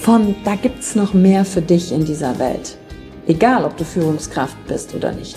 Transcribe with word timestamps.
von 0.00 0.34
da 0.44 0.54
gibt's 0.54 0.94
noch 0.94 1.12
mehr 1.12 1.44
für 1.44 1.60
dich 1.60 1.92
in 1.92 2.04
dieser 2.04 2.38
Welt. 2.38 2.78
Egal, 3.26 3.64
ob 3.64 3.76
du 3.76 3.84
Führungskraft 3.84 4.56
bist 4.66 4.94
oder 4.94 5.12
nicht. 5.12 5.36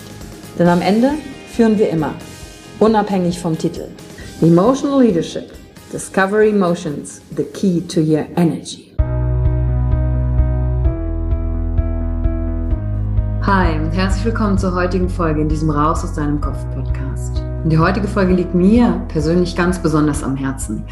Denn 0.58 0.68
am 0.68 0.80
Ende 0.80 1.10
führen 1.52 1.78
wir 1.78 1.90
immer, 1.90 2.14
unabhängig 2.78 3.38
vom 3.38 3.58
Titel. 3.58 3.88
Emotional 4.40 5.02
Leadership. 5.02 5.52
Discover 5.92 6.42
Emotions, 6.44 7.20
the 7.36 7.44
key 7.44 7.82
to 7.82 8.00
your 8.00 8.24
energy. 8.36 8.94
Hi 13.42 13.78
und 13.78 13.90
herzlich 13.90 14.24
willkommen 14.24 14.56
zur 14.56 14.74
heutigen 14.74 15.10
Folge 15.10 15.42
in 15.42 15.48
diesem 15.48 15.68
Raus 15.68 16.02
aus 16.02 16.14
deinem 16.14 16.40
Kopf 16.40 16.64
Podcast. 16.74 17.42
Und 17.62 17.70
die 17.70 17.78
heutige 17.78 18.08
Folge 18.08 18.32
liegt 18.32 18.54
mir 18.54 19.04
persönlich 19.08 19.54
ganz 19.54 19.80
besonders 19.80 20.22
am 20.22 20.36
Herzen, 20.36 20.86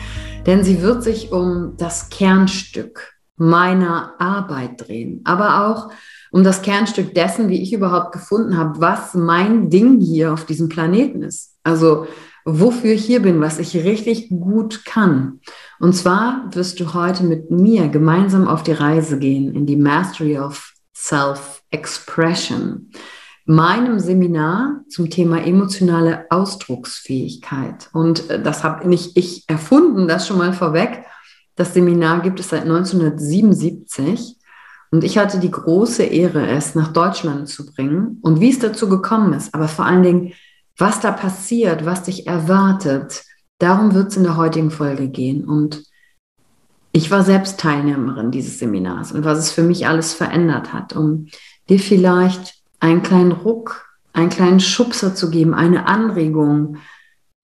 denn 0.45 0.63
sie 0.65 0.83
wird 0.83 1.03
sich 1.03 1.33
um 1.33 1.75
das 1.79 2.11
Kernstück 2.11 3.20
meiner 3.41 4.15
Arbeit 4.19 4.87
drehen, 4.87 5.23
aber 5.25 5.67
auch 5.67 5.91
um 6.31 6.45
das 6.45 6.61
Kernstück 6.61 7.15
dessen, 7.15 7.49
wie 7.49 7.63
ich 7.63 7.73
überhaupt 7.73 8.13
gefunden 8.13 8.57
habe, 8.57 8.81
was 8.81 9.15
mein 9.15 9.71
Ding 9.71 9.99
hier 10.01 10.33
auf 10.33 10.45
diesem 10.45 10.69
Planeten 10.69 11.23
ist. 11.23 11.57
Also 11.65 12.07
wofür 12.45 12.93
ich 12.93 13.05
hier 13.05 13.21
bin, 13.21 13.41
was 13.41 13.59
ich 13.59 13.75
richtig 13.77 14.29
gut 14.29 14.85
kann. 14.85 15.41
Und 15.79 15.95
zwar 15.95 16.51
wirst 16.53 16.81
du 16.81 16.93
heute 16.93 17.25
mit 17.25 17.51
mir 17.51 17.89
gemeinsam 17.89 18.47
auf 18.47 18.63
die 18.63 18.73
Reise 18.73 19.19
gehen 19.19 19.55
in 19.55 19.65
die 19.65 19.77
Mastery 19.77 20.39
of 20.39 20.75
Self-Expression, 20.95 22.91
meinem 23.47 23.99
Seminar 24.01 24.83
zum 24.89 25.09
Thema 25.09 25.43
emotionale 25.43 26.27
Ausdrucksfähigkeit. 26.29 27.89
Und 27.95 28.29
das 28.29 28.65
habe 28.65 28.87
nicht 28.87 29.17
ich 29.17 29.45
erfunden, 29.49 30.09
das 30.09 30.27
schon 30.27 30.39
mal 30.39 30.53
vorweg, 30.53 31.05
das 31.61 31.75
Seminar 31.75 32.23
gibt 32.23 32.41
es 32.41 32.49
seit 32.49 32.63
1977 32.63 34.39
und 34.91 35.05
ich 35.05 35.19
hatte 35.19 35.39
die 35.39 35.51
große 35.51 36.03
Ehre, 36.03 36.47
es 36.49 36.75
nach 36.75 36.91
Deutschland 36.91 37.51
zu 37.51 37.67
bringen 37.67 38.19
und 38.23 38.41
wie 38.41 38.51
es 38.51 38.59
dazu 38.59 38.89
gekommen 38.89 39.35
ist, 39.35 39.55
aber 39.55 39.69
vor 39.69 39.85
allen 39.85 40.03
Dingen, 40.03 40.33
was 40.79 41.01
da 41.01 41.13
passiert, 41.13 41.85
was 41.85 42.05
dich 42.05 42.27
erwartet. 42.27 43.25
Darum 43.59 43.93
wird 43.93 44.09
es 44.09 44.17
in 44.17 44.23
der 44.23 44.39
heutigen 44.39 44.71
Folge 44.71 45.09
gehen. 45.09 45.45
Und 45.45 45.85
ich 46.93 47.11
war 47.11 47.23
selbst 47.23 47.61
Teilnehmerin 47.61 48.31
dieses 48.31 48.59
Seminars 48.59 49.13
und 49.13 49.27
was 49.27 49.39
es 49.39 49.51
für 49.51 49.63
mich 49.63 49.87
alles 49.87 50.15
verändert 50.15 50.73
hat, 50.73 50.97
um 50.97 51.27
dir 51.69 51.79
vielleicht 51.79 52.55
einen 52.81 53.03
kleinen 53.03 53.33
Ruck, 53.33 53.85
einen 54.15 54.31
kleinen 54.31 54.61
Schubser 54.61 55.15
zu 55.15 55.31
geben, 55.31 55.53
eine 55.53 55.87
Anregung, 55.87 56.79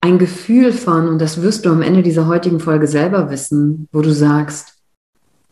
ein 0.01 0.19
Gefühl 0.19 0.71
von, 0.71 1.07
und 1.07 1.19
das 1.19 1.41
wirst 1.41 1.65
du 1.65 1.69
am 1.69 1.81
Ende 1.81 2.03
dieser 2.03 2.27
heutigen 2.27 2.59
Folge 2.59 2.87
selber 2.87 3.29
wissen, 3.29 3.87
wo 3.91 4.01
du 4.01 4.13
sagst, 4.13 4.77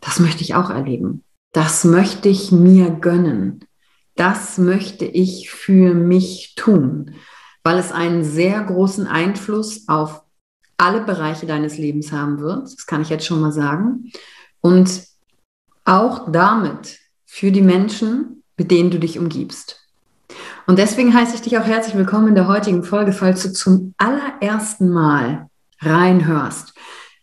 das 0.00 0.20
möchte 0.20 0.42
ich 0.42 0.54
auch 0.54 0.70
erleben. 0.70 1.24
Das 1.52 1.84
möchte 1.84 2.28
ich 2.28 2.52
mir 2.52 2.90
gönnen. 2.90 3.64
Das 4.14 4.56
möchte 4.58 5.04
ich 5.04 5.50
für 5.50 5.94
mich 5.94 6.54
tun, 6.56 7.14
weil 7.64 7.78
es 7.78 7.92
einen 7.92 8.24
sehr 8.24 8.62
großen 8.62 9.06
Einfluss 9.06 9.88
auf 9.88 10.22
alle 10.78 11.02
Bereiche 11.02 11.46
deines 11.46 11.78
Lebens 11.78 12.12
haben 12.12 12.40
wird. 12.40 12.64
Das 12.64 12.86
kann 12.86 13.02
ich 13.02 13.08
jetzt 13.08 13.26
schon 13.26 13.40
mal 13.40 13.52
sagen. 13.52 14.10
Und 14.60 15.02
auch 15.84 16.30
damit 16.30 16.98
für 17.24 17.52
die 17.52 17.62
Menschen, 17.62 18.42
mit 18.56 18.70
denen 18.70 18.90
du 18.90 18.98
dich 18.98 19.18
umgibst. 19.18 19.85
Und 20.66 20.80
deswegen 20.80 21.14
heiße 21.14 21.36
ich 21.36 21.42
dich 21.42 21.58
auch 21.58 21.64
herzlich 21.64 21.96
willkommen 21.96 22.28
in 22.28 22.34
der 22.34 22.48
heutigen 22.48 22.82
Folge, 22.82 23.12
falls 23.12 23.44
du 23.44 23.52
zum 23.52 23.94
allerersten 23.98 24.90
Mal 24.90 25.46
reinhörst, 25.80 26.74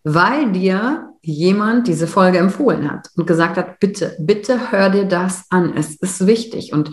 weil 0.05 0.53
dir 0.53 1.09
jemand 1.21 1.87
diese 1.87 2.07
Folge 2.07 2.37
empfohlen 2.37 2.89
hat 2.89 3.09
und 3.17 3.27
gesagt 3.27 3.57
hat, 3.57 3.81
bitte, 3.81 4.15
bitte 4.17 4.71
hör 4.71 4.89
dir 4.89 5.03
das 5.03 5.43
an. 5.49 5.73
Es 5.75 5.95
ist 5.95 6.25
wichtig. 6.25 6.71
Und 6.71 6.91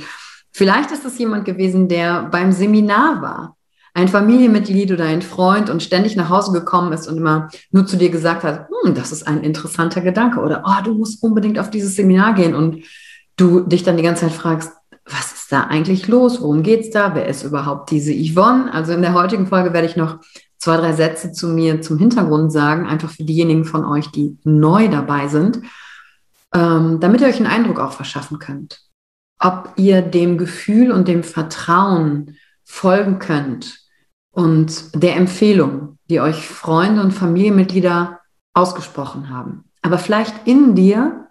vielleicht 0.50 0.90
ist 0.90 1.04
es 1.04 1.18
jemand 1.18 1.44
gewesen, 1.44 1.86
der 1.86 2.24
beim 2.24 2.50
Seminar 2.50 3.22
war, 3.22 3.56
ein 3.94 4.08
Familienmitglied 4.08 4.90
oder 4.90 5.04
ein 5.04 5.22
Freund 5.22 5.70
und 5.70 5.84
ständig 5.84 6.16
nach 6.16 6.30
Hause 6.30 6.50
gekommen 6.52 6.92
ist 6.92 7.06
und 7.06 7.16
immer 7.16 7.48
nur 7.70 7.86
zu 7.86 7.96
dir 7.96 8.10
gesagt 8.10 8.42
hat, 8.42 8.68
hm, 8.82 8.94
das 8.94 9.12
ist 9.12 9.26
ein 9.26 9.44
interessanter 9.44 10.00
Gedanke 10.00 10.40
oder 10.40 10.64
oh, 10.66 10.82
du 10.84 10.94
musst 10.94 11.22
unbedingt 11.22 11.60
auf 11.60 11.70
dieses 11.70 11.94
Seminar 11.94 12.34
gehen 12.34 12.56
und 12.56 12.82
du 13.36 13.60
dich 13.60 13.84
dann 13.84 13.96
die 13.96 14.02
ganze 14.02 14.26
Zeit 14.26 14.34
fragst, 14.34 14.72
was 15.12 15.32
ist 15.32 15.52
da 15.52 15.64
eigentlich 15.64 16.08
los? 16.08 16.40
Worum 16.40 16.62
geht 16.62 16.80
es 16.80 16.90
da? 16.90 17.14
Wer 17.14 17.26
ist 17.26 17.42
überhaupt 17.42 17.90
diese 17.90 18.12
Yvonne? 18.12 18.72
Also 18.72 18.92
in 18.92 19.02
der 19.02 19.14
heutigen 19.14 19.46
Folge 19.46 19.72
werde 19.72 19.86
ich 19.86 19.96
noch 19.96 20.18
zwei, 20.58 20.76
drei 20.76 20.92
Sätze 20.92 21.32
zu 21.32 21.48
mir 21.48 21.80
zum 21.82 21.98
Hintergrund 21.98 22.52
sagen, 22.52 22.86
einfach 22.86 23.10
für 23.10 23.24
diejenigen 23.24 23.64
von 23.64 23.84
euch, 23.84 24.10
die 24.10 24.38
neu 24.44 24.88
dabei 24.88 25.28
sind, 25.28 25.60
ähm, 26.54 27.00
damit 27.00 27.20
ihr 27.20 27.28
euch 27.28 27.36
einen 27.36 27.46
Eindruck 27.46 27.80
auch 27.80 27.92
verschaffen 27.92 28.38
könnt. 28.38 28.80
Ob 29.38 29.72
ihr 29.76 30.02
dem 30.02 30.38
Gefühl 30.38 30.92
und 30.92 31.08
dem 31.08 31.22
Vertrauen 31.22 32.36
folgen 32.64 33.18
könnt 33.18 33.80
und 34.30 35.02
der 35.02 35.16
Empfehlung, 35.16 35.98
die 36.08 36.20
euch 36.20 36.46
Freunde 36.46 37.02
und 37.02 37.12
Familienmitglieder 37.12 38.20
ausgesprochen 38.52 39.30
haben. 39.30 39.64
Aber 39.82 39.98
vielleicht 39.98 40.46
in 40.46 40.74
dir 40.74 41.28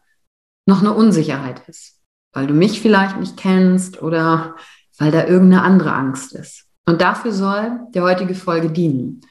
noch 0.65 0.81
eine 0.81 0.93
Unsicherheit 0.93 1.67
ist 1.67 1.98
weil 2.33 2.47
du 2.47 2.53
mich 2.53 2.81
vielleicht 2.81 3.17
nicht 3.19 3.37
kennst 3.37 4.01
oder 4.01 4.55
weil 4.97 5.11
da 5.11 5.25
irgendeine 5.25 5.63
andere 5.63 5.93
Angst 5.93 6.33
ist. 6.33 6.65
Und 6.85 7.01
dafür 7.01 7.31
soll 7.31 7.79
der 7.93 8.03
heutige 8.03 8.35
Folge 8.35 8.69
dienen, 8.69 9.21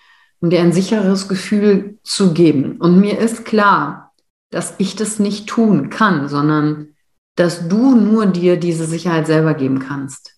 um 0.40 0.50
dir 0.50 0.60
ein 0.60 0.72
sicheres 0.72 1.28
Gefühl 1.28 1.98
zu 2.04 2.32
geben. 2.32 2.76
Und 2.78 3.00
mir 3.00 3.18
ist 3.18 3.44
klar, 3.44 4.12
dass 4.50 4.74
ich 4.78 4.96
das 4.96 5.18
nicht 5.18 5.48
tun 5.48 5.90
kann, 5.90 6.28
sondern 6.28 6.94
dass 7.36 7.68
du 7.68 7.94
nur 7.94 8.26
dir 8.26 8.58
diese 8.58 8.86
Sicherheit 8.86 9.26
selber 9.26 9.54
geben 9.54 9.78
kannst. 9.78 10.36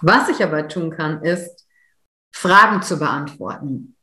Was 0.00 0.28
ich 0.28 0.42
aber 0.42 0.66
tun 0.68 0.90
kann, 0.90 1.22
ist, 1.22 1.66
Fragen 2.34 2.82
zu 2.82 2.98
beantworten, 2.98 3.96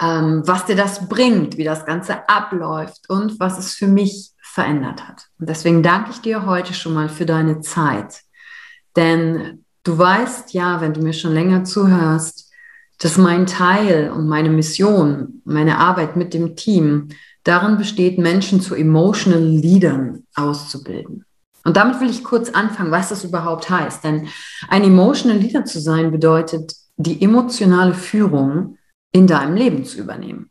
ähm, 0.00 0.42
was 0.44 0.64
dir 0.64 0.76
das 0.76 1.08
bringt, 1.08 1.56
wie 1.56 1.64
das 1.64 1.84
Ganze 1.84 2.28
abläuft 2.28 3.08
und 3.08 3.38
was 3.38 3.58
es 3.58 3.74
für 3.74 3.86
mich 3.86 4.32
verändert 4.56 5.06
hat. 5.06 5.28
Und 5.38 5.50
deswegen 5.50 5.82
danke 5.82 6.12
ich 6.12 6.22
dir 6.22 6.46
heute 6.46 6.72
schon 6.72 6.94
mal 6.94 7.10
für 7.10 7.26
deine 7.26 7.60
Zeit. 7.60 8.22
Denn 8.96 9.66
du 9.84 9.98
weißt 9.98 10.54
ja, 10.54 10.80
wenn 10.80 10.94
du 10.94 11.02
mir 11.02 11.12
schon 11.12 11.34
länger 11.34 11.64
zuhörst, 11.64 12.50
dass 12.98 13.18
mein 13.18 13.44
Teil 13.44 14.10
und 14.10 14.26
meine 14.26 14.48
Mission, 14.48 15.42
meine 15.44 15.76
Arbeit 15.76 16.16
mit 16.16 16.32
dem 16.32 16.56
Team 16.56 17.08
darin 17.44 17.76
besteht, 17.76 18.16
Menschen 18.16 18.62
zu 18.62 18.74
emotional 18.74 19.42
Leadern 19.42 20.24
auszubilden. 20.34 21.26
Und 21.66 21.76
damit 21.76 22.00
will 22.00 22.08
ich 22.08 22.24
kurz 22.24 22.48
anfangen, 22.48 22.90
was 22.90 23.10
das 23.10 23.24
überhaupt 23.24 23.68
heißt. 23.68 24.04
Denn 24.04 24.28
ein 24.70 24.84
Emotional 24.84 25.36
Leader 25.36 25.66
zu 25.66 25.80
sein 25.80 26.10
bedeutet, 26.10 26.72
die 26.96 27.22
emotionale 27.22 27.92
Führung 27.92 28.78
in 29.12 29.26
deinem 29.26 29.54
Leben 29.54 29.84
zu 29.84 29.98
übernehmen. 29.98 30.48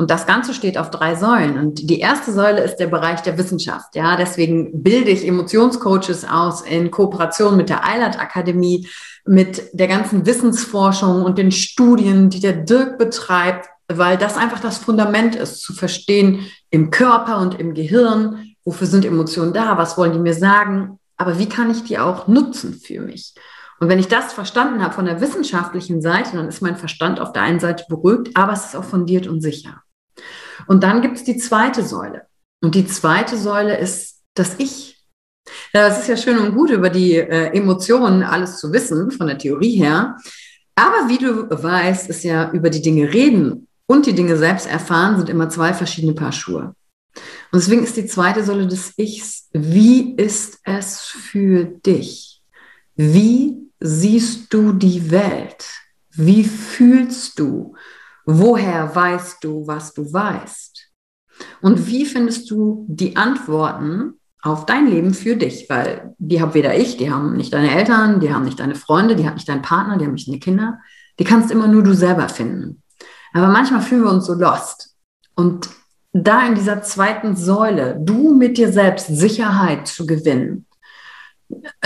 Und 0.00 0.10
das 0.10 0.26
Ganze 0.26 0.54
steht 0.54 0.78
auf 0.78 0.88
drei 0.88 1.14
Säulen. 1.14 1.58
Und 1.58 1.90
die 1.90 2.00
erste 2.00 2.32
Säule 2.32 2.62
ist 2.62 2.76
der 2.76 2.86
Bereich 2.86 3.20
der 3.20 3.36
Wissenschaft. 3.36 3.94
Ja, 3.94 4.16
deswegen 4.16 4.82
bilde 4.82 5.10
ich 5.10 5.28
Emotionscoaches 5.28 6.24
aus 6.24 6.62
in 6.62 6.90
Kooperation 6.90 7.54
mit 7.54 7.68
der 7.68 7.86
Eilert 7.86 8.18
Akademie, 8.18 8.88
mit 9.26 9.62
der 9.74 9.88
ganzen 9.88 10.24
Wissensforschung 10.24 11.22
und 11.22 11.36
den 11.36 11.52
Studien, 11.52 12.30
die 12.30 12.40
der 12.40 12.54
Dirk 12.54 12.96
betreibt, 12.96 13.68
weil 13.88 14.16
das 14.16 14.38
einfach 14.38 14.60
das 14.60 14.78
Fundament 14.78 15.36
ist, 15.36 15.60
zu 15.60 15.74
verstehen 15.74 16.46
im 16.70 16.90
Körper 16.90 17.36
und 17.36 17.60
im 17.60 17.74
Gehirn, 17.74 18.54
wofür 18.64 18.86
sind 18.86 19.04
Emotionen 19.04 19.52
da, 19.52 19.76
was 19.76 19.98
wollen 19.98 20.14
die 20.14 20.18
mir 20.18 20.32
sagen, 20.32 20.98
aber 21.18 21.38
wie 21.38 21.50
kann 21.50 21.70
ich 21.70 21.84
die 21.84 21.98
auch 21.98 22.26
nutzen 22.26 22.72
für 22.72 23.02
mich? 23.02 23.34
Und 23.80 23.90
wenn 23.90 23.98
ich 23.98 24.08
das 24.08 24.32
verstanden 24.32 24.82
habe 24.82 24.94
von 24.94 25.04
der 25.04 25.20
wissenschaftlichen 25.20 26.00
Seite, 26.00 26.38
dann 26.38 26.48
ist 26.48 26.62
mein 26.62 26.76
Verstand 26.76 27.20
auf 27.20 27.34
der 27.34 27.42
einen 27.42 27.60
Seite 27.60 27.84
beruhigt, 27.86 28.34
aber 28.34 28.54
es 28.54 28.64
ist 28.64 28.76
auch 28.76 28.84
fundiert 28.84 29.26
und 29.26 29.42
sicher. 29.42 29.82
Und 30.70 30.84
dann 30.84 31.02
gibt 31.02 31.16
es 31.16 31.24
die 31.24 31.36
zweite 31.36 31.84
Säule. 31.84 32.26
Und 32.62 32.76
die 32.76 32.86
zweite 32.86 33.36
Säule 33.36 33.76
ist 33.76 34.20
das 34.34 34.54
Ich. 34.58 35.04
Ja, 35.74 35.88
es 35.88 35.98
ist 35.98 36.08
ja 36.08 36.16
schön 36.16 36.38
und 36.38 36.54
gut, 36.54 36.70
über 36.70 36.90
die 36.90 37.16
äh, 37.16 37.46
Emotionen 37.56 38.22
alles 38.22 38.58
zu 38.58 38.72
wissen, 38.72 39.10
von 39.10 39.26
der 39.26 39.36
Theorie 39.36 39.74
her. 39.74 40.16
Aber 40.76 41.08
wie 41.08 41.18
du 41.18 41.50
weißt, 41.50 42.08
ist 42.08 42.22
ja 42.22 42.52
über 42.52 42.70
die 42.70 42.82
Dinge 42.82 43.12
reden 43.12 43.66
und 43.86 44.06
die 44.06 44.12
Dinge 44.12 44.36
selbst 44.36 44.68
erfahren, 44.68 45.16
sind 45.16 45.28
immer 45.28 45.48
zwei 45.48 45.74
verschiedene 45.74 46.14
Paar 46.14 46.30
Schuhe. 46.30 46.72
Und 47.50 47.60
deswegen 47.60 47.82
ist 47.82 47.96
die 47.96 48.06
zweite 48.06 48.44
Säule 48.44 48.68
des 48.68 48.96
Ichs, 48.96 49.48
wie 49.52 50.14
ist 50.14 50.60
es 50.62 51.00
für 51.00 51.64
dich? 51.64 52.42
Wie 52.94 53.56
siehst 53.80 54.54
du 54.54 54.72
die 54.72 55.10
Welt? 55.10 55.66
Wie 56.10 56.44
fühlst 56.44 57.40
du? 57.40 57.74
Woher 58.24 58.94
weißt 58.94 59.42
du, 59.42 59.66
was 59.66 59.94
du 59.94 60.12
weißt? 60.12 60.90
Und 61.62 61.86
wie 61.86 62.04
findest 62.04 62.50
du 62.50 62.86
die 62.88 63.16
Antworten 63.16 64.14
auf 64.42 64.66
dein 64.66 64.88
Leben 64.88 65.14
für 65.14 65.36
dich? 65.36 65.68
Weil 65.68 66.14
die 66.18 66.40
habe 66.40 66.54
weder 66.54 66.76
ich, 66.76 66.96
die 66.96 67.10
haben 67.10 67.36
nicht 67.36 67.52
deine 67.52 67.74
Eltern, 67.74 68.20
die 68.20 68.32
haben 68.32 68.44
nicht 68.44 68.60
deine 68.60 68.74
Freunde, 68.74 69.16
die 69.16 69.26
hat 69.26 69.34
nicht 69.34 69.48
dein 69.48 69.62
Partner, 69.62 69.96
die 69.96 70.04
haben 70.04 70.14
nicht 70.14 70.28
deine 70.28 70.38
Kinder. 70.38 70.78
Die 71.18 71.24
kannst 71.24 71.50
immer 71.50 71.68
nur 71.68 71.82
du 71.82 71.94
selber 71.94 72.28
finden. 72.28 72.82
Aber 73.32 73.48
manchmal 73.48 73.82
fühlen 73.82 74.04
wir 74.04 74.10
uns 74.10 74.26
so 74.26 74.34
lost. 74.34 74.96
Und 75.34 75.70
da 76.12 76.46
in 76.46 76.54
dieser 76.54 76.82
zweiten 76.82 77.36
Säule, 77.36 77.98
du 78.00 78.34
mit 78.34 78.58
dir 78.58 78.72
selbst 78.72 79.06
Sicherheit 79.06 79.86
zu 79.86 80.06
gewinnen, 80.06 80.66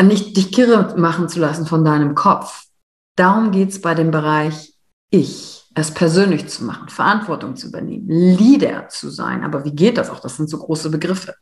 nicht 0.02 0.36
dich 0.36 0.52
kirre 0.52 0.94
machen 0.98 1.28
zu 1.28 1.40
lassen 1.40 1.66
von 1.66 1.84
deinem 1.84 2.14
Kopf. 2.14 2.64
Darum 3.16 3.50
geht 3.50 3.70
es 3.70 3.80
bei 3.80 3.94
dem 3.94 4.10
Bereich 4.10 4.74
Ich, 5.10 5.63
es 5.74 5.90
persönlich 5.90 6.46
zu 6.48 6.64
machen, 6.64 6.88
Verantwortung 6.88 7.56
zu 7.56 7.68
übernehmen, 7.68 8.08
Leader 8.08 8.88
zu 8.88 9.10
sein. 9.10 9.42
Aber 9.44 9.64
wie 9.64 9.74
geht 9.74 9.98
das 9.98 10.10
auch? 10.10 10.20
Das 10.20 10.36
sind 10.36 10.48
so 10.48 10.58
große 10.58 10.90
Begriffe. 10.90 11.34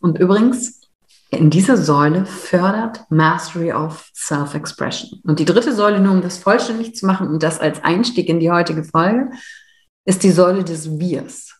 Und 0.00 0.18
übrigens, 0.18 0.80
in 1.30 1.48
dieser 1.48 1.78
Säule 1.78 2.26
fördert 2.26 3.00
Mastery 3.08 3.72
of 3.72 4.10
Self-Expression. 4.14 5.20
Und 5.24 5.38
die 5.38 5.46
dritte 5.46 5.74
Säule, 5.74 6.00
nur 6.00 6.12
um 6.12 6.20
das 6.20 6.36
vollständig 6.36 6.94
zu 6.94 7.06
machen 7.06 7.28
und 7.28 7.42
das 7.42 7.58
als 7.58 7.82
Einstieg 7.82 8.28
in 8.28 8.38
die 8.38 8.50
heutige 8.50 8.84
Folge, 8.84 9.30
ist 10.04 10.22
die 10.22 10.30
Säule 10.30 10.64
des 10.64 10.98
Wirs. 10.98 11.54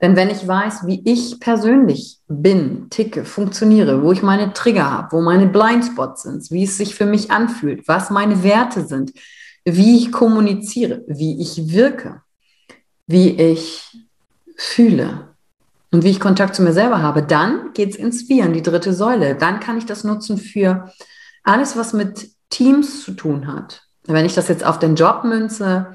Denn 0.00 0.14
wenn 0.14 0.28
ich 0.28 0.46
weiß, 0.46 0.86
wie 0.86 1.02
ich 1.04 1.40
persönlich 1.40 2.18
bin, 2.28 2.88
ticke, 2.90 3.24
funktioniere, 3.24 4.02
wo 4.02 4.12
ich 4.12 4.22
meine 4.22 4.52
Trigger 4.52 4.90
habe, 4.90 5.16
wo 5.16 5.22
meine 5.22 5.46
Blindspots 5.46 6.22
sind, 6.22 6.50
wie 6.50 6.64
es 6.64 6.76
sich 6.76 6.94
für 6.94 7.06
mich 7.06 7.30
anfühlt, 7.30 7.88
was 7.88 8.10
meine 8.10 8.42
Werte 8.42 8.86
sind, 8.86 9.12
wie 9.66 9.98
ich 9.98 10.12
kommuniziere, 10.12 11.02
wie 11.08 11.40
ich 11.40 11.72
wirke, 11.72 12.22
wie 13.06 13.30
ich 13.30 14.06
fühle 14.56 15.34
und 15.90 16.04
wie 16.04 16.10
ich 16.10 16.20
Kontakt 16.20 16.54
zu 16.54 16.62
mir 16.62 16.72
selber 16.72 17.02
habe, 17.02 17.22
dann 17.22 17.72
geht 17.74 17.90
es 17.90 17.96
ins 17.96 18.22
Vieren, 18.22 18.52
die 18.52 18.62
dritte 18.62 18.94
Säule. 18.94 19.34
Dann 19.34 19.60
kann 19.60 19.76
ich 19.76 19.84
das 19.84 20.04
nutzen 20.04 20.38
für 20.38 20.92
alles, 21.42 21.76
was 21.76 21.92
mit 21.92 22.30
Teams 22.48 23.04
zu 23.04 23.12
tun 23.12 23.48
hat. 23.48 23.82
Wenn 24.04 24.24
ich 24.24 24.34
das 24.34 24.48
jetzt 24.48 24.64
auf 24.64 24.78
den 24.78 24.94
Job 24.94 25.24
münze, 25.24 25.94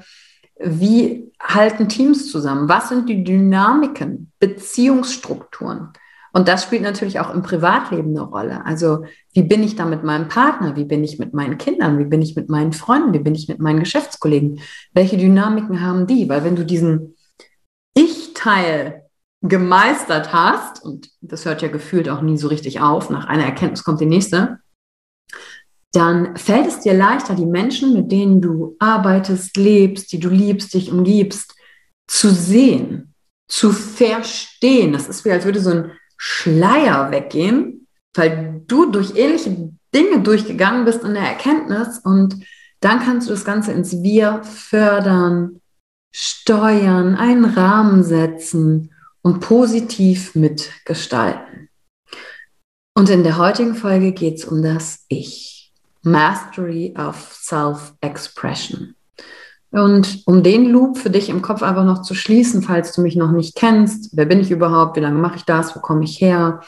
wie 0.60 1.32
halten 1.40 1.88
Teams 1.88 2.30
zusammen? 2.30 2.68
Was 2.68 2.90
sind 2.90 3.08
die 3.08 3.24
Dynamiken, 3.24 4.30
Beziehungsstrukturen? 4.38 5.92
Und 6.32 6.48
das 6.48 6.62
spielt 6.62 6.82
natürlich 6.82 7.20
auch 7.20 7.32
im 7.32 7.42
Privatleben 7.42 8.10
eine 8.10 8.22
Rolle. 8.22 8.64
Also 8.64 9.04
wie 9.34 9.42
bin 9.42 9.62
ich 9.62 9.76
da 9.76 9.84
mit 9.84 10.02
meinem 10.02 10.28
Partner? 10.28 10.76
Wie 10.76 10.84
bin 10.84 11.04
ich 11.04 11.18
mit 11.18 11.34
meinen 11.34 11.58
Kindern? 11.58 11.98
Wie 11.98 12.04
bin 12.04 12.22
ich 12.22 12.34
mit 12.34 12.48
meinen 12.48 12.72
Freunden? 12.72 13.12
Wie 13.12 13.18
bin 13.18 13.34
ich 13.34 13.48
mit 13.48 13.60
meinen 13.60 13.80
Geschäftskollegen? 13.80 14.60
Welche 14.94 15.18
Dynamiken 15.18 15.82
haben 15.82 16.06
die? 16.06 16.28
Weil 16.28 16.42
wenn 16.44 16.56
du 16.56 16.64
diesen 16.64 17.16
Ich-Teil 17.94 19.02
gemeistert 19.42 20.32
hast, 20.32 20.82
und 20.82 21.10
das 21.20 21.44
hört 21.44 21.62
ja 21.62 21.68
gefühlt 21.68 22.08
auch 22.08 22.22
nie 22.22 22.38
so 22.38 22.48
richtig 22.48 22.80
auf, 22.80 23.10
nach 23.10 23.26
einer 23.26 23.44
Erkenntnis 23.44 23.84
kommt 23.84 24.00
die 24.00 24.06
nächste, 24.06 24.58
dann 25.92 26.36
fällt 26.36 26.66
es 26.66 26.80
dir 26.80 26.94
leichter, 26.94 27.34
die 27.34 27.44
Menschen, 27.44 27.92
mit 27.92 28.10
denen 28.10 28.40
du 28.40 28.76
arbeitest, 28.78 29.56
lebst, 29.58 30.12
die 30.12 30.20
du 30.20 30.30
liebst, 30.30 30.72
dich 30.72 30.90
umgibst, 30.90 31.54
zu 32.06 32.30
sehen, 32.30 33.14
zu 33.48 33.72
verstehen. 33.72 34.94
Das 34.94 35.08
ist 35.08 35.24
wie, 35.26 35.32
als 35.32 35.44
würde 35.44 35.60
so 35.60 35.70
ein 35.70 35.92
Schleier 36.24 37.10
weggehen, 37.10 37.88
weil 38.14 38.62
du 38.68 38.92
durch 38.92 39.16
ähnliche 39.16 39.72
Dinge 39.92 40.20
durchgegangen 40.20 40.84
bist 40.84 41.02
in 41.02 41.14
der 41.14 41.24
Erkenntnis 41.24 41.98
und 41.98 42.46
dann 42.78 43.00
kannst 43.00 43.28
du 43.28 43.32
das 43.32 43.44
Ganze 43.44 43.72
ins 43.72 44.04
Wir 44.04 44.44
fördern, 44.44 45.60
steuern, 46.14 47.16
einen 47.16 47.44
Rahmen 47.44 48.04
setzen 48.04 48.94
und 49.22 49.40
positiv 49.40 50.36
mitgestalten. 50.36 51.68
Und 52.96 53.10
in 53.10 53.24
der 53.24 53.36
heutigen 53.36 53.74
Folge 53.74 54.12
geht 54.12 54.38
es 54.38 54.44
um 54.44 54.62
das 54.62 55.04
Ich. 55.08 55.72
Mastery 56.02 56.94
of 56.96 57.32
Self-Expression. 57.32 58.94
Und 59.72 60.22
um 60.26 60.42
den 60.42 60.68
Loop 60.68 60.98
für 60.98 61.08
dich 61.08 61.30
im 61.30 61.40
Kopf 61.40 61.62
einfach 61.62 61.84
noch 61.84 62.02
zu 62.02 62.14
schließen, 62.14 62.62
falls 62.62 62.92
du 62.92 63.00
mich 63.00 63.16
noch 63.16 63.32
nicht 63.32 63.56
kennst, 63.56 64.14
wer 64.14 64.26
bin 64.26 64.38
ich 64.38 64.50
überhaupt, 64.50 64.96
wie 64.96 65.00
lange 65.00 65.18
mache 65.18 65.36
ich 65.36 65.44
das, 65.44 65.74
wo 65.74 65.80
komme 65.80 66.04
ich 66.04 66.20
her, 66.20 66.60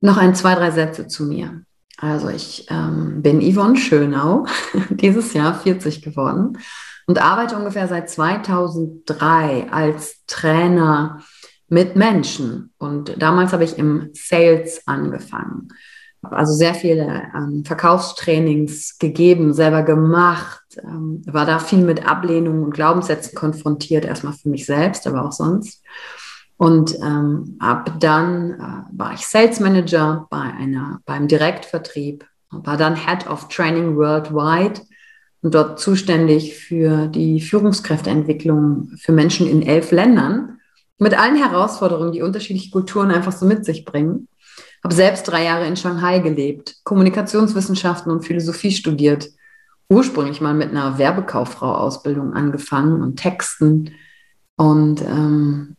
noch 0.00 0.16
ein, 0.16 0.34
zwei, 0.34 0.54
drei 0.54 0.70
Sätze 0.70 1.06
zu 1.06 1.24
mir. 1.24 1.62
Also 1.98 2.28
ich 2.28 2.66
ähm, 2.70 3.20
bin 3.20 3.42
Yvonne 3.42 3.76
Schönau, 3.76 4.46
dieses 4.88 5.34
Jahr 5.34 5.54
40 5.54 6.00
geworden 6.00 6.58
und 7.06 7.20
arbeite 7.20 7.56
ungefähr 7.56 7.86
seit 7.86 8.08
2003 8.08 9.66
als 9.70 10.24
Trainer 10.26 11.20
mit 11.68 11.96
Menschen. 11.96 12.72
Und 12.78 13.20
damals 13.20 13.52
habe 13.52 13.64
ich 13.64 13.76
im 13.76 14.10
Sales 14.14 14.82
angefangen 14.86 15.68
also 16.22 16.52
sehr 16.52 16.74
viele 16.74 17.30
ähm, 17.34 17.64
Verkaufstrainings 17.64 18.98
gegeben, 18.98 19.52
selber 19.52 19.82
gemacht, 19.82 20.62
ähm, 20.84 21.22
war 21.26 21.46
da 21.46 21.58
viel 21.58 21.80
mit 21.84 22.06
Ablehnungen 22.06 22.64
und 22.64 22.74
Glaubenssätzen 22.74 23.34
konfrontiert, 23.34 24.04
erstmal 24.04 24.32
für 24.32 24.48
mich 24.48 24.66
selbst, 24.66 25.06
aber 25.06 25.24
auch 25.24 25.32
sonst. 25.32 25.82
Und 26.56 26.96
ähm, 26.96 27.56
ab 27.60 27.94
dann 28.00 28.52
äh, 28.52 28.96
war 28.98 29.14
ich 29.14 29.26
Sales 29.26 29.60
Manager 29.60 30.26
bei 30.30 30.40
einer, 30.40 31.00
beim 31.06 31.28
Direktvertrieb, 31.28 32.26
war 32.50 32.76
dann 32.76 32.96
Head 32.96 33.28
of 33.28 33.48
Training 33.48 33.96
Worldwide 33.96 34.80
und 35.42 35.54
dort 35.54 35.78
zuständig 35.78 36.56
für 36.56 37.06
die 37.06 37.40
Führungskräfteentwicklung 37.40 38.92
für 38.98 39.12
Menschen 39.12 39.46
in 39.46 39.62
elf 39.62 39.92
Ländern 39.92 40.58
mit 40.98 41.16
allen 41.16 41.36
Herausforderungen, 41.36 42.12
die 42.12 42.22
unterschiedliche 42.22 42.70
Kulturen 42.70 43.10
einfach 43.10 43.32
so 43.32 43.46
mit 43.46 43.64
sich 43.64 43.84
bringen. 43.84 44.28
Habe 44.82 44.94
selbst 44.94 45.24
drei 45.24 45.44
Jahre 45.44 45.66
in 45.66 45.76
Shanghai 45.76 46.18
gelebt, 46.18 46.76
Kommunikationswissenschaften 46.84 48.10
und 48.10 48.24
Philosophie 48.24 48.72
studiert. 48.72 49.28
Ursprünglich 49.90 50.40
mal 50.40 50.54
mit 50.54 50.70
einer 50.70 50.98
Werbekauffrau-Ausbildung 50.98 52.34
angefangen 52.34 53.02
und 53.02 53.16
Texten. 53.16 53.94
Und 54.56 55.00
ähm, 55.02 55.76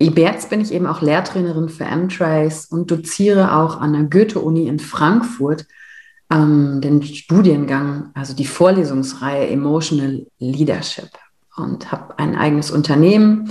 jetzt 0.00 0.50
bin 0.50 0.60
ich 0.60 0.72
eben 0.72 0.86
auch 0.86 1.02
Lehrtrainerin 1.02 1.68
für 1.68 1.84
M-Trace 1.84 2.66
und 2.66 2.90
doziere 2.90 3.56
auch 3.56 3.80
an 3.80 3.92
der 3.92 4.04
Goethe-Uni 4.04 4.66
in 4.66 4.78
Frankfurt 4.78 5.66
ähm, 6.30 6.80
den 6.80 7.02
Studiengang, 7.02 8.10
also 8.14 8.34
die 8.34 8.46
Vorlesungsreihe 8.46 9.48
Emotional 9.48 10.26
Leadership 10.38 11.10
und 11.56 11.92
habe 11.92 12.18
ein 12.18 12.36
eigenes 12.36 12.70
Unternehmen 12.70 13.50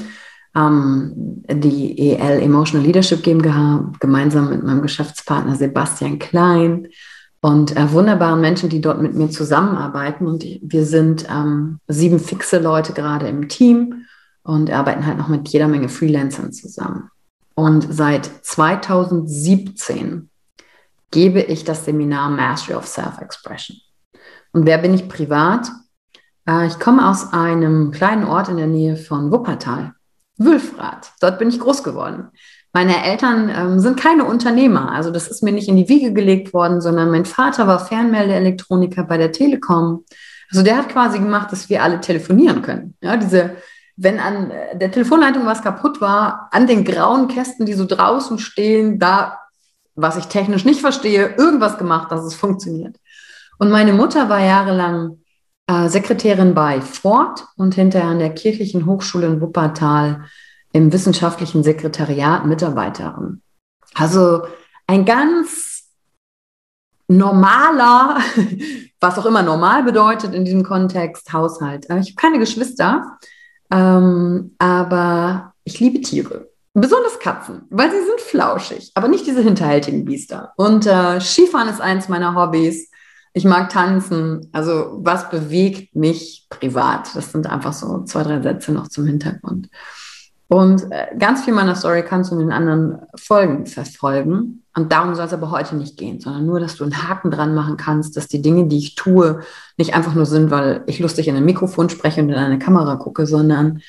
ähm, 0.56 1.44
die 1.50 1.98
EL 2.12 2.42
Emotional 2.42 2.86
Leadership 2.86 3.24
GmbH 3.24 3.92
gemeinsam 4.00 4.50
mit 4.50 4.64
meinem 4.64 4.82
Geschäftspartner 4.82 5.56
Sebastian 5.56 6.20
Klein 6.20 6.88
und 7.44 7.76
äh, 7.76 7.92
wunderbaren 7.92 8.40
Menschen, 8.40 8.70
die 8.70 8.80
dort 8.80 9.02
mit 9.02 9.16
mir 9.16 9.30
zusammenarbeiten. 9.30 10.28
Und 10.28 10.46
wir 10.62 10.86
sind 10.86 11.28
ähm, 11.30 11.82
sieben 11.90 12.18
fixe 12.18 12.58
Leute 12.58 12.94
gerade 12.94 13.28
im 13.28 13.50
Team 13.50 14.06
und 14.44 14.72
arbeiten 14.72 15.06
halt 15.06 15.18
noch 15.18 15.28
mit 15.28 15.50
jeder 15.50 15.68
Menge 15.68 15.90
Freelancern 15.90 16.54
zusammen. 16.54 17.12
Und 17.54 17.86
seit 17.94 18.32
2017 18.44 20.30
gebe 21.12 21.42
ich 21.42 21.66
das 21.66 21.84
Seminar 21.84 22.30
Mastery 22.30 22.78
of 22.78 22.88
Self-Expression. 22.88 23.76
Und 24.54 24.66
wer 24.66 24.78
bin 24.78 24.94
ich 24.94 25.10
privat? 25.10 25.70
Äh, 26.48 26.68
ich 26.68 26.80
komme 26.80 27.10
aus 27.10 27.34
einem 27.34 27.92
kleinen 27.92 28.24
Ort 28.24 28.48
in 28.48 28.56
der 28.56 28.68
Nähe 28.68 28.96
von 28.96 29.34
Wuppertal, 29.34 29.92
Wülfrath. 30.38 31.12
Dort 31.20 31.40
bin 31.40 31.50
ich 31.50 31.60
groß 31.60 31.84
geworden. 31.84 32.30
Meine 32.75 33.06
Eltern 33.06 33.51
ähm, 33.56 33.80
sind 33.80 34.00
keine 34.00 34.25
Unternehmer, 34.25 34.92
also 34.92 35.12
das 35.12 35.27
ist 35.27 35.44
mir 35.44 35.51
nicht 35.51 35.68
in 35.68 35.77
die 35.77 35.89
Wiege 35.89 36.12
gelegt 36.12 36.53
worden, 36.56 36.82
sondern 36.82 37.12
mein 37.12 37.25
Vater 37.25 37.68
war 37.68 37.80
Fernmeldeelektroniker 37.80 39.03
bei 39.03 39.18
der 39.18 39.32
Telekom. 39.32 40.03
Also 40.50 40.63
der 40.63 40.77
hat 40.77 40.89
quasi 40.89 41.20
gemacht, 41.20 41.51
dass 41.51 41.70
wir 41.70 41.84
alle 41.84 42.01
telefonieren 42.01 42.63
können. 42.63 42.96
Ja, 43.01 43.15
diese, 43.15 43.58
wenn 43.96 44.20
an 44.20 44.51
der 44.74 44.92
Telefonleitung 44.92 45.46
was 45.46 45.62
kaputt 45.62 46.01
war, 46.01 46.50
an 46.51 46.65
den 46.65 46.84
grauen 46.84 47.27
Kästen, 47.27 47.68
die 47.68 47.74
so 47.74 47.86
draußen 47.86 48.39
stehen, 48.39 48.98
da, 48.98 49.38
was 49.94 50.18
ich 50.18 50.25
technisch 50.25 50.65
nicht 50.65 50.82
verstehe, 50.82 51.36
irgendwas 51.38 51.77
gemacht, 51.77 52.12
dass 52.12 52.24
es 52.24 52.34
funktioniert. 52.34 52.98
Und 53.60 53.70
meine 53.70 53.94
Mutter 53.94 54.30
war 54.30 54.44
jahrelang 54.44 55.20
äh, 55.68 55.89
Sekretärin 55.89 56.56
bei 56.56 56.82
Ford 56.82 57.46
und 57.56 57.75
hinterher 57.75 58.10
an 58.10 58.20
der 58.20 58.34
Kirchlichen 58.34 58.88
Hochschule 58.88 59.27
in 59.27 59.42
Wuppertal 59.42 60.25
im 60.74 60.92
wissenschaftlichen 60.92 61.63
Sekretariat 61.63 62.46
Mitarbeiterin. 62.46 63.42
Also 63.94 64.42
ein 64.88 65.06
ganz 65.06 65.84
normaler, 67.08 68.18
was 69.00 69.18
auch 69.18 69.25
immer 69.25 69.44
normal 69.44 69.84
bedeutet 69.84 70.34
in 70.34 70.46
diesem 70.46 70.63
Kontext, 70.63 71.32
Haushalt. 71.32 71.86
Ich 71.86 71.89
habe 71.92 72.15
keine 72.15 72.39
Geschwister, 72.39 73.18
ähm, 73.72 74.56
aber 74.58 75.53
ich 75.63 75.80
liebe 75.80 76.01
Tiere. 76.01 76.50
Besonders 76.75 77.20
Katzen, 77.20 77.62
weil 77.70 77.92
sie 77.92 78.03
sind 78.03 78.20
flauschig, 78.20 78.92
aber 78.96 79.08
nicht 79.08 79.27
diese 79.27 79.44
hinterhältigen 79.44 80.06
Biester. 80.06 80.53
Und 80.58 80.88
äh, 80.88 81.22
Skifahren 81.22 81.70
ist 81.70 81.82
eins 81.82 82.10
meiner 82.10 82.34
Hobbys. 82.34 82.89
Ich 83.34 83.46
mag 83.46 83.70
tanzen. 83.70 84.50
Also 84.51 84.98
was 85.03 85.30
bewegt 85.30 85.96
mich 85.96 86.48
privat? 86.50 87.15
Das 87.15 87.32
sind 87.32 87.46
einfach 87.46 87.74
so 87.74 88.03
zwei, 88.06 88.24
drei 88.24 88.42
Sätze 88.42 88.72
noch 88.72 88.88
zum 88.88 89.06
Hintergrund. 89.06 89.70
Und 90.48 90.92
äh, 90.92 91.16
ganz 91.18 91.44
viel 91.44 91.54
meiner 91.54 91.76
Story 91.76 92.04
kannst 92.04 92.32
du 92.32 92.36
in 92.36 92.42
den 92.42 92.52
anderen 92.52 93.00
Folgen 93.16 93.66
verfolgen. 93.66 94.64
Und 94.76 94.92
darum 94.92 95.16
soll 95.16 95.26
es 95.26 95.34
aber 95.34 95.52
heute 95.52 95.76
nicht 95.76 95.98
gehen, 95.98 96.20
sondern 96.20 96.46
nur, 96.46 96.60
dass 96.60 96.76
du 96.76 96.84
einen 96.84 97.08
Haken 97.08 97.32
dran 97.32 97.56
machen 97.56 97.78
kannst, 97.78 98.18
dass 98.18 98.28
die 98.28 98.42
Dinge, 98.42 98.68
die 98.68 98.78
ich 98.78 98.96
tue, 98.96 99.42
nicht 99.78 99.96
einfach 99.96 100.16
nur 100.16 100.26
sind, 100.26 100.52
weil 100.52 100.84
ich 100.88 101.00
lustig 101.00 101.28
in 101.28 101.36
ein 101.36 101.46
Mikrofon 101.46 101.90
spreche 101.90 102.22
und 102.22 102.30
in 102.30 102.36
eine 102.36 102.60
Kamera 102.60 102.96
gucke, 102.96 103.26
sondern 103.26 103.82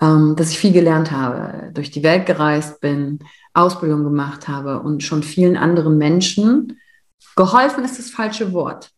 ähm, 0.00 0.34
dass 0.36 0.50
ich 0.50 0.58
viel 0.58 0.72
gelernt 0.72 1.10
habe, 1.10 1.70
durch 1.72 1.90
die 1.90 2.02
Welt 2.02 2.26
gereist 2.26 2.80
bin, 2.80 3.20
Ausbildung 3.54 4.04
gemacht 4.04 4.48
habe 4.48 4.80
und 4.80 5.02
schon 5.02 5.22
vielen 5.22 5.56
anderen 5.56 5.98
Menschen 5.98 6.78
geholfen 7.36 7.84
ist 7.84 7.98
das 7.98 8.10
falsche 8.10 8.52
Wort, 8.52 8.90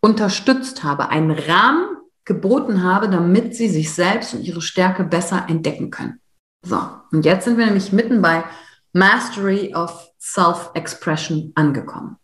unterstützt 0.00 0.84
habe, 0.84 1.08
einen 1.08 1.30
Rahmen 1.30 1.95
geboten 2.26 2.82
habe, 2.82 3.08
damit 3.08 3.56
sie 3.56 3.68
sich 3.68 3.94
selbst 3.94 4.34
und 4.34 4.42
ihre 4.42 4.60
Stärke 4.60 5.04
besser 5.04 5.46
entdecken 5.48 5.90
können. 5.90 6.20
So, 6.62 6.78
und 7.12 7.24
jetzt 7.24 7.44
sind 7.44 7.56
wir 7.56 7.64
nämlich 7.64 7.92
mitten 7.92 8.20
bei 8.20 8.44
Mastery 8.92 9.74
of 9.74 10.10
Self-Expression 10.18 11.52
angekommen. 11.54 12.16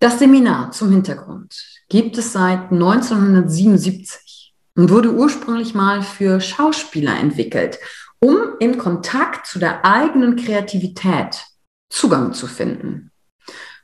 Das 0.00 0.18
Seminar 0.18 0.72
zum 0.72 0.90
Hintergrund 0.90 1.62
gibt 1.90 2.16
es 2.16 2.32
seit 2.32 2.72
1977 2.72 4.54
und 4.76 4.88
wurde 4.88 5.12
ursprünglich 5.12 5.74
mal 5.74 6.02
für 6.02 6.40
Schauspieler 6.40 7.18
entwickelt, 7.18 7.78
um 8.18 8.38
in 8.60 8.78
Kontakt 8.78 9.46
zu 9.46 9.58
der 9.58 9.84
eigenen 9.84 10.36
Kreativität 10.36 11.44
Zugang 11.90 12.32
zu 12.32 12.46
finden. 12.46 13.10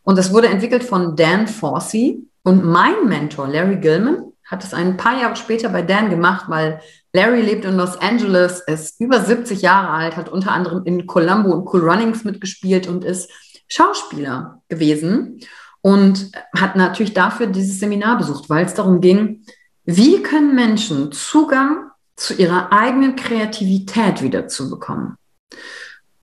Und 0.05 0.17
das 0.17 0.33
wurde 0.33 0.49
entwickelt 0.49 0.85
von 0.85 1.17
Dan 1.17 1.49
Forsey 1.49 2.23
und 2.45 2.65
mein 2.65 3.09
Mentor 3.09 3.49
Larry 3.49 3.77
Gilman 3.77 4.33
hat 4.47 4.65
es 4.65 4.75
ein 4.75 4.97
paar 4.97 5.21
Jahre 5.21 5.37
später 5.37 5.69
bei 5.69 5.83
Dan 5.83 6.11
gemacht, 6.11 6.47
weil 6.49 6.81
Larry 7.13 7.41
lebt 7.41 7.65
in 7.65 7.77
Los 7.77 7.97
Angeles, 7.97 8.63
ist 8.67 9.01
über 9.01 9.21
70 9.21 9.63
Jahre 9.63 9.91
alt, 9.91 10.17
hat 10.17 10.29
unter 10.29 10.53
anderem 10.53 10.85
in 10.85 11.07
Columbo 11.07 11.51
und 11.51 11.73
Cool 11.73 11.89
Runnings 11.89 12.25
mitgespielt 12.25 12.87
und 12.87 13.05
ist 13.05 13.31
Schauspieler 13.69 14.63
gewesen 14.69 15.41
und 15.81 16.31
hat 16.57 16.77
natürlich 16.77 17.15
dafür 17.15 17.47
dieses 17.47 17.81
Seminar 17.81 18.19
besucht, 18.19 18.49
weil 18.49 18.65
es 18.67 18.75
darum 18.75 19.01
ging, 19.01 19.45
wie 19.85 20.23
können 20.23 20.55
Menschen 20.55 21.13
Zugang 21.13 21.91
zu 22.17 22.35
ihrer 22.35 22.73
eigenen 22.73 23.17
Kreativität 23.17 24.23
wiederzubekommen. 24.23 25.17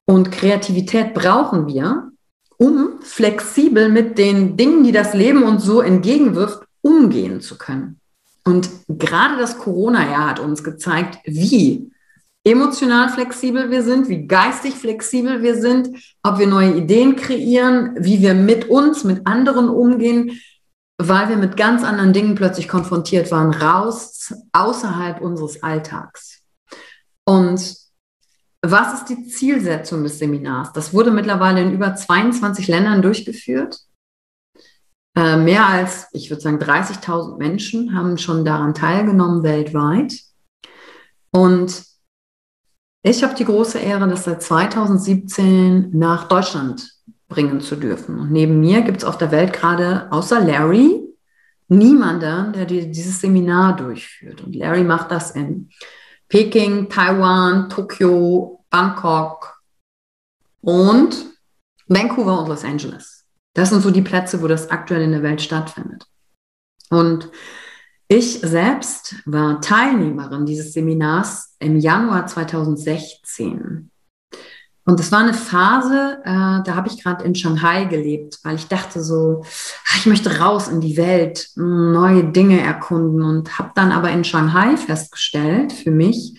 Und 0.05 0.31
Kreativität 0.31 1.13
brauchen 1.13 1.67
wir, 1.67 2.11
um 2.57 3.01
flexibel 3.01 3.89
mit 3.89 4.17
den 4.17 4.57
Dingen, 4.57 4.83
die 4.83 4.91
das 4.91 5.13
Leben 5.13 5.43
uns 5.43 5.63
so 5.63 5.81
entgegenwirft, 5.81 6.63
umgehen 6.81 7.41
zu 7.41 7.57
können. 7.57 7.99
Und 8.45 8.69
gerade 8.87 9.37
das 9.37 9.57
Corona-Jahr 9.57 10.29
hat 10.29 10.39
uns 10.39 10.63
gezeigt, 10.63 11.19
wie 11.25 11.91
emotional 12.43 13.09
flexibel 13.09 13.71
wir 13.71 13.83
sind, 13.83 14.09
wie 14.09 14.27
geistig 14.27 14.73
flexibel 14.73 15.41
wir 15.41 15.59
sind, 15.59 15.89
ob 16.23 16.39
wir 16.39 16.47
neue 16.47 16.75
Ideen 16.75 17.15
kreieren, 17.15 17.95
wie 17.99 18.21
wir 18.21 18.33
mit 18.33 18.69
uns, 18.69 19.03
mit 19.03 19.25
anderen 19.25 19.69
umgehen, 19.69 20.39
weil 20.97 21.29
wir 21.29 21.37
mit 21.37 21.57
ganz 21.57 21.83
anderen 21.83 22.13
Dingen 22.13 22.35
plötzlich 22.35 22.67
konfrontiert 22.67 23.31
waren, 23.31 23.53
raus 23.53 24.33
außerhalb 24.51 25.21
unseres 25.21 25.63
Alltags. 25.63 26.41
Und 27.25 27.75
was 28.61 28.93
ist 28.93 29.09
die 29.09 29.27
Zielsetzung 29.27 30.03
des 30.03 30.19
Seminars? 30.19 30.71
Das 30.73 30.93
wurde 30.93 31.11
mittlerweile 31.11 31.61
in 31.61 31.73
über 31.73 31.95
22 31.95 32.67
Ländern 32.67 33.01
durchgeführt. 33.01 33.79
Äh, 35.15 35.37
mehr 35.37 35.67
als, 35.67 36.07
ich 36.11 36.29
würde 36.29 36.41
sagen, 36.41 36.57
30.000 36.57 37.37
Menschen 37.37 37.95
haben 37.95 38.17
schon 38.17 38.43
daran 38.43 38.73
teilgenommen 38.73 39.43
weltweit. 39.43 40.13
Und 41.31 41.83
ich 43.03 43.23
habe 43.23 43.35
die 43.35 43.45
große 43.45 43.79
Ehre, 43.79 44.07
das 44.07 44.23
seit 44.23 44.41
2017 44.41 45.91
nach 45.97 46.27
Deutschland 46.27 46.89
bringen 47.27 47.61
zu 47.61 47.75
dürfen. 47.75 48.19
Und 48.19 48.31
neben 48.31 48.59
mir 48.59 48.81
gibt 48.81 48.99
es 48.99 49.03
auf 49.03 49.17
der 49.17 49.31
Welt 49.31 49.53
gerade 49.53 50.11
außer 50.11 50.39
Larry 50.39 51.01
niemanden, 51.67 52.53
der 52.53 52.65
dieses 52.65 53.19
Seminar 53.19 53.75
durchführt. 53.75 54.41
Und 54.41 54.55
Larry 54.55 54.83
macht 54.83 55.11
das 55.11 55.31
in 55.31 55.69
Peking, 56.27 56.89
Taiwan, 56.89 57.69
Tokio, 57.69 58.63
Bangkok 58.69 59.61
und 60.61 61.15
Vancouver 61.87 62.39
und 62.39 62.47
Los 62.47 62.63
Angeles. 62.63 63.12
Das 63.53 63.69
sind 63.69 63.81
so 63.81 63.91
die 63.91 64.01
Plätze, 64.01 64.41
wo 64.41 64.47
das 64.47 64.71
aktuell 64.71 65.01
in 65.01 65.11
der 65.11 65.23
Welt 65.23 65.41
stattfindet. 65.41 66.05
Und 66.89 67.29
ich 68.07 68.39
selbst 68.41 69.15
war 69.25 69.61
Teilnehmerin 69.61 70.45
dieses 70.45 70.73
Seminars 70.73 71.55
im 71.59 71.79
Januar 71.79 72.27
2016. 72.27 73.89
Und 74.85 74.99
es 74.99 75.11
war 75.11 75.19
eine 75.19 75.33
Phase, 75.33 76.19
äh, 76.23 76.61
da 76.63 76.75
habe 76.75 76.89
ich 76.89 77.01
gerade 77.01 77.23
in 77.23 77.35
Shanghai 77.35 77.85
gelebt, 77.85 78.39
weil 78.43 78.55
ich 78.55 78.67
dachte 78.67 79.01
so, 79.01 79.45
ich 79.95 80.05
möchte 80.05 80.39
raus 80.39 80.67
in 80.67 80.81
die 80.81 80.97
Welt, 80.97 81.49
neue 81.55 82.25
Dinge 82.25 82.59
erkunden 82.59 83.21
und 83.21 83.57
habe 83.57 83.71
dann 83.75 83.93
aber 83.93 84.09
in 84.11 84.25
Shanghai 84.25 84.75
festgestellt 84.75 85.71
für 85.71 85.91
mich, 85.91 86.37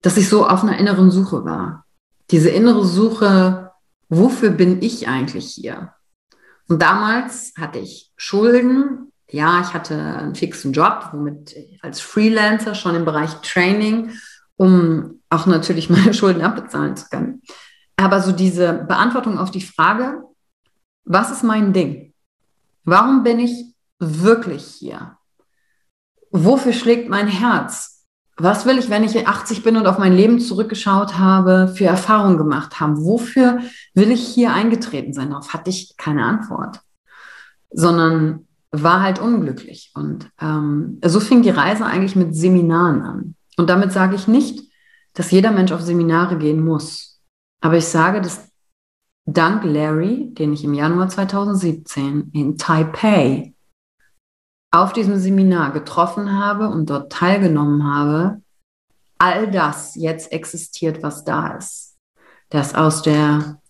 dass 0.00 0.16
ich 0.16 0.28
so 0.28 0.46
auf 0.46 0.64
einer 0.64 0.78
inneren 0.78 1.12
Suche 1.12 1.44
war. 1.44 1.86
Diese 2.32 2.50
innere 2.50 2.84
Suche, 2.84 3.70
wofür 4.08 4.50
bin 4.50 4.82
ich 4.82 5.06
eigentlich 5.06 5.50
hier? 5.50 5.92
Und 6.68 6.80
damals 6.80 7.52
hatte 7.58 7.78
ich 7.78 8.12
Schulden. 8.16 9.12
Ja, 9.30 9.60
ich 9.60 9.72
hatte 9.74 9.94
einen 9.94 10.34
fixen 10.34 10.72
Job, 10.72 11.08
womit 11.12 11.56
als 11.80 12.00
Freelancer 12.00 12.74
schon 12.74 12.94
im 12.94 13.04
Bereich 13.04 13.34
Training, 13.42 14.12
um 14.56 15.20
auch 15.30 15.46
natürlich 15.46 15.90
meine 15.90 16.14
Schulden 16.14 16.42
abbezahlen 16.42 16.96
zu 16.96 17.08
können. 17.08 17.42
Aber 17.96 18.20
so 18.20 18.32
diese 18.32 18.72
Beantwortung 18.72 19.38
auf 19.38 19.50
die 19.50 19.62
Frage, 19.62 20.22
was 21.04 21.30
ist 21.30 21.42
mein 21.42 21.72
Ding? 21.72 22.14
Warum 22.84 23.22
bin 23.22 23.38
ich 23.38 23.74
wirklich 23.98 24.64
hier? 24.64 25.16
Wofür 26.30 26.72
schlägt 26.72 27.08
mein 27.08 27.28
Herz? 27.28 27.91
Was 28.36 28.66
will 28.66 28.78
ich, 28.78 28.88
wenn 28.88 29.04
ich 29.04 29.26
80 29.26 29.62
bin 29.62 29.76
und 29.76 29.86
auf 29.86 29.98
mein 29.98 30.14
Leben 30.14 30.40
zurückgeschaut 30.40 31.18
habe, 31.18 31.72
für 31.76 31.84
Erfahrungen 31.84 32.38
gemacht 32.38 32.80
haben? 32.80 33.04
Wofür 33.04 33.60
will 33.94 34.10
ich 34.10 34.26
hier 34.26 34.52
eingetreten 34.52 35.12
sein? 35.12 35.30
Darauf 35.30 35.52
hatte 35.52 35.70
ich 35.70 35.96
keine 35.96 36.24
Antwort, 36.24 36.80
sondern 37.70 38.46
war 38.70 39.02
halt 39.02 39.18
unglücklich. 39.18 39.92
Und 39.94 40.30
ähm, 40.40 40.98
so 41.04 41.20
fing 41.20 41.42
die 41.42 41.50
Reise 41.50 41.84
eigentlich 41.84 42.16
mit 42.16 42.34
Seminaren 42.34 43.02
an. 43.02 43.34
Und 43.58 43.68
damit 43.68 43.92
sage 43.92 44.16
ich 44.16 44.26
nicht, 44.26 44.62
dass 45.14 45.30
jeder 45.30 45.50
Mensch 45.50 45.72
auf 45.72 45.82
Seminare 45.82 46.38
gehen 46.38 46.64
muss. 46.64 47.20
Aber 47.60 47.76
ich 47.76 47.86
sage, 47.86 48.22
dass 48.22 48.48
dank 49.26 49.64
Larry, 49.64 50.32
den 50.32 50.52
ich 50.52 50.64
im 50.64 50.74
Januar 50.74 51.08
2017 51.08 52.30
in 52.32 52.56
Taipei 52.56 53.51
auf 54.72 54.92
diesem 54.92 55.18
Seminar 55.18 55.72
getroffen 55.72 56.38
habe 56.38 56.68
und 56.68 56.90
dort 56.90 57.12
teilgenommen 57.12 57.84
habe, 57.84 58.40
all 59.18 59.50
das 59.50 59.94
jetzt 59.94 60.32
existiert, 60.32 61.02
was 61.02 61.24
da 61.24 61.56
ist. 61.56 61.96
Dass 62.48 62.74
aus 62.74 63.02
der 63.02 63.60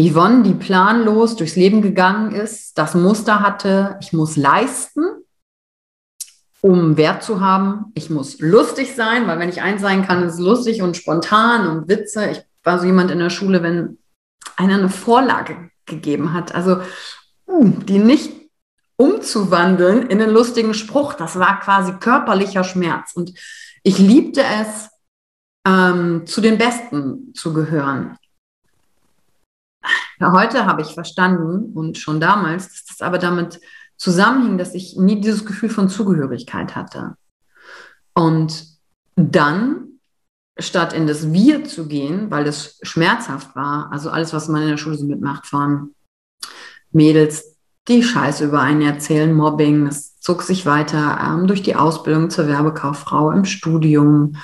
Yvonne, 0.00 0.42
die 0.42 0.54
planlos 0.54 1.36
durchs 1.36 1.56
Leben 1.56 1.80
gegangen 1.80 2.32
ist, 2.32 2.76
das 2.78 2.94
Muster 2.94 3.40
hatte, 3.40 3.98
ich 4.00 4.12
muss 4.12 4.36
leisten, 4.36 5.02
um 6.60 6.96
Wert 6.96 7.22
zu 7.22 7.40
haben. 7.40 7.92
Ich 7.94 8.10
muss 8.10 8.38
lustig 8.38 8.94
sein, 8.94 9.26
weil 9.26 9.38
wenn 9.38 9.48
ich 9.48 9.62
eins 9.62 9.80
sein 9.80 10.06
kann, 10.06 10.22
ist 10.22 10.34
es 10.34 10.40
lustig 10.40 10.82
und 10.82 10.96
spontan 10.96 11.66
und 11.66 11.88
Witze. 11.88 12.30
Ich 12.30 12.42
war 12.62 12.78
so 12.78 12.84
jemand 12.84 13.10
in 13.10 13.18
der 13.18 13.30
Schule, 13.30 13.62
wenn 13.62 13.98
einer 14.56 14.74
eine 14.74 14.90
Vorlage 14.90 15.70
gegeben 15.86 16.32
hat, 16.32 16.54
also 16.54 16.80
uh, 17.46 17.64
die 17.86 17.98
nicht 17.98 18.45
umzuwandeln 18.96 20.06
in 20.08 20.20
einen 20.20 20.32
lustigen 20.32 20.74
Spruch, 20.74 21.14
das 21.14 21.38
war 21.38 21.60
quasi 21.60 21.92
körperlicher 21.94 22.64
Schmerz. 22.64 23.12
Und 23.14 23.32
ich 23.82 23.98
liebte 23.98 24.42
es, 24.42 24.88
ähm, 25.66 26.26
zu 26.26 26.40
den 26.40 26.58
Besten 26.58 27.34
zu 27.34 27.52
gehören. 27.52 28.16
Ja, 30.18 30.32
heute 30.32 30.66
habe 30.66 30.82
ich 30.82 30.94
verstanden 30.94 31.72
und 31.74 31.98
schon 31.98 32.20
damals, 32.20 32.68
dass 32.68 32.84
das 32.86 33.02
aber 33.02 33.18
damit 33.18 33.60
zusammenhing, 33.96 34.58
dass 34.58 34.74
ich 34.74 34.96
nie 34.96 35.20
dieses 35.20 35.44
Gefühl 35.44 35.70
von 35.70 35.88
Zugehörigkeit 35.88 36.74
hatte. 36.74 37.16
Und 38.14 38.66
dann, 39.16 40.00
statt 40.58 40.92
in 40.92 41.06
das 41.06 41.32
Wir 41.32 41.64
zu 41.64 41.86
gehen, 41.86 42.30
weil 42.30 42.44
das 42.44 42.78
schmerzhaft 42.82 43.54
war, 43.56 43.90
also 43.92 44.10
alles, 44.10 44.32
was 44.32 44.48
man 44.48 44.62
in 44.62 44.68
der 44.68 44.76
Schule 44.76 44.96
so 44.96 45.06
mitmacht, 45.06 45.46
von 45.46 45.94
Mädels, 46.92 47.55
die 47.88 48.02
Scheiße 48.02 48.44
über 48.44 48.60
einen 48.60 48.82
erzählen, 48.82 49.32
Mobbing, 49.32 49.86
das 49.86 50.18
zog 50.18 50.42
sich 50.42 50.66
weiter 50.66 51.18
ähm, 51.22 51.46
durch 51.46 51.62
die 51.62 51.76
Ausbildung 51.76 52.30
zur 52.30 52.48
Werbekauffrau 52.48 53.30
im 53.30 53.44
Studium, 53.44 54.36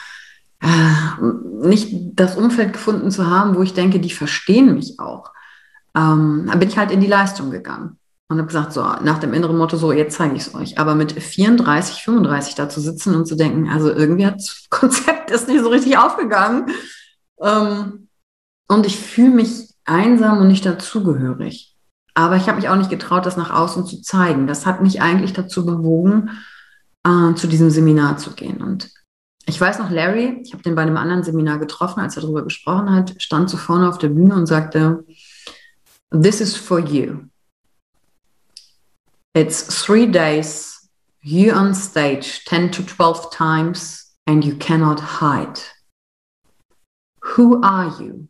äh, 0.60 1.66
nicht 1.66 1.92
das 2.14 2.36
Umfeld 2.36 2.72
gefunden 2.72 3.10
zu 3.10 3.28
haben, 3.28 3.56
wo 3.56 3.62
ich 3.62 3.74
denke, 3.74 3.98
die 4.00 4.10
verstehen 4.10 4.74
mich 4.74 5.00
auch 5.00 5.32
ähm, 5.94 6.44
dann 6.46 6.58
bin 6.58 6.68
ich 6.68 6.78
halt 6.78 6.90
in 6.90 7.00
die 7.00 7.06
Leistung 7.06 7.50
gegangen 7.50 7.98
und 8.28 8.38
habe 8.38 8.46
gesagt, 8.46 8.72
so 8.72 8.82
nach 8.82 9.18
dem 9.18 9.34
inneren 9.34 9.58
Motto, 9.58 9.76
so 9.76 9.92
jetzt 9.92 10.16
zeige 10.16 10.36
ich 10.36 10.46
es 10.46 10.54
euch. 10.54 10.78
Aber 10.78 10.94
mit 10.94 11.12
34, 11.12 12.02
35 12.02 12.54
da 12.54 12.68
zu 12.68 12.80
sitzen 12.80 13.14
und 13.14 13.26
zu 13.26 13.36
denken, 13.36 13.68
also 13.68 13.90
irgendwie 13.90 14.26
hat 14.26 14.36
das 14.36 14.66
Konzept 14.70 15.30
ist 15.30 15.48
nicht 15.48 15.62
so 15.62 15.68
richtig 15.68 15.98
aufgegangen. 15.98 16.70
Ähm, 17.40 18.08
und 18.68 18.86
ich 18.86 18.98
fühle 18.98 19.30
mich 19.30 19.68
einsam 19.84 20.38
und 20.38 20.48
nicht 20.48 20.64
dazugehörig. 20.64 21.71
Aber 22.14 22.36
ich 22.36 22.46
habe 22.46 22.58
mich 22.58 22.68
auch 22.68 22.76
nicht 22.76 22.90
getraut, 22.90 23.26
das 23.26 23.36
nach 23.36 23.50
außen 23.50 23.86
zu 23.86 24.02
zeigen. 24.02 24.46
Das 24.46 24.66
hat 24.66 24.82
mich 24.82 25.00
eigentlich 25.00 25.32
dazu 25.32 25.64
bewogen, 25.64 26.30
äh, 27.04 27.34
zu 27.34 27.46
diesem 27.46 27.70
Seminar 27.70 28.18
zu 28.18 28.32
gehen. 28.32 28.62
Und 28.62 28.90
ich 29.46 29.60
weiß 29.60 29.78
noch, 29.78 29.90
Larry, 29.90 30.40
ich 30.44 30.52
habe 30.52 30.62
den 30.62 30.74
bei 30.74 30.82
einem 30.82 30.96
anderen 30.96 31.22
Seminar 31.22 31.58
getroffen, 31.58 32.00
als 32.00 32.16
er 32.16 32.22
darüber 32.22 32.44
gesprochen 32.44 32.90
hat, 32.90 33.20
stand 33.20 33.50
so 33.50 33.56
vorne 33.56 33.88
auf 33.88 33.98
der 33.98 34.08
Bühne 34.08 34.34
und 34.34 34.46
sagte, 34.46 35.04
This 36.10 36.40
is 36.40 36.56
for 36.56 36.78
you. 36.78 37.28
It's 39.34 39.82
three 39.82 40.06
days, 40.06 40.90
you 41.22 41.54
on 41.54 41.74
stage 41.74 42.44
10 42.44 42.70
to 42.72 42.82
12 42.82 43.30
times, 43.30 44.14
and 44.26 44.44
you 44.44 44.56
cannot 44.56 45.00
hide. 45.00 45.58
Who 47.36 47.62
are 47.62 47.88
you? 47.98 48.28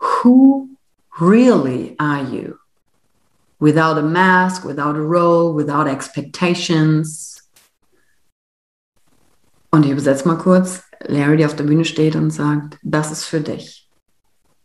Who 0.00 0.77
really 1.20 1.94
are 1.98 2.22
you? 2.22 2.58
Without 3.60 3.98
a 3.98 4.02
mask, 4.02 4.64
without 4.64 4.96
a 4.96 5.02
role, 5.02 5.54
without 5.54 5.88
expectations. 5.88 7.42
Und 9.70 9.84
ich 9.84 9.92
übersetze 9.92 10.26
mal 10.26 10.38
kurz. 10.38 10.82
Larry, 11.06 11.36
die 11.36 11.46
auf 11.46 11.56
der 11.56 11.64
Bühne 11.64 11.84
steht 11.84 12.16
und 12.16 12.30
sagt, 12.30 12.78
das 12.82 13.12
ist 13.12 13.24
für 13.24 13.40
dich 13.40 13.88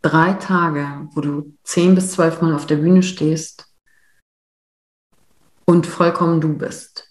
drei 0.04 0.34
Tage, 0.34 1.08
wo 1.12 1.22
du 1.22 1.56
zehn 1.64 1.94
bis 1.94 2.12
zwölf 2.12 2.42
Mal 2.42 2.54
auf 2.54 2.66
der 2.66 2.76
Bühne 2.76 3.02
stehst 3.02 3.66
und 5.64 5.86
vollkommen 5.86 6.42
du 6.42 6.58
bist. 6.58 7.08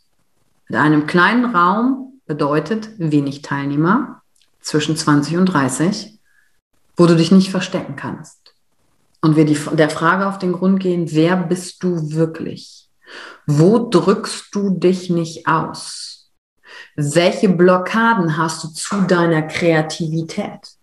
Mit 0.69 0.79
einem 0.79 1.07
kleinen 1.07 1.55
Raum 1.55 2.21
bedeutet 2.27 2.91
wenig 2.99 3.41
Teilnehmer, 3.41 4.21
zwischen 4.61 4.95
20 4.95 5.37
und 5.37 5.47
30, 5.47 6.19
wo 6.95 7.07
du 7.07 7.15
dich 7.15 7.31
nicht 7.31 7.49
verstecken 7.49 7.95
kannst. 7.95 8.42
Und 9.23 9.37
wir 9.37 9.45
die, 9.45 9.57
der 9.71 9.89
Frage 9.89 10.27
auf 10.27 10.37
den 10.37 10.51
Grund 10.51 10.81
gehen, 10.81 11.09
wer 11.13 11.37
bist 11.37 11.81
du 11.81 12.11
wirklich? 12.11 12.89
Wo 13.47 13.89
drückst 13.89 14.53
du 14.53 14.71
dich 14.71 15.09
nicht 15.09 15.47
aus? 15.47 16.29
Welche 16.97 17.47
Blockaden 17.47 18.37
hast 18.37 18.65
du 18.65 18.67
zu 18.67 19.01
deiner 19.03 19.43
Kreativität? 19.43 20.73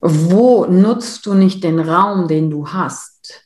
Wo 0.00 0.64
nutzt 0.64 1.26
du 1.26 1.34
nicht 1.34 1.62
den 1.62 1.78
Raum, 1.78 2.26
den 2.26 2.48
du 2.48 2.68
hast? 2.68 3.44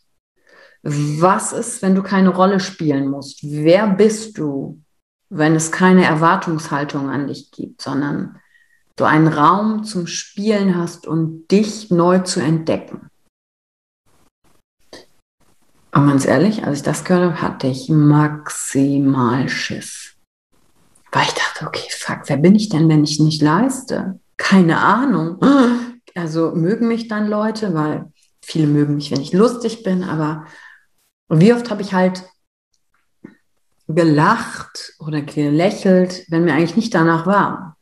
Was 0.83 1.53
ist, 1.53 1.83
wenn 1.83 1.97
du 1.97 2.05
keine 2.05 2.29
Rolle 2.29 2.61
spielen 2.61 3.09
musst? 3.09 3.41
Wer 3.43 3.89
bist 3.89 4.39
du, 4.39 4.81
wenn 5.31 5.57
es 5.57 5.73
keine 5.73 6.05
Erwartungshaltung 6.05 7.11
an 7.11 7.27
dich 7.27 7.51
gibt, 7.51 7.83
sondern 7.83 8.39
du 8.95 9.03
einen 9.03 9.27
Raum 9.27 9.83
zum 9.83 10.07
Spielen 10.07 10.77
hast 10.77 11.09
und 11.09 11.49
dich 11.51 11.91
neu 11.91 12.21
zu 12.21 12.39
entdecken? 12.39 13.11
Und 15.95 16.09
ganz 16.09 16.27
ehrlich, 16.27 16.65
als 16.65 16.79
ich 16.79 16.83
das 16.83 17.05
gehört 17.05 17.25
habe, 17.25 17.43
hatte 17.43 17.67
ich 17.69 17.89
maximal 17.89 19.49
Schiss. 19.49 20.17
Weil 21.13 21.23
ich 21.23 21.35
dachte, 21.35 21.67
okay, 21.67 21.89
fuck, 21.91 22.23
wer 22.27 22.37
bin 22.37 22.57
ich 22.57 22.69
denn, 22.69 22.89
wenn 22.89 23.05
ich 23.05 23.21
nicht 23.21 23.41
leiste? 23.41 24.19
Keine 24.37 24.81
Ahnung. 24.81 25.39
Also 26.17 26.53
mögen 26.53 26.89
mich 26.89 27.07
dann 27.07 27.29
Leute, 27.29 27.75
weil 27.75 28.13
viele 28.43 28.67
mögen 28.67 28.97
mich, 28.97 29.13
wenn 29.13 29.21
ich 29.21 29.33
lustig 29.33 29.85
bin, 29.85 30.03
aber 30.03 30.47
wie 31.29 31.53
oft 31.53 31.71
habe 31.71 31.83
ich 31.83 31.95
halt 31.95 32.25
gelacht 33.87 34.95
oder 34.99 35.23
gelächelt, 35.23 36.25
wenn 36.29 36.45
mir 36.45 36.55
eigentlich 36.55 36.77
nicht 36.77 36.95
danach 36.95 37.27
war. 37.27 37.77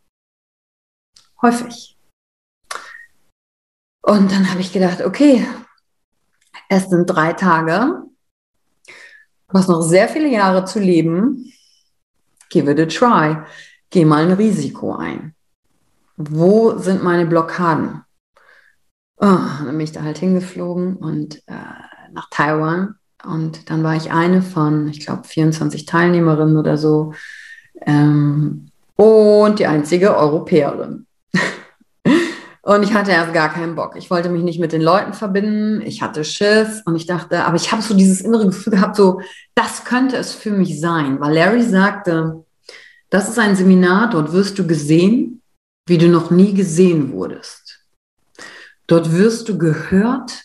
Häufig. 1.40 1.98
Und 4.02 4.32
dann 4.32 4.50
habe 4.50 4.60
ich 4.60 4.72
gedacht, 4.72 5.00
okay, 5.00 5.46
es 6.74 6.88
sind 6.88 7.06
drei 7.06 7.34
Tage, 7.34 8.02
du 8.86 9.52
hast 9.52 9.68
noch 9.68 9.82
sehr 9.82 10.08
viele 10.08 10.28
Jahre 10.28 10.64
zu 10.64 10.80
leben, 10.80 11.52
give 12.48 12.70
it 12.70 12.80
a 12.80 12.86
try, 12.86 13.36
geh 13.90 14.06
mal 14.06 14.24
ein 14.24 14.32
Risiko 14.32 14.94
ein. 14.94 15.34
Wo 16.16 16.78
sind 16.78 17.02
meine 17.02 17.26
Blockaden? 17.26 18.02
Oh, 19.18 19.26
dann 19.26 19.66
bin 19.66 19.80
ich 19.80 19.92
da 19.92 20.02
halt 20.02 20.16
hingeflogen 20.16 20.96
und 20.96 21.36
äh, 21.46 21.52
nach 22.12 22.28
Taiwan. 22.30 22.96
Und 23.22 23.70
dann 23.70 23.84
war 23.84 23.94
ich 23.94 24.10
eine 24.10 24.40
von, 24.40 24.88
ich 24.88 25.04
glaube, 25.04 25.24
24 25.24 25.84
Teilnehmerinnen 25.84 26.56
oder 26.56 26.78
so. 26.78 27.12
Ähm, 27.82 28.70
und 28.96 29.58
die 29.58 29.66
einzige 29.66 30.16
Europäerin. 30.16 31.06
und 32.62 32.84
ich 32.84 32.94
hatte 32.94 33.10
erst 33.10 33.34
gar 33.34 33.52
keinen 33.52 33.74
Bock. 33.74 33.96
Ich 33.96 34.08
wollte 34.08 34.28
mich 34.28 34.44
nicht 34.44 34.60
mit 34.60 34.72
den 34.72 34.82
Leuten 34.82 35.14
verbinden. 35.14 35.82
Ich 35.82 36.00
hatte 36.00 36.24
Schiss 36.24 36.80
und 36.84 36.94
ich 36.94 37.06
dachte, 37.06 37.44
aber 37.44 37.56
ich 37.56 37.72
habe 37.72 37.82
so 37.82 37.92
dieses 37.92 38.20
innere 38.20 38.46
Gefühl 38.46 38.74
gehabt, 38.74 38.94
so, 38.94 39.20
das 39.56 39.84
könnte 39.84 40.16
es 40.16 40.32
für 40.32 40.52
mich 40.52 40.80
sein. 40.80 41.18
Weil 41.20 41.34
Larry 41.34 41.62
sagte, 41.62 42.44
das 43.10 43.28
ist 43.28 43.38
ein 43.38 43.56
Seminar, 43.56 44.10
dort 44.10 44.32
wirst 44.32 44.58
du 44.60 44.66
gesehen, 44.66 45.42
wie 45.86 45.98
du 45.98 46.08
noch 46.08 46.30
nie 46.30 46.54
gesehen 46.54 47.12
wurdest. 47.12 47.80
Dort 48.86 49.12
wirst 49.12 49.48
du 49.48 49.58
gehört, 49.58 50.44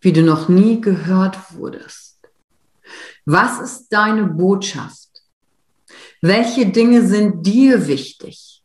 wie 0.00 0.12
du 0.12 0.22
noch 0.22 0.48
nie 0.48 0.80
gehört 0.80 1.36
wurdest. 1.54 2.16
Was 3.26 3.60
ist 3.60 3.88
deine 3.90 4.24
Botschaft? 4.24 5.08
Welche 6.22 6.66
Dinge 6.66 7.06
sind 7.06 7.46
dir 7.46 7.86
wichtig? 7.86 8.59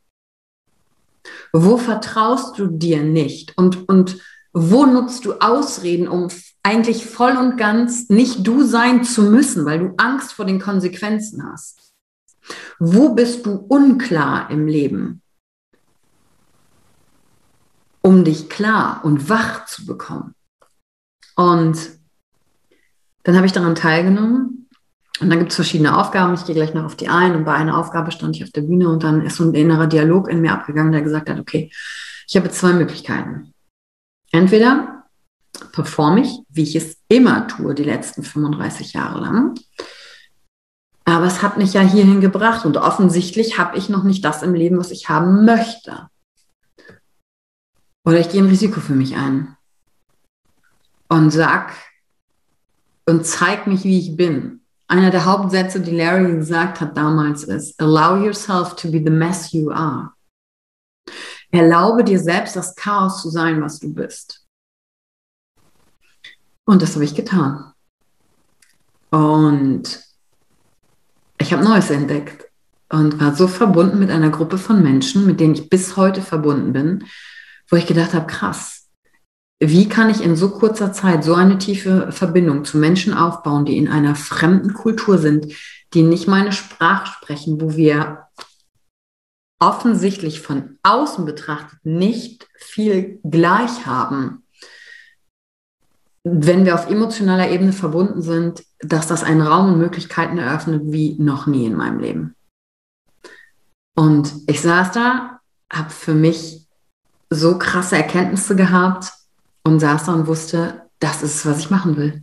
Wo 1.63 1.77
vertraust 1.77 2.57
du 2.57 2.67
dir 2.67 3.03
nicht? 3.03 3.57
Und, 3.57 3.87
und 3.87 4.19
wo 4.53 4.85
nutzt 4.85 5.25
du 5.25 5.33
Ausreden, 5.39 6.07
um 6.07 6.27
eigentlich 6.63 7.05
voll 7.05 7.37
und 7.37 7.57
ganz 7.57 8.09
nicht 8.09 8.45
du 8.45 8.63
sein 8.63 9.03
zu 9.03 9.23
müssen, 9.23 9.65
weil 9.65 9.79
du 9.79 9.93
Angst 9.97 10.33
vor 10.33 10.45
den 10.45 10.59
Konsequenzen 10.59 11.43
hast? 11.51 11.93
Wo 12.79 13.13
bist 13.13 13.45
du 13.45 13.55
unklar 13.55 14.49
im 14.49 14.67
Leben? 14.67 15.21
um 18.05 18.23
dich 18.23 18.49
klar 18.49 19.03
und 19.03 19.29
wach 19.29 19.65
zu 19.65 19.87
bekommen. 19.87 20.35
Und 21.35 21.89
dann 23.23 23.35
habe 23.35 23.47
ich 23.47 23.51
daran 23.51 23.73
teilgenommen. 23.73 24.64
Und 25.21 25.29
dann 25.29 25.39
gibt 25.39 25.51
es 25.51 25.55
verschiedene 25.55 25.97
Aufgaben. 25.97 26.33
Ich 26.33 26.45
gehe 26.45 26.55
gleich 26.55 26.73
noch 26.73 26.83
auf 26.83 26.95
die 26.95 27.07
ein. 27.07 27.35
Und 27.35 27.45
bei 27.45 27.53
einer 27.53 27.77
Aufgabe 27.77 28.11
stand 28.11 28.35
ich 28.35 28.43
auf 28.43 28.51
der 28.51 28.61
Bühne 28.61 28.89
und 28.89 29.03
dann 29.03 29.25
ist 29.25 29.37
so 29.37 29.45
ein 29.45 29.53
innerer 29.53 29.87
Dialog 29.87 30.29
in 30.29 30.41
mir 30.41 30.51
abgegangen, 30.51 30.91
der 30.91 31.01
gesagt 31.01 31.29
hat, 31.29 31.39
okay, 31.39 31.71
ich 32.27 32.35
habe 32.35 32.49
zwei 32.49 32.73
Möglichkeiten. 32.73 33.53
Entweder 34.31 35.05
performe 35.71 36.21
ich, 36.21 36.39
wie 36.49 36.63
ich 36.63 36.75
es 36.75 36.97
immer 37.07 37.47
tue, 37.47 37.73
die 37.75 37.83
letzten 37.83 38.23
35 38.23 38.93
Jahre 38.93 39.21
lang. 39.21 39.57
Aber 41.05 41.27
es 41.27 41.41
hat 41.41 41.57
mich 41.57 41.73
ja 41.73 41.81
hierhin 41.81 42.19
gebracht 42.19 42.65
und 42.65 42.77
offensichtlich 42.77 43.57
habe 43.57 43.77
ich 43.77 43.89
noch 43.89 44.03
nicht 44.03 44.25
das 44.25 44.41
im 44.41 44.53
Leben, 44.55 44.77
was 44.77 44.91
ich 44.91 45.07
haben 45.07 45.45
möchte. 45.45 46.09
Oder 48.03 48.19
ich 48.19 48.29
gehe 48.29 48.41
ein 48.41 48.49
Risiko 48.49 48.81
für 48.81 48.95
mich 48.95 49.15
ein. 49.15 49.55
und 51.07 51.29
sag 51.29 51.73
und 53.07 53.25
zeig 53.25 53.67
mich, 53.67 53.83
wie 53.83 53.99
ich 53.99 54.17
bin. 54.17 54.64
Einer 54.87 55.09
der 55.09 55.25
Hauptsätze, 55.25 55.79
die 55.79 55.95
Larry 55.95 56.35
gesagt 56.35 56.79
hat 56.79 56.95
damals, 56.95 57.43
ist: 57.43 57.79
Allow 57.81 58.23
yourself 58.23 58.75
to 58.75 58.91
be 58.91 59.01
the 59.03 59.09
mess 59.09 59.51
you 59.51 59.71
are. 59.71 60.11
Erlaube 61.51 62.03
dir 62.03 62.19
selbst, 62.19 62.55
das 62.55 62.75
Chaos 62.75 63.21
zu 63.21 63.29
sein, 63.29 63.61
was 63.61 63.79
du 63.79 63.93
bist. 63.93 64.45
Und 66.65 66.81
das 66.81 66.95
habe 66.95 67.05
ich 67.05 67.15
getan. 67.15 67.73
Und 69.09 70.03
ich 71.37 71.53
habe 71.53 71.63
Neues 71.63 71.89
entdeckt 71.89 72.45
und 72.89 73.19
war 73.19 73.35
so 73.35 73.47
verbunden 73.47 73.99
mit 73.99 74.09
einer 74.09 74.29
Gruppe 74.29 74.57
von 74.57 74.83
Menschen, 74.83 75.25
mit 75.25 75.39
denen 75.39 75.53
ich 75.53 75.69
bis 75.69 75.95
heute 75.95 76.21
verbunden 76.21 76.73
bin, 76.73 77.05
wo 77.69 77.75
ich 77.75 77.87
gedacht 77.87 78.13
habe, 78.13 78.27
krass, 78.27 78.84
wie 79.59 79.87
kann 79.87 80.09
ich 80.09 80.21
in 80.21 80.35
so 80.35 80.49
kurzer 80.49 80.91
Zeit 80.91 81.23
so 81.23 81.33
eine 81.33 81.57
tiefe 81.57 82.11
Verbindung 82.11 82.65
zu 82.65 82.77
Menschen 82.77 83.13
aufbauen, 83.13 83.65
die 83.65 83.77
in 83.77 83.87
einer 83.87 84.15
fremden 84.15 84.73
Kultur 84.73 85.17
sind, 85.17 85.53
die 85.93 86.03
nicht 86.03 86.27
meine 86.27 86.51
Sprache 86.51 87.07
sprechen, 87.07 87.61
wo 87.61 87.75
wir 87.75 88.27
offensichtlich 89.59 90.41
von 90.41 90.77
außen 90.83 91.25
betrachtet 91.25 91.79
nicht 91.83 92.47
viel 92.57 93.19
gleich 93.23 93.85
haben, 93.85 94.43
wenn 96.23 96.65
wir 96.65 96.75
auf 96.75 96.89
emotionaler 96.89 97.49
Ebene 97.49 97.71
verbunden 97.71 98.21
sind, 98.21 98.63
dass 98.79 99.07
das 99.07 99.23
einen 99.23 99.41
Raum 99.41 99.73
und 99.73 99.79
Möglichkeiten 99.79 100.37
eröffnet 100.37 100.81
wie 100.85 101.15
noch 101.19 101.45
nie 101.45 101.65
in 101.65 101.75
meinem 101.75 101.99
Leben. 101.99 102.35
Und 103.95 104.33
ich 104.47 104.59
saß 104.59 104.91
da, 104.91 105.39
habe 105.71 105.89
für 105.91 106.13
mich 106.13 106.67
so 107.29 107.57
krasse 107.57 107.95
Erkenntnisse 107.95 108.55
gehabt 108.55 109.13
und 109.65 109.79
saß 109.79 110.05
da 110.05 110.13
und 110.13 110.27
wusste, 110.27 110.83
das 110.99 111.21
ist, 111.21 111.45
was 111.45 111.59
ich 111.59 111.69
machen 111.69 111.97
will. 111.97 112.21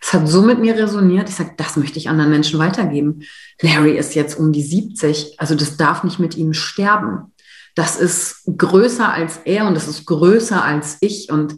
Es 0.00 0.12
hat 0.12 0.28
so 0.28 0.42
mit 0.42 0.58
mir 0.60 0.76
resoniert. 0.76 1.28
Ich 1.28 1.34
sage, 1.34 1.54
das 1.56 1.76
möchte 1.76 1.98
ich 1.98 2.08
anderen 2.08 2.30
Menschen 2.30 2.58
weitergeben. 2.58 3.22
Larry 3.60 3.96
ist 3.96 4.14
jetzt 4.14 4.38
um 4.38 4.52
die 4.52 4.62
70, 4.62 5.40
also 5.40 5.54
das 5.54 5.76
darf 5.76 6.04
nicht 6.04 6.18
mit 6.18 6.36
ihm 6.36 6.52
sterben. 6.52 7.32
Das 7.74 7.96
ist 7.96 8.42
größer 8.56 9.12
als 9.12 9.38
er 9.44 9.66
und 9.66 9.74
das 9.74 9.88
ist 9.88 10.06
größer 10.06 10.62
als 10.62 10.98
ich. 11.00 11.30
Und 11.30 11.56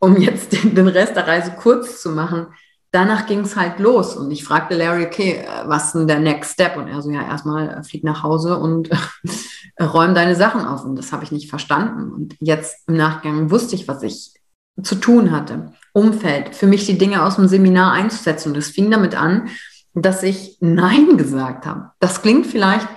um 0.00 0.16
jetzt 0.16 0.52
den, 0.52 0.74
den 0.74 0.88
Rest 0.88 1.16
der 1.16 1.26
Reise 1.26 1.52
kurz 1.52 2.00
zu 2.00 2.10
machen, 2.10 2.48
danach 2.90 3.26
ging 3.26 3.40
es 3.40 3.56
halt 3.56 3.78
los. 3.78 4.16
Und 4.16 4.30
ich 4.30 4.44
fragte 4.44 4.76
Larry, 4.76 5.04
okay, 5.06 5.44
was 5.66 5.86
ist 5.86 5.94
denn 5.94 6.08
der 6.08 6.20
Next 6.20 6.52
Step? 6.52 6.76
Und 6.76 6.88
er 6.88 7.02
so, 7.02 7.10
ja, 7.10 7.22
erstmal 7.22 7.68
äh, 7.68 7.82
flieg 7.82 8.04
nach 8.04 8.22
Hause 8.22 8.58
und 8.58 8.90
räum 9.80 10.14
deine 10.14 10.34
Sachen 10.34 10.64
auf. 10.64 10.84
Und 10.84 10.96
das 10.96 11.12
habe 11.12 11.24
ich 11.24 11.32
nicht 11.32 11.50
verstanden. 11.50 12.12
Und 12.12 12.36
jetzt 12.40 12.88
im 12.88 12.96
Nachgang 12.96 13.50
wusste 13.50 13.74
ich, 13.74 13.88
was 13.88 14.02
ich 14.02 14.34
zu 14.82 14.94
tun 14.94 15.30
hatte. 15.30 15.72
Umfeld, 15.92 16.54
für 16.54 16.66
mich 16.66 16.86
die 16.86 16.98
Dinge 16.98 17.24
aus 17.24 17.36
dem 17.36 17.48
Seminar 17.48 17.92
einzusetzen. 17.92 18.50
Und 18.50 18.58
es 18.58 18.70
fing 18.70 18.90
damit 18.90 19.14
an, 19.14 19.48
dass 19.94 20.22
ich 20.22 20.58
Nein 20.60 21.16
gesagt 21.16 21.66
habe. 21.66 21.90
Das 22.00 22.22
klingt 22.22 22.46
vielleicht 22.46 22.88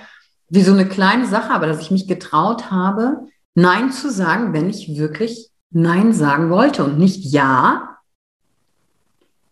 wie 0.50 0.64
so 0.64 0.74
eine 0.74 0.88
kleine 0.88 1.26
Sache, 1.28 1.52
aber 1.52 1.68
dass 1.68 1.82
ich 1.82 1.92
mich 1.92 2.08
getraut 2.08 2.72
habe, 2.72 3.28
Nein 3.56 3.92
zu 3.92 4.12
sagen, 4.12 4.54
wenn 4.54 4.70
ich 4.70 4.98
wirklich 4.98 5.50
Nein 5.72 6.14
sagen 6.14 6.50
wollte 6.50 6.84
und 6.84 7.00
nicht 7.00 7.24
Ja, 7.24 7.91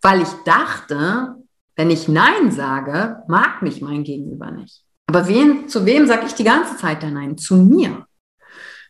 weil 0.02 0.22
ich 0.22 0.32
dachte, 0.46 1.36
wenn 1.76 1.90
ich 1.90 2.08
Nein 2.08 2.52
sage, 2.52 3.24
mag 3.28 3.62
mich 3.62 3.82
mein 3.82 4.04
Gegenüber 4.04 4.52
nicht. 4.52 4.84
Aber 5.08 5.28
wen, 5.28 5.70
zu 5.70 5.86
wem 5.86 6.08
sage 6.08 6.26
ich 6.26 6.34
die 6.34 6.44
ganze 6.44 6.78
Zeit 6.78 7.04
dann 7.04 7.14
Nein? 7.14 7.38
Zu 7.38 7.56
mir. 7.56 8.06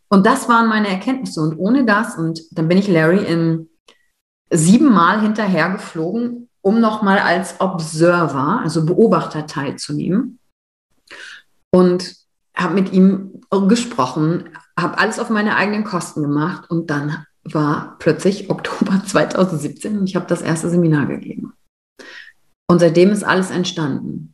Und 0.09 0.25
das 0.25 0.49
waren 0.49 0.67
meine 0.67 0.89
Erkenntnisse. 0.89 1.41
Und 1.41 1.57
ohne 1.57 1.85
das, 1.85 2.17
und 2.17 2.41
dann 2.51 2.67
bin 2.67 2.77
ich 2.77 2.87
Larry 2.87 3.23
in 3.23 3.69
siebenmal 4.51 5.21
hinterher 5.21 5.69
geflogen, 5.69 6.49
um 6.61 6.79
nochmal 6.79 7.19
als 7.19 7.61
Observer, 7.61 8.59
also 8.63 8.85
Beobachter 8.85 9.45
teilzunehmen. 9.45 10.39
Und 11.71 12.15
habe 12.55 12.73
mit 12.73 12.91
ihm 12.91 13.41
gesprochen, 13.67 14.49
habe 14.77 14.97
alles 14.97 15.19
auf 15.19 15.29
meine 15.29 15.55
eigenen 15.55 15.83
Kosten 15.83 16.23
gemacht 16.23 16.69
und 16.69 16.89
dann 16.89 17.25
war 17.53 17.95
plötzlich 17.99 18.49
Oktober 18.49 19.01
2017 19.05 19.99
und 19.99 20.07
ich 20.07 20.15
habe 20.15 20.27
das 20.27 20.41
erste 20.41 20.69
Seminar 20.69 21.07
gegeben. 21.07 21.53
Und 22.67 22.79
seitdem 22.79 23.12
ist 23.12 23.23
alles 23.23 23.49
entstanden. 23.49 24.33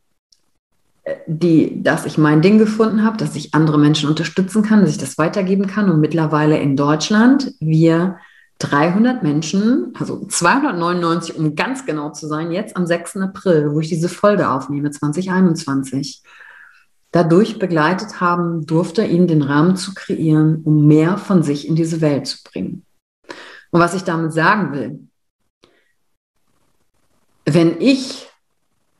Die, 1.28 1.82
dass 1.84 2.04
ich 2.04 2.18
mein 2.18 2.42
Ding 2.42 2.58
gefunden 2.58 3.04
habe, 3.04 3.16
dass 3.16 3.36
ich 3.36 3.54
andere 3.54 3.78
Menschen 3.78 4.08
unterstützen 4.08 4.64
kann, 4.64 4.80
dass 4.80 4.90
ich 4.90 4.98
das 4.98 5.18
weitergeben 5.18 5.68
kann 5.68 5.88
und 5.88 6.00
mittlerweile 6.00 6.58
in 6.58 6.76
Deutschland 6.76 7.54
wir 7.60 8.16
300 8.58 9.22
Menschen, 9.22 9.92
also 9.98 10.26
299, 10.26 11.36
um 11.36 11.54
ganz 11.54 11.84
genau 11.84 12.10
zu 12.10 12.26
sein, 12.26 12.50
jetzt 12.50 12.76
am 12.76 12.86
6. 12.86 13.18
April, 13.18 13.72
wo 13.72 13.80
ich 13.80 13.88
diese 13.88 14.08
Folge 14.08 14.48
aufnehme, 14.48 14.90
2021, 14.90 16.22
dadurch 17.12 17.58
begleitet 17.58 18.20
haben 18.20 18.66
durfte, 18.66 19.04
ihnen 19.04 19.26
den 19.26 19.42
Rahmen 19.42 19.76
zu 19.76 19.94
kreieren, 19.94 20.62
um 20.64 20.86
mehr 20.86 21.18
von 21.18 21.42
sich 21.42 21.68
in 21.68 21.76
diese 21.76 22.00
Welt 22.00 22.26
zu 22.26 22.38
bringen. 22.44 22.85
Und 23.76 23.82
was 23.82 23.92
ich 23.92 24.04
damit 24.04 24.32
sagen 24.32 24.72
will, 24.72 25.06
wenn 27.44 27.78
ich 27.78 28.26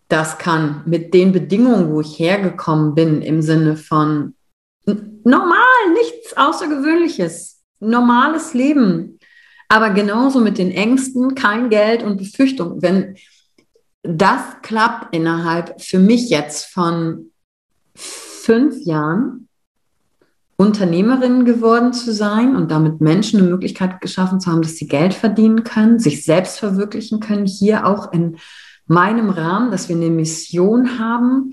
das 0.08 0.36
kann 0.36 0.82
mit 0.84 1.14
den 1.14 1.32
Bedingungen, 1.32 1.90
wo 1.90 2.02
ich 2.02 2.18
hergekommen 2.18 2.94
bin, 2.94 3.22
im 3.22 3.40
Sinne 3.40 3.78
von 3.78 4.34
normal, 4.84 5.92
nichts 5.94 6.36
Außergewöhnliches, 6.36 7.62
normales 7.80 8.52
Leben, 8.52 9.18
aber 9.70 9.88
genauso 9.88 10.40
mit 10.40 10.58
den 10.58 10.72
Ängsten, 10.72 11.34
kein 11.34 11.70
Geld 11.70 12.02
und 12.02 12.18
Befürchtung. 12.18 12.82
Wenn 12.82 13.16
das 14.02 14.42
klappt 14.60 15.16
innerhalb 15.16 15.80
für 15.80 16.00
mich 16.00 16.28
jetzt 16.28 16.66
von 16.66 17.32
fünf 17.94 18.84
Jahren, 18.84 19.45
Unternehmerin 20.56 21.44
geworden 21.44 21.92
zu 21.92 22.12
sein 22.12 22.56
und 22.56 22.70
damit 22.70 23.00
Menschen 23.00 23.40
eine 23.40 23.50
Möglichkeit 23.50 24.00
geschaffen 24.00 24.40
zu 24.40 24.50
haben, 24.50 24.62
dass 24.62 24.76
sie 24.76 24.88
Geld 24.88 25.12
verdienen 25.12 25.64
können, 25.64 25.98
sich 25.98 26.24
selbst 26.24 26.58
verwirklichen 26.58 27.20
können, 27.20 27.46
hier 27.46 27.86
auch 27.86 28.12
in 28.12 28.38
meinem 28.86 29.30
Rahmen, 29.30 29.70
dass 29.70 29.88
wir 29.88 29.96
eine 29.96 30.10
Mission 30.10 30.98
haben, 30.98 31.52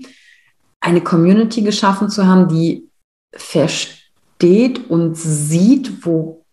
eine 0.80 1.02
Community 1.02 1.62
geschaffen 1.62 2.08
zu 2.08 2.26
haben, 2.26 2.48
die 2.48 2.88
versteht 3.34 4.88
und 4.88 5.16
sieht, 5.16 6.06
wo 6.06 6.44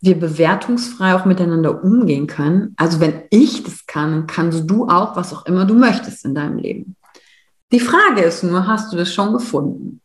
wir 0.00 0.18
bewertungsfrei 0.18 1.14
auch 1.14 1.26
miteinander 1.26 1.84
umgehen 1.84 2.26
können. 2.26 2.74
Also 2.76 2.98
wenn 2.98 3.22
ich 3.30 3.62
das 3.62 3.86
kann, 3.86 4.26
kannst 4.26 4.68
du 4.68 4.88
auch, 4.88 5.14
was 5.14 5.32
auch 5.32 5.46
immer 5.46 5.64
du 5.64 5.74
möchtest 5.74 6.24
in 6.24 6.34
deinem 6.34 6.58
Leben. 6.58 6.96
Die 7.70 7.80
Frage 7.80 8.22
ist 8.22 8.42
nur, 8.42 8.66
hast 8.66 8.92
du 8.92 8.96
das 8.96 9.12
schon 9.12 9.32
gefunden? 9.32 10.00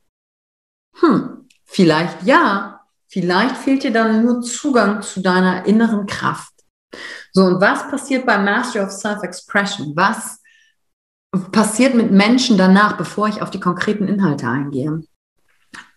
Hm, 1.00 1.37
vielleicht 1.68 2.24
ja, 2.24 2.82
vielleicht 3.08 3.58
fehlt 3.58 3.84
dir 3.84 3.92
dann 3.92 4.26
nur 4.26 4.42
Zugang 4.42 5.02
zu 5.04 5.22
deiner 5.22 5.66
inneren 5.66 6.08
Kraft. 6.08 6.54
So, 7.32 7.44
und 7.44 7.62
was 7.62 7.88
passiert 7.90 8.26
beim 8.26 8.46
Mastery 8.46 8.84
of 8.84 8.92
Self-Expression? 8.92 9.96
Was 9.96 10.42
passiert 11.52 11.94
mit 11.94 12.12
Menschen 12.12 12.58
danach, 12.58 12.98
bevor 12.98 13.28
ich 13.28 13.42
auf 13.42 13.52
die 13.52 13.60
konkreten 13.60 14.08
Inhalte 14.08 14.48
eingehe? 14.48 15.04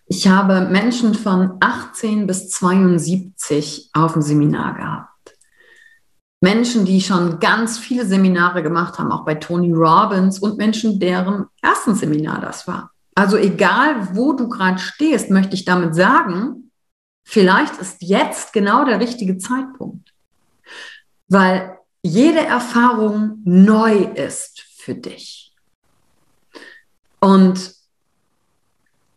Ich 0.06 0.26
habe 0.26 0.62
Menschen 0.62 1.14
von 1.14 1.56
18 1.61 2.26
bis 2.26 2.50
72 2.50 3.90
auf 3.92 4.14
dem 4.14 4.22
Seminar 4.22 4.74
gehabt. 4.74 5.38
Menschen, 6.42 6.85
die 6.85 7.00
schon 7.00 7.38
ganz 7.38 7.78
viele 7.78 8.06
Seminare 8.06 8.62
gemacht 8.62 8.98
haben, 8.98 9.12
auch 9.12 9.24
bei 9.24 9.35
Tony 9.37 9.72
Robbins 9.72 10.38
und 10.38 10.56
Menschen, 10.59 10.98
deren 10.98 11.46
ersten 11.62 11.94
Seminar 11.94 12.40
das 12.40 12.66
war. 12.66 12.90
Also 13.20 13.37
egal, 13.37 14.16
wo 14.16 14.33
du 14.33 14.48
gerade 14.48 14.78
stehst, 14.78 15.28
möchte 15.28 15.54
ich 15.54 15.66
damit 15.66 15.94
sagen, 15.94 16.70
vielleicht 17.22 17.76
ist 17.76 18.00
jetzt 18.00 18.54
genau 18.54 18.87
der 18.87 18.98
richtige 18.98 19.37
Zeitpunkt, 19.37 20.14
weil 21.28 21.76
jede 22.00 22.40
Erfahrung 22.40 23.42
neu 23.44 24.04
ist 24.04 24.62
für 24.74 24.94
dich. 24.94 25.54
Und 27.20 27.74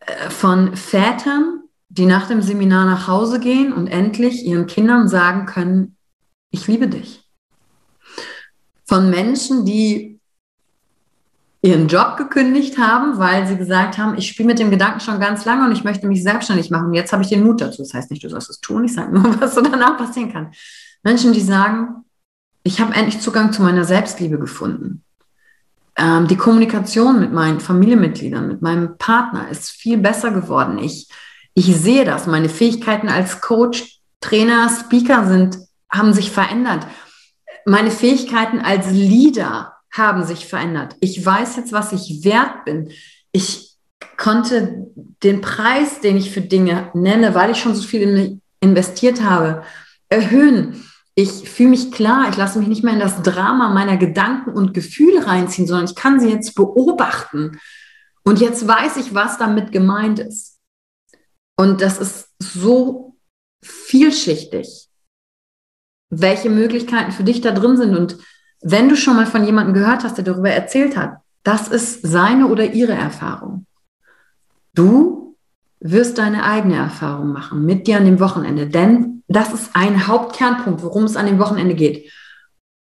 äh, 0.02 0.30
von 0.30 0.76
Vätern, 0.76 1.62
die 1.88 2.06
nach 2.06 2.28
dem 2.28 2.42
Seminar 2.42 2.86
nach 2.86 3.08
Hause 3.08 3.39
gehen 3.39 3.72
und 3.72 3.88
endlich 3.88 4.44
ihren 4.44 4.68
Kindern 4.68 5.08
sagen 5.08 5.46
können, 5.46 5.96
ich 6.50 6.68
liebe 6.68 6.89
dich. 6.89 7.24
Von 8.84 9.10
Menschen, 9.10 9.63
die 9.63 10.20
ihren 11.63 11.88
Job 11.88 12.17
gekündigt 12.17 12.78
haben, 12.78 13.17
weil 13.17 13.47
sie 13.47 13.56
gesagt 13.56 13.97
haben, 13.97 14.17
ich 14.17 14.28
spiele 14.28 14.47
mit 14.47 14.60
dem 14.60 14.69
Gedanken 14.69 14.99
schon 14.99 15.19
ganz 15.21 15.45
lange 15.45 15.65
und 15.65 15.71
ich 15.71 15.86
möchte 15.86 16.08
mich 16.08 16.21
selbstständig 16.21 16.69
machen. 16.69 16.93
Jetzt 16.93 17.13
habe 17.13 17.23
ich 17.23 17.30
den 17.30 17.43
Mut 17.43 17.62
dazu. 17.62 17.82
Das 17.82 17.93
heißt 17.93 18.12
nicht, 18.12 18.23
du 18.23 18.30
sollst 18.30 18.49
es 18.49 18.60
tun, 18.60 18.84
ich 18.84 18.93
sage 18.93 19.17
nur, 19.17 19.23
was 19.41 19.56
so 19.56 19.62
danach 19.62 19.97
passieren 19.97 20.32
kann. 20.32 20.52
Menschen, 21.04 21.32
die 21.32 21.41
sagen, 21.41 22.04
ich 22.63 22.82
habe 22.82 22.93
endlich 22.93 23.21
Zugang 23.21 23.54
zu 23.54 23.62
meiner 23.62 23.86
Selbstliebe 23.86 24.38
gefunden. 24.38 25.04
Ähm, 25.95 26.28
die 26.28 26.36
Kommunikation 26.36 27.21
mit 27.21 27.32
meinen 27.32 27.62
Familienmitgliedern, 27.62 28.47
mit 28.47 28.62
meinem 28.62 28.97
Partner 28.97 29.47
ist 29.49 29.71
viel 29.71 29.97
besser 29.97 30.32
geworden. 30.32 30.80
Ich, 30.80 31.08
ich 31.54 31.73
sehe 31.78 32.04
das. 32.04 32.28
Meine 32.28 32.49
Fähigkeiten 32.49 33.08
als 33.08 33.39
Coach, 33.39 33.99
Trainer, 34.19 34.69
Speaker 34.69 35.26
sind 35.28 35.58
haben 35.89 36.13
sich 36.13 36.32
verändert. 36.32 36.88
Meine 37.65 37.91
Fähigkeiten 37.91 38.60
als 38.60 38.89
Leader 38.89 39.73
haben 39.94 40.26
sich 40.26 40.48
verändert. 40.48 40.96
Ich 41.00 41.24
weiß 41.24 41.56
jetzt, 41.56 41.72
was 41.72 41.94
ich 41.94 42.26
wert 42.26 42.66
bin. 42.66 42.92
Ich 43.32 43.76
konnte 44.18 44.88
den 45.24 45.42
Preis, 45.42 46.02
den 46.02 46.18
ich 46.18 46.32
für 46.32 46.42
Dinge 46.42 46.90
nenne, 46.94 47.36
weil 47.36 47.52
ich 47.52 47.58
schon 47.58 47.76
so 47.76 47.84
viel 47.84 48.42
investiert 48.60 49.22
habe, 49.22 49.64
erhöhen. 50.10 50.84
Ich 51.16 51.48
fühle 51.48 51.70
mich 51.70 51.92
klar, 51.92 52.28
ich 52.30 52.38
lasse 52.38 52.58
mich 52.58 52.68
nicht 52.68 52.84
mehr 52.84 52.94
in 52.94 53.00
das 53.00 53.22
Drama 53.22 53.70
meiner 53.70 53.98
Gedanken 53.98 54.52
und 54.52 54.74
Gefühle 54.74 55.28
reinziehen, 55.28 55.68
sondern 55.68 55.86
ich 55.86 55.96
kann 55.96 56.20
sie 56.20 56.30
jetzt 56.30 56.56
beobachten. 56.56 57.60
Und 58.24 58.42
jetzt 58.42 58.68
weiß 58.68 58.98
ich, 58.98 59.14
was 59.14 59.38
damit 59.38 59.72
gemeint 59.72 60.20
ist. 60.20 60.60
Und 61.56 61.82
das 61.82 62.00
ist 62.00 62.30
so 62.40 63.16
vielschichtig, 63.64 64.90
welche 66.10 66.50
Möglichkeiten 66.50 67.12
für 67.12 67.24
dich 67.24 67.42
da 67.42 67.52
drin 67.52 67.78
sind. 67.78 67.96
Und 67.96 68.18
wenn 68.63 68.89
du 68.89 68.95
schon 68.95 69.15
mal 69.15 69.26
von 69.26 69.43
jemandem 69.43 69.73
gehört 69.73 70.04
hast, 70.04 70.17
der 70.17 70.23
darüber 70.23 70.49
erzählt 70.49 70.95
hat, 70.97 71.17
das 71.43 71.67
ist 71.67 72.02
seine 72.02 72.47
oder 72.47 72.73
ihre 72.73 72.93
Erfahrung. 72.93 73.65
Du 74.73 75.36
wirst 75.82 76.17
deine 76.17 76.43
eigene 76.43 76.78
Erfahrung 76.78 77.34
machen 77.34 77.65
mit 77.65 77.86
dir 77.86 77.97
an 77.97 78.06
dem 78.06 78.21
Wochenende, 78.21 78.67
denn 78.67 79.23
das 79.28 79.54
ist 79.54 79.71
ein 79.73 80.08
Hauptkernpunkt, 80.08 80.82
worum 80.82 81.04
es 81.04 81.17
an 81.17 81.26
dem 81.26 81.39
Wochenende 81.39 81.76
geht. 81.76 82.10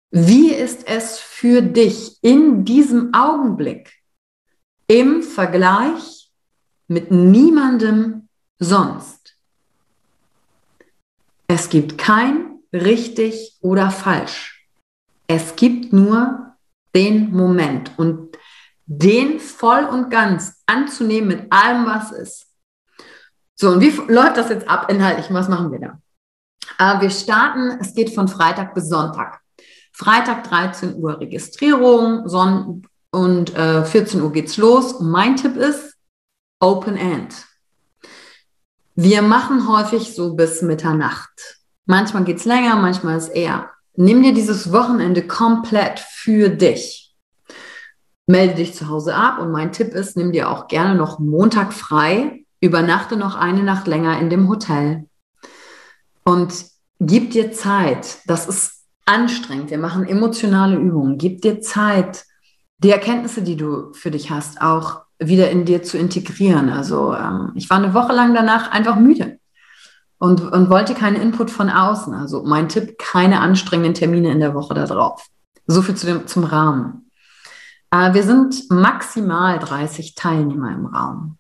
Wie 0.09 0.51
ist 0.51 0.87
es 0.87 1.19
für 1.19 1.61
dich 1.61 2.17
in 2.23 2.65
diesem 2.65 3.13
Augenblick 3.13 3.93
im 4.87 5.21
Vergleich 5.21 6.31
mit 6.87 7.11
niemandem 7.11 8.29
sonst? 8.57 9.37
Es 11.47 11.69
gibt 11.69 11.97
kein 11.97 12.59
richtig 12.73 13.57
oder 13.61 13.91
falsch. 13.91 14.57
Es 15.27 15.55
gibt 15.55 15.93
nur 15.93 16.55
den 16.95 17.31
Moment 17.31 17.91
und 17.97 18.37
den 18.85 19.39
voll 19.39 19.83
und 19.83 20.09
ganz 20.09 20.63
anzunehmen 20.65 21.27
mit 21.27 21.51
allem, 21.51 21.85
was 21.85 22.11
ist. 22.11 22.47
So, 23.55 23.71
und 23.71 23.81
wie 23.81 23.89
läuft 24.11 24.37
das 24.37 24.49
jetzt 24.49 24.67
ab 24.67 24.89
inhaltlich? 24.89 25.27
Was 25.33 25.49
machen 25.49 25.71
wir 25.71 25.79
da? 25.79 25.99
Äh, 26.79 27.01
wir 27.01 27.09
starten, 27.09 27.77
es 27.81 27.93
geht 27.93 28.13
von 28.13 28.27
Freitag 28.27 28.73
bis 28.73 28.87
Sonntag. 28.87 29.41
Freitag 29.91 30.43
13 30.43 30.95
Uhr 30.95 31.19
Registrierung 31.19 32.29
Son 32.29 32.83
und 33.11 33.55
äh, 33.55 33.83
14 33.83 34.21
Uhr 34.21 34.31
geht's 34.31 34.57
los. 34.57 34.99
mein 34.99 35.35
Tipp 35.35 35.57
ist 35.57 35.95
Open 36.59 36.97
End. 36.97 37.45
Wir 38.95 39.21
machen 39.21 39.67
häufig 39.67 40.15
so 40.15 40.35
bis 40.35 40.61
Mitternacht. 40.61 41.59
Manchmal 41.85 42.23
geht's 42.23 42.45
länger, 42.45 42.75
manchmal 42.75 43.17
ist 43.17 43.29
eher. 43.29 43.71
Nimm 43.97 44.23
dir 44.23 44.33
dieses 44.33 44.71
Wochenende 44.71 45.27
komplett 45.27 45.99
für 45.99 46.49
dich 46.49 47.07
melde 48.27 48.55
dich 48.55 48.75
zu 48.75 48.89
Hause 48.89 49.15
ab. 49.15 49.39
Und 49.39 49.51
mein 49.51 49.71
Tipp 49.71 49.93
ist, 49.93 50.15
nimm 50.15 50.31
dir 50.31 50.51
auch 50.51 50.67
gerne 50.67 50.95
noch 50.95 51.17
Montag 51.17 51.73
frei, 51.73 52.45
übernachte 52.62 53.17
noch 53.17 53.36
eine 53.36 53.63
Nacht 53.63 53.88
länger 53.88 54.19
in 54.19 54.29
dem 54.29 54.49
Hotel 54.49 55.05
und 56.23 56.53
gib 56.99 57.31
dir 57.31 57.51
Zeit. 57.51 58.19
Das 58.27 58.47
ist 58.47 58.83
anstrengend. 59.05 59.71
Wir 59.71 59.77
machen 59.77 60.05
emotionale 60.05 60.75
Übungen. 60.75 61.17
Gib 61.17 61.41
dir 61.41 61.62
Zeit, 61.62 62.25
die 62.79 62.91
Erkenntnisse, 62.91 63.41
die 63.41 63.55
du 63.55 63.93
für 63.93 64.12
dich 64.12 64.29
hast, 64.29 64.62
auch 64.62 65.01
wieder 65.19 65.49
in 65.49 65.65
dir 65.65 65.81
zu 65.81 65.97
integrieren. 65.97 66.69
Also 66.69 67.15
ähm, 67.15 67.51
ich 67.55 67.69
war 67.69 67.77
eine 67.77 67.93
Woche 67.93 68.13
lang 68.13 68.36
danach 68.36 68.71
einfach 68.71 68.97
müde 68.97 69.37
und, 70.19 70.41
und 70.41 70.69
wollte 70.69 70.93
keinen 70.93 71.21
Input 71.21 71.51
von 71.51 71.69
außen. 71.69 72.13
Also 72.13 72.43
mein 72.43 72.69
Tipp, 72.69 72.97
keine 72.97 73.39
anstrengenden 73.39 73.93
Termine 73.93 74.32
in 74.32 74.39
der 74.39 74.53
Woche 74.53 74.73
da 74.73 74.86
drauf. 74.86 75.27
So 75.67 75.82
viel 75.82 75.95
zu 75.95 76.06
dem, 76.06 76.27
zum 76.27 76.43
Rahmen. 76.43 77.12
Äh, 77.91 78.13
wir 78.13 78.23
sind 78.23 78.69
maximal 78.69 79.60
30 79.60 80.15
Teilnehmer 80.15 80.71
im 80.71 80.86
Raum. 80.88 81.38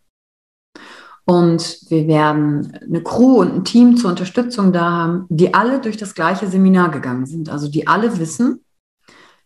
Und 1.25 1.81
wir 1.89 2.07
werden 2.07 2.77
eine 2.81 3.03
Crew 3.03 3.41
und 3.41 3.53
ein 3.53 3.63
Team 3.65 3.97
zur 3.97 4.11
Unterstützung 4.11 4.71
da 4.71 4.89
haben, 4.91 5.25
die 5.27 5.53
alle 5.53 5.81
durch 5.81 5.97
das 5.97 6.15
gleiche 6.15 6.47
Seminar 6.47 6.89
gegangen 6.89 7.25
sind. 7.25 7.49
Also 7.49 7.67
die 7.67 7.87
alle 7.87 8.17
wissen, 8.17 8.63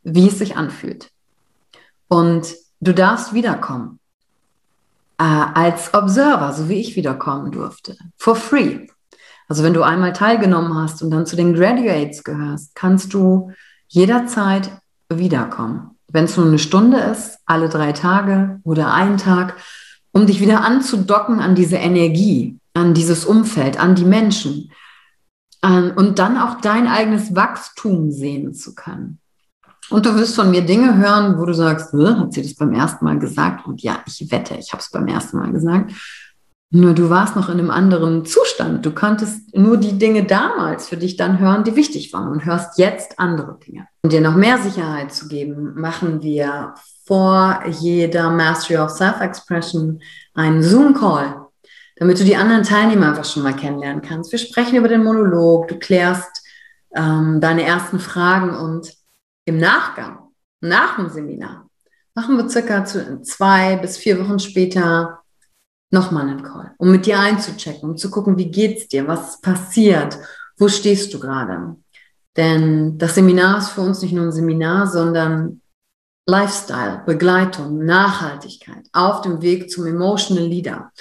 wie 0.04 0.28
es 0.28 0.38
sich 0.38 0.58
anfühlt. 0.58 1.10
Und 2.08 2.54
du 2.82 2.94
darfst 2.94 3.34
wiederkommen. 3.34 4.00
Äh, 5.18 5.24
als 5.24 5.94
Observer, 5.94 6.54
so 6.54 6.70
wie 6.70 6.80
ich 6.80 6.96
wiederkommen 6.96 7.52
durfte. 7.52 7.96
For 8.18 8.36
free. 8.36 8.88
Also 9.52 9.64
wenn 9.64 9.74
du 9.74 9.84
einmal 9.84 10.14
teilgenommen 10.14 10.74
hast 10.76 11.04
und 11.04 11.12
dann 11.12 11.26
zu 11.26 11.36
den 11.36 11.54
Graduates 11.54 12.24
gehörst, 12.24 12.74
kannst 12.74 13.14
du 13.14 13.52
jederzeit 13.90 14.72
wiederkommen 15.10 15.92
wenn 16.14 16.26
es 16.26 16.38
nur 16.38 16.46
eine 16.46 16.60
Stunde 16.60 16.98
ist, 17.00 17.40
alle 17.46 17.70
drei 17.70 17.94
Tage 17.94 18.60
oder 18.64 18.94
einen 18.94 19.18
Tag, 19.18 19.56
um 20.12 20.28
dich 20.28 20.42
wieder 20.42 20.64
anzudocken 20.64 21.40
an 21.40 21.56
diese 21.56 21.78
Energie, 21.78 22.60
an 22.74 22.94
dieses 22.94 23.26
Umfeld, 23.26 23.80
an 23.80 23.96
die 23.96 24.06
Menschen 24.06 24.72
an, 25.62 25.92
und 25.92 26.20
dann 26.20 26.38
auch 26.38 26.60
dein 26.62 26.88
eigenes 26.88 27.36
Wachstum 27.36 28.12
sehen 28.12 28.54
zu 28.54 28.76
können. 28.76 29.20
Und 29.90 30.06
du 30.06 30.16
wirst 30.16 30.36
von 30.36 30.52
mir 30.52 30.62
Dinge 30.62 30.98
hören, 30.98 31.38
wo 31.38 31.46
du 31.46 31.54
sagst, 31.54 31.94
hat 31.94 32.34
sie 32.34 32.42
das 32.42 32.56
beim 32.56 32.74
ersten 32.74 33.04
Mal 33.04 33.20
gesagt? 33.20 33.66
Und 33.66 33.82
ja, 33.82 34.02
ich 34.06 34.32
wette, 34.32 34.56
ich 34.56 34.72
habe 34.72 34.82
es 34.82 34.90
beim 34.90 35.08
ersten 35.08 35.38
Mal 35.38 35.52
gesagt. 35.52 35.92
Nur 36.74 36.94
du 36.94 37.10
warst 37.10 37.36
noch 37.36 37.50
in 37.50 37.60
einem 37.60 37.70
anderen 37.70 38.26
Zustand. 38.26 38.86
Du 38.86 38.92
konntest 38.92 39.54
nur 39.54 39.76
die 39.76 39.98
Dinge 39.98 40.24
damals 40.24 40.88
für 40.88 40.96
dich 40.96 41.18
dann 41.18 41.38
hören, 41.40 41.66
die 41.66 41.76
wichtig 41.76 42.14
waren 42.14 42.30
und 42.30 42.46
hörst 42.46 42.78
jetzt 42.80 43.20
andere 43.20 43.60
Dinge. 43.60 43.88
Um 44.04 44.10
dir 44.10 44.22
noch 44.22 44.36
mehr 44.36 44.58
Sicherheit 44.58 45.14
zu 45.14 45.28
geben, 45.28 45.74
machen 45.76 46.24
wir 46.24 46.74
vor 47.06 47.62
jeder 47.68 48.30
Mastery 48.30 48.78
of 48.80 48.90
Self-Expression 48.90 50.02
einen 50.34 50.64
Zoom-Call, 50.64 51.46
damit 51.98 52.22
du 52.22 52.24
die 52.24 52.38
anderen 52.38 52.64
Teilnehmer 52.64 53.10
einfach 53.10 53.26
schon 53.26 53.44
mal 53.44 53.56
kennenlernen 53.56 54.02
kannst. 54.02 54.32
Wir 54.32 54.40
sprechen 54.40 54.78
über 54.78 54.88
den 54.88 55.04
Monolog, 55.04 55.68
du 55.68 55.78
klärst 55.78 56.42
ähm, 56.96 57.42
deine 57.42 57.64
ersten 57.64 58.00
Fragen 58.00 58.56
und 58.56 58.94
im 59.44 59.58
Nachgang, 59.58 60.20
nach 60.62 60.96
dem 60.96 61.10
Seminar, 61.10 61.68
machen 62.16 62.38
wir 62.38 62.48
circa 62.48 62.86
zwei 62.86 63.76
bis 63.76 63.98
vier 63.98 64.24
Wochen 64.24 64.40
später 64.40 65.21
nochmal 65.92 66.28
einen 66.28 66.44
Call, 66.44 66.74
um 66.78 66.92
mit 66.92 67.06
dir 67.06 67.20
einzuchecken, 67.20 67.92
um 67.92 67.98
zu 67.98 68.10
gucken, 68.10 68.38
wie 68.38 68.50
geht's 68.50 68.88
dir, 68.88 69.08
was 69.08 69.42
passiert, 69.42 70.18
wo 70.58 70.68
stehst 70.68 71.14
du 71.14 71.20
gerade. 71.20 71.76
Denn 72.38 72.98
das 72.98 73.16
Seminar 73.16 73.60
ist 73.60 73.70
für 73.70 73.82
uns 73.82 74.02
nicht 74.02 74.14
nur 74.14 74.26
ein 74.26 74.32
Seminar, 74.32 74.88
sondern 74.88 75.62
Lifestyle, 76.28 77.04
Begleitung, 77.06 77.84
Nachhaltigkeit 77.84 78.88
auf 78.94 79.22
dem 79.22 79.42
Weg 79.42 79.70
zum 79.70 79.86
Emotional 79.86 80.46
Leader. 80.46 80.92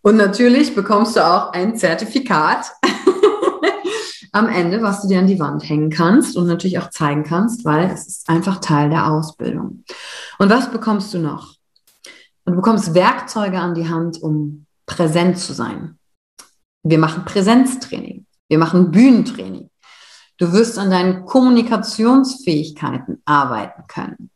Und 0.00 0.16
natürlich 0.16 0.74
bekommst 0.74 1.16
du 1.16 1.26
auch 1.26 1.52
ein 1.52 1.76
Zertifikat 1.76 2.72
am 4.32 4.48
Ende, 4.48 4.80
was 4.82 5.02
du 5.02 5.08
dir 5.08 5.18
an 5.18 5.26
die 5.26 5.38
Wand 5.38 5.68
hängen 5.68 5.90
kannst 5.90 6.36
und 6.36 6.46
natürlich 6.46 6.78
auch 6.78 6.88
zeigen 6.88 7.24
kannst, 7.24 7.66
weil 7.66 7.90
es 7.90 8.06
ist 8.06 8.28
einfach 8.28 8.60
Teil 8.60 8.88
der 8.88 9.10
Ausbildung. 9.10 9.84
Und 10.38 10.48
was 10.48 10.70
bekommst 10.70 11.12
du 11.12 11.18
noch? 11.18 11.59
Und 12.44 12.52
du 12.52 12.56
bekommst 12.56 12.94
Werkzeuge 12.94 13.58
an 13.58 13.74
die 13.74 13.88
Hand, 13.88 14.22
um 14.22 14.66
präsent 14.86 15.38
zu 15.38 15.52
sein. 15.52 15.98
Wir 16.82 16.98
machen 16.98 17.24
Präsenztraining. 17.24 18.26
Wir 18.48 18.58
machen 18.58 18.90
Bühnentraining. 18.90 19.70
Du 20.38 20.52
wirst 20.52 20.78
an 20.78 20.90
deinen 20.90 21.26
Kommunikationsfähigkeiten 21.26 23.20
arbeiten 23.24 23.84
können. 23.86 24.30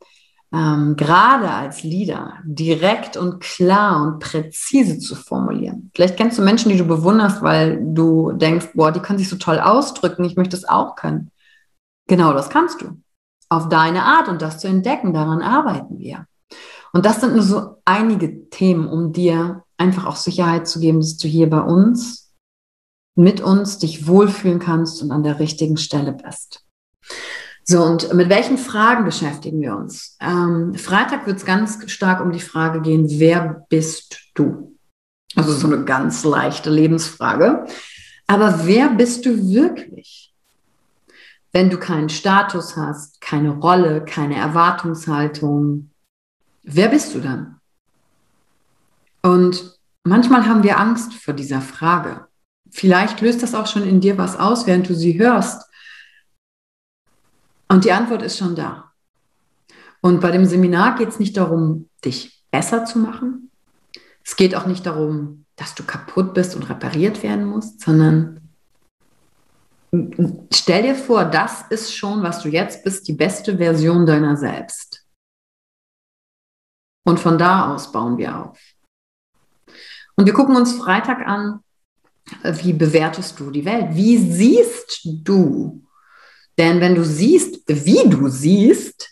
Ähm, 0.53 0.95
gerade 0.97 1.51
als 1.51 1.83
Leader 1.83 2.35
direkt 2.45 3.17
und 3.17 3.41
klar 3.41 4.03
und 4.03 4.21
präzise 4.21 4.99
zu 5.01 5.17
formulieren. 5.17 5.91
Vielleicht 5.95 6.17
kennst 6.17 6.39
du 6.39 6.43
Menschen, 6.43 6.71
die 6.71 6.79
du 6.79 6.85
bewunderst, 6.85 7.43
weil 7.43 7.83
du 7.83 8.31
denkst, 8.33 8.69
boah, 8.75 8.93
die 8.93 9.01
können 9.01 9.19
sich 9.19 9.29
so 9.29 9.37
toll 9.37 9.59
ausdrücken, 9.59 10.25
ich 10.25 10.37
möchte 10.37 10.57
es 10.57 10.69
auch 10.69 10.95
können. 10.95 11.33
Genau 12.07 12.33
das 12.33 12.51
kannst 12.51 12.83
du. 12.83 13.01
Auf 13.49 13.69
deine 13.69 14.05
Art 14.05 14.29
und 14.29 14.43
das 14.43 14.59
zu 14.59 14.69
entdecken, 14.69 15.13
daran 15.13 15.43
arbeiten 15.43 15.99
wir. 15.99 16.27
Und 16.95 17.05
das 17.05 17.21
sind 17.21 17.35
nur 17.35 17.43
so 17.43 17.83
einige 17.85 18.49
Themen, 18.51 18.87
um 18.87 19.13
dir 19.13 19.65
einfach 19.77 20.07
auch 20.07 20.15
Sicherheit 20.15 20.69
zu 20.69 20.79
geben, 20.79 21.01
dass 21.01 21.17
du 21.17 21.27
hier 21.27 21.51
bei 21.51 21.61
uns, 21.61 22.33
mit 23.17 23.41
uns 23.41 23.79
dich 23.79 24.07
wohlfühlen 24.07 24.61
kannst 24.61 25.03
und 25.03 25.11
an 25.11 25.25
der 25.25 25.41
richtigen 25.41 25.77
Stelle 25.77 26.13
bist. 26.13 26.65
So, 27.65 27.83
und 27.83 28.15
mit 28.15 28.29
welchen 28.29 28.59
Fragen 28.59 29.05
beschäftigen 29.05 29.61
wir 29.61 29.75
uns? 29.75 30.17
Ähm, 30.21 30.75
Freitag 30.77 31.27
wird 31.27 31.39
es 31.39 31.45
ganz 31.45 31.91
stark 31.91 32.21
um 32.21 32.31
die 32.31 32.39
Frage 32.39 32.81
gehen, 32.81 33.07
wer 33.09 33.67
bist 33.69 34.21
du? 34.35 34.77
Also 35.35 35.53
so 35.53 35.67
eine 35.67 35.85
ganz 35.85 36.23
leichte 36.23 36.71
Lebensfrage. 36.71 37.67
Aber 38.29 38.67
wer 38.67 38.91
bist 38.91 39.27
du 39.27 39.37
wirklich? 39.49 40.33
Wenn 41.51 41.71
du 41.71 41.79
keinen 41.79 42.09
Status 42.09 42.77
hast, 42.77 43.21
keine 43.21 43.51
Rolle, 43.51 44.05
keine 44.05 44.37
Erwartungshaltung, 44.37 45.91
wer 46.65 46.89
bist 46.89 47.15
du 47.15 47.21
dann? 47.21 47.61
Und 49.23 49.79
manchmal 50.03 50.47
haben 50.47 50.63
wir 50.63 50.79
Angst 50.79 51.15
vor 51.15 51.35
dieser 51.35 51.61
Frage. 51.61 52.27
Vielleicht 52.71 53.21
löst 53.21 53.43
das 53.43 53.55
auch 53.55 53.67
schon 53.67 53.87
in 53.89 54.01
dir 54.01 54.19
was 54.19 54.37
aus, 54.37 54.67
während 54.67 54.89
du 54.89 54.95
sie 54.95 55.19
hörst. 55.19 55.63
Und 57.69 57.85
die 57.85 57.93
Antwort 57.93 58.23
ist 58.23 58.39
schon 58.39 58.57
da. 58.57 58.93
Und 60.01 60.21
bei 60.21 60.31
dem 60.31 60.45
Seminar 60.45 60.97
geht 60.97 61.09
es 61.09 61.19
nicht 61.19 61.37
darum, 61.37 61.89
dich 62.05 62.45
besser 62.51 62.85
zu 62.85 62.99
machen. 62.99 63.51
Es 64.25 64.37
geht 64.37 64.55
auch 64.55 64.67
nicht 64.67 64.85
darum, 64.85 65.47
dass 65.57 65.75
du 65.75 65.85
kaputt 65.85 66.35
bist 66.35 66.57
und 66.57 66.69
repariert 66.69 67.23
werden 67.23 67.45
musst, 67.47 67.81
sondern 67.81 68.41
stell 70.53 70.83
dir 70.83 70.95
vor, 70.95 71.25
das 71.25 71.63
ist 71.71 71.95
schon, 71.95 72.23
was 72.23 72.43
du 72.43 72.49
jetzt 72.49 72.85
bist, 72.85 73.07
die 73.09 73.13
beste 73.13 73.57
Version 73.57 74.05
deiner 74.07 74.37
selbst. 74.37 75.04
Und 77.05 77.21
von 77.21 77.39
da 77.39 77.73
aus 77.73 77.93
bauen 77.93 78.19
wir 78.19 78.39
auf. 78.39 78.59
Und 80.17 80.27
wir 80.27 80.33
gucken 80.33 80.57
uns 80.57 80.73
Freitag 80.73 81.27
an, 81.27 81.61
wie 82.43 82.73
bewertest 82.73 83.39
du 83.39 83.51
die 83.51 83.65
Welt? 83.65 83.89
Wie 83.91 84.17
siehst 84.17 85.01
du? 85.05 85.83
Denn 86.57 86.81
wenn 86.81 86.95
du 86.95 87.05
siehst, 87.05 87.63
wie 87.67 88.09
du 88.09 88.29
siehst, 88.29 89.11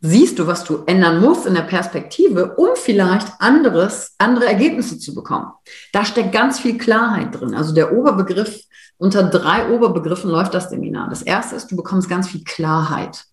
siehst 0.00 0.38
du, 0.38 0.46
was 0.46 0.64
du 0.64 0.82
ändern 0.86 1.20
musst 1.20 1.46
in 1.46 1.54
der 1.54 1.62
Perspektive, 1.62 2.54
um 2.56 2.70
vielleicht 2.74 3.28
anderes, 3.38 4.14
andere 4.18 4.46
Ergebnisse 4.46 4.98
zu 4.98 5.14
bekommen. 5.14 5.52
Da 5.92 6.04
steckt 6.04 6.32
ganz 6.32 6.58
viel 6.58 6.78
Klarheit 6.78 7.38
drin. 7.38 7.54
Also 7.54 7.74
der 7.74 7.92
Oberbegriff, 7.92 8.62
unter 8.96 9.24
drei 9.24 9.70
Oberbegriffen 9.70 10.30
läuft 10.30 10.54
das 10.54 10.70
Seminar. 10.70 11.08
Das 11.10 11.22
erste 11.22 11.56
ist, 11.56 11.70
du 11.70 11.76
bekommst 11.76 12.08
ganz 12.08 12.28
viel 12.28 12.44
Klarheit. 12.44 13.24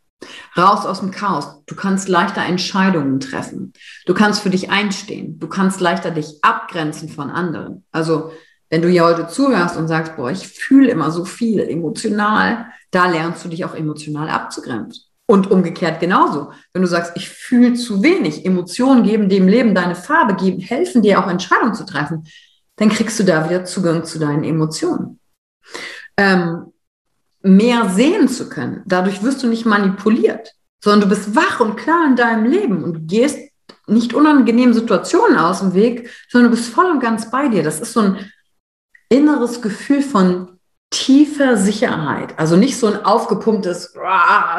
Raus 0.57 0.85
aus 0.85 0.99
dem 0.99 1.11
Chaos. 1.11 1.63
Du 1.65 1.75
kannst 1.75 2.09
leichter 2.09 2.41
Entscheidungen 2.43 3.19
treffen. 3.19 3.73
Du 4.05 4.13
kannst 4.13 4.41
für 4.41 4.49
dich 4.49 4.71
einstehen. 4.71 5.39
Du 5.39 5.47
kannst 5.47 5.79
leichter 5.79 6.11
dich 6.11 6.39
abgrenzen 6.41 7.09
von 7.09 7.29
anderen. 7.29 7.85
Also, 7.91 8.31
wenn 8.69 8.81
du 8.81 8.89
hier 8.89 9.05
heute 9.05 9.27
zuhörst 9.27 9.77
und 9.77 9.87
sagst, 9.87 10.15
boah, 10.15 10.31
ich 10.31 10.47
fühle 10.47 10.89
immer 10.89 11.11
so 11.11 11.23
viel 11.23 11.59
emotional, 11.59 12.67
da 12.91 13.07
lernst 13.07 13.45
du 13.45 13.49
dich 13.49 13.63
auch 13.65 13.75
emotional 13.75 14.29
abzugrenzen. 14.29 15.03
Und 15.29 15.51
umgekehrt 15.51 15.99
genauso. 15.99 16.51
Wenn 16.73 16.81
du 16.81 16.87
sagst, 16.87 17.11
ich 17.15 17.29
fühle 17.29 17.73
zu 17.73 18.01
wenig, 18.01 18.45
Emotionen 18.45 19.03
geben 19.03 19.29
dem 19.29 19.47
Leben 19.47 19.75
deine 19.75 19.95
Farbe, 19.95 20.35
geben, 20.35 20.59
helfen 20.59 21.01
dir 21.01 21.19
auch 21.19 21.27
Entscheidungen 21.27 21.73
zu 21.73 21.85
treffen, 21.85 22.25
dann 22.77 22.89
kriegst 22.89 23.19
du 23.19 23.23
da 23.23 23.49
wieder 23.49 23.65
Zugang 23.65 24.05
zu 24.05 24.19
deinen 24.19 24.43
Emotionen. 24.43 25.19
Ähm, 26.15 26.71
mehr 27.47 27.89
sehen 27.89 28.27
zu 28.27 28.49
können. 28.49 28.83
Dadurch 28.85 29.23
wirst 29.23 29.43
du 29.43 29.47
nicht 29.47 29.65
manipuliert, 29.65 30.53
sondern 30.83 31.09
du 31.09 31.15
bist 31.15 31.35
wach 31.35 31.59
und 31.59 31.77
klar 31.77 32.05
in 32.05 32.15
deinem 32.15 32.45
Leben 32.45 32.83
und 32.83 33.07
gehst 33.07 33.39
nicht 33.87 34.13
unangenehmen 34.13 34.73
Situationen 34.73 35.37
aus 35.37 35.59
dem 35.59 35.73
Weg, 35.73 36.09
sondern 36.29 36.51
du 36.51 36.57
bist 36.57 36.69
voll 36.69 36.91
und 36.91 36.99
ganz 36.99 37.31
bei 37.31 37.47
dir. 37.47 37.63
Das 37.63 37.79
ist 37.79 37.93
so 37.93 38.01
ein 38.01 38.31
inneres 39.09 39.61
Gefühl 39.61 40.01
von 40.01 40.59
tiefer 40.89 41.57
Sicherheit. 41.57 42.37
Also 42.37 42.57
nicht 42.57 42.77
so 42.77 42.87
ein 42.87 43.05
aufgepumptes, 43.05 43.93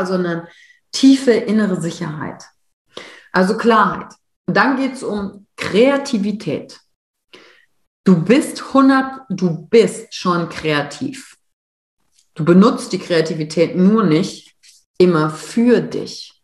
sondern 0.05 0.48
tiefe 0.92 1.33
innere 1.33 1.81
Sicherheit. 1.81 2.44
Also 3.33 3.57
Klarheit. 3.57 4.14
Und 4.46 4.57
dann 4.57 4.77
geht 4.77 4.94
es 4.94 5.03
um 5.03 5.46
Kreativität. 5.57 6.81
Du 8.05 8.24
bist 8.24 8.62
100, 8.68 9.27
du 9.29 9.66
bist 9.68 10.14
schon 10.14 10.48
kreativ. 10.48 11.28
Du 12.38 12.44
benutzt 12.44 12.92
die 12.92 13.01
Kreativität 13.01 13.74
nur 13.74 14.05
nicht 14.05 14.55
immer 14.96 15.29
für 15.29 15.81
dich. 15.81 16.40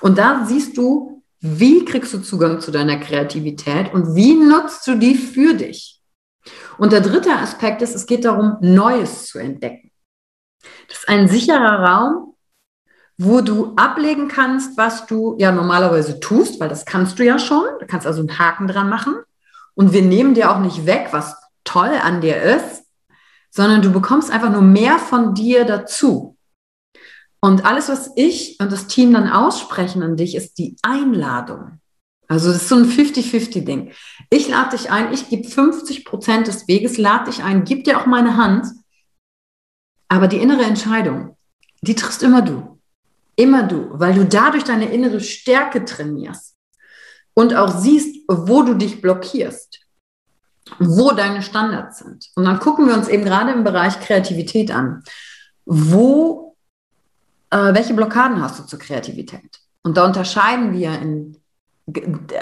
Und 0.00 0.18
da 0.18 0.44
siehst 0.44 0.76
du, 0.76 1.22
wie 1.38 1.84
kriegst 1.84 2.12
du 2.12 2.18
Zugang 2.18 2.60
zu 2.60 2.72
deiner 2.72 2.98
Kreativität 2.98 3.94
und 3.94 4.16
wie 4.16 4.34
nutzt 4.34 4.84
du 4.88 4.96
die 4.96 5.14
für 5.14 5.54
dich. 5.54 6.02
Und 6.76 6.90
der 6.90 7.02
dritte 7.02 7.30
Aspekt 7.30 7.82
ist, 7.82 7.94
es 7.94 8.06
geht 8.06 8.24
darum, 8.24 8.56
Neues 8.62 9.26
zu 9.26 9.38
entdecken. 9.38 9.92
Das 10.88 10.98
ist 10.98 11.08
ein 11.08 11.28
sicherer 11.28 11.84
Raum, 11.84 12.34
wo 13.16 13.40
du 13.40 13.74
ablegen 13.76 14.26
kannst, 14.26 14.76
was 14.76 15.06
du 15.06 15.36
ja 15.38 15.52
normalerweise 15.52 16.18
tust, 16.18 16.58
weil 16.58 16.68
das 16.68 16.84
kannst 16.84 17.16
du 17.20 17.24
ja 17.24 17.38
schon. 17.38 17.64
Du 17.78 17.86
kannst 17.86 18.08
also 18.08 18.22
einen 18.22 18.40
Haken 18.40 18.66
dran 18.66 18.88
machen. 18.88 19.14
Und 19.76 19.92
wir 19.92 20.02
nehmen 20.02 20.34
dir 20.34 20.50
auch 20.50 20.58
nicht 20.58 20.84
weg, 20.84 21.10
was 21.12 21.36
toll 21.62 21.92
an 22.02 22.20
dir 22.20 22.42
ist, 22.42 22.87
sondern 23.50 23.82
du 23.82 23.90
bekommst 23.90 24.30
einfach 24.30 24.50
nur 24.50 24.62
mehr 24.62 24.98
von 24.98 25.34
dir 25.34 25.64
dazu. 25.64 26.36
Und 27.40 27.64
alles, 27.64 27.88
was 27.88 28.10
ich 28.16 28.58
und 28.60 28.72
das 28.72 28.86
Team 28.86 29.12
dann 29.12 29.28
aussprechen 29.28 30.02
an 30.02 30.16
dich, 30.16 30.34
ist 30.34 30.58
die 30.58 30.76
Einladung. 30.82 31.80
Also 32.26 32.52
das 32.52 32.62
ist 32.62 32.68
so 32.68 32.76
ein 32.76 32.84
50-50-Ding. 32.84 33.92
Ich 34.30 34.48
lade 34.48 34.76
dich 34.76 34.90
ein, 34.90 35.12
ich 35.12 35.28
gebe 35.28 35.48
50 35.48 36.04
Prozent 36.04 36.46
des 36.46 36.68
Weges, 36.68 36.98
lade 36.98 37.30
dich 37.30 37.42
ein, 37.42 37.64
gib 37.64 37.84
dir 37.84 37.98
auch 37.98 38.06
meine 38.06 38.36
Hand. 38.36 38.66
Aber 40.08 40.28
die 40.28 40.38
innere 40.38 40.64
Entscheidung, 40.64 41.36
die 41.80 41.94
triffst 41.94 42.22
immer 42.22 42.42
du. 42.42 42.78
Immer 43.36 43.62
du, 43.62 43.88
weil 43.92 44.14
du 44.14 44.26
dadurch 44.26 44.64
deine 44.64 44.92
innere 44.92 45.20
Stärke 45.20 45.84
trainierst 45.84 46.56
und 47.34 47.54
auch 47.54 47.78
siehst, 47.78 48.16
wo 48.28 48.62
du 48.62 48.74
dich 48.74 49.00
blockierst 49.00 49.78
wo 50.78 51.12
deine 51.12 51.42
Standards 51.42 51.98
sind. 51.98 52.28
Und 52.34 52.44
dann 52.44 52.60
gucken 52.60 52.86
wir 52.86 52.94
uns 52.94 53.08
eben 53.08 53.24
gerade 53.24 53.52
im 53.52 53.64
Bereich 53.64 54.00
Kreativität 54.00 54.70
an. 54.70 55.02
Wo, 55.64 56.56
äh, 57.50 57.74
welche 57.74 57.94
Blockaden 57.94 58.40
hast 58.42 58.58
du 58.58 58.64
zur 58.64 58.78
Kreativität? 58.78 59.60
Und 59.82 59.96
da 59.96 60.04
unterscheiden 60.04 60.72
wir 60.72 60.92
in, 61.00 61.36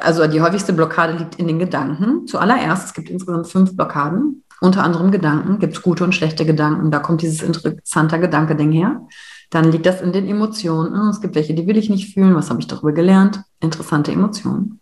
also 0.00 0.26
die 0.26 0.40
häufigste 0.40 0.72
Blockade 0.72 1.14
liegt 1.14 1.36
in 1.36 1.46
den 1.46 1.58
Gedanken. 1.58 2.26
Zuallererst, 2.26 2.86
es 2.86 2.94
gibt 2.94 3.10
insgesamt 3.10 3.46
fünf 3.46 3.76
Blockaden. 3.76 4.42
Unter 4.60 4.82
anderem 4.82 5.10
Gedanken, 5.10 5.58
gibt 5.58 5.76
es 5.76 5.82
gute 5.82 6.02
und 6.02 6.14
schlechte 6.14 6.46
Gedanken. 6.46 6.90
Da 6.90 6.98
kommt 6.98 7.20
dieses 7.20 7.42
interessante 7.42 8.18
Gedanke-Ding 8.18 8.72
her. 8.72 9.06
Dann 9.50 9.70
liegt 9.70 9.86
das 9.86 10.00
in 10.00 10.12
den 10.12 10.26
Emotionen. 10.26 11.10
Es 11.10 11.20
gibt 11.20 11.34
welche, 11.34 11.54
die 11.54 11.66
will 11.66 11.76
ich 11.76 11.90
nicht 11.90 12.14
fühlen. 12.14 12.34
Was 12.34 12.48
habe 12.50 12.60
ich 12.60 12.66
darüber 12.66 12.92
gelernt? 12.92 13.42
Interessante 13.60 14.12
Emotionen. 14.12 14.80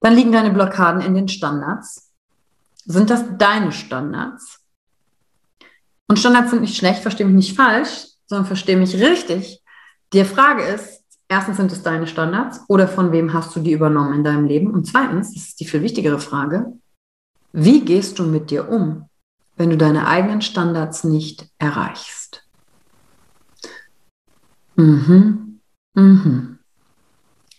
Dann 0.00 0.14
liegen 0.14 0.32
deine 0.32 0.50
Blockaden 0.50 1.02
in 1.02 1.14
den 1.14 1.28
Standards. 1.28 2.09
Sind 2.90 3.08
das 3.08 3.22
deine 3.38 3.70
Standards? 3.70 4.58
Und 6.08 6.18
Standards 6.18 6.50
sind 6.50 6.62
nicht 6.62 6.76
schlecht, 6.76 7.02
verstehe 7.02 7.24
mich 7.24 7.36
nicht 7.36 7.56
falsch, 7.56 8.08
sondern 8.26 8.46
verstehe 8.46 8.76
mich 8.76 8.96
richtig. 8.96 9.62
Die 10.12 10.24
Frage 10.24 10.64
ist, 10.64 11.04
erstens 11.28 11.58
sind 11.58 11.70
es 11.70 11.84
deine 11.84 12.08
Standards 12.08 12.62
oder 12.66 12.88
von 12.88 13.12
wem 13.12 13.32
hast 13.32 13.54
du 13.54 13.60
die 13.60 13.70
übernommen 13.70 14.14
in 14.14 14.24
deinem 14.24 14.44
Leben? 14.44 14.72
Und 14.72 14.88
zweitens, 14.88 15.32
das 15.32 15.44
ist 15.44 15.60
die 15.60 15.66
viel 15.66 15.82
wichtigere 15.82 16.18
Frage, 16.18 16.72
wie 17.52 17.84
gehst 17.84 18.18
du 18.18 18.24
mit 18.24 18.50
dir 18.50 18.68
um, 18.68 19.08
wenn 19.56 19.70
du 19.70 19.76
deine 19.76 20.08
eigenen 20.08 20.42
Standards 20.42 21.04
nicht 21.04 21.48
erreichst? 21.58 22.44
Mhm. 24.74 25.60
Mhm. 25.94 26.58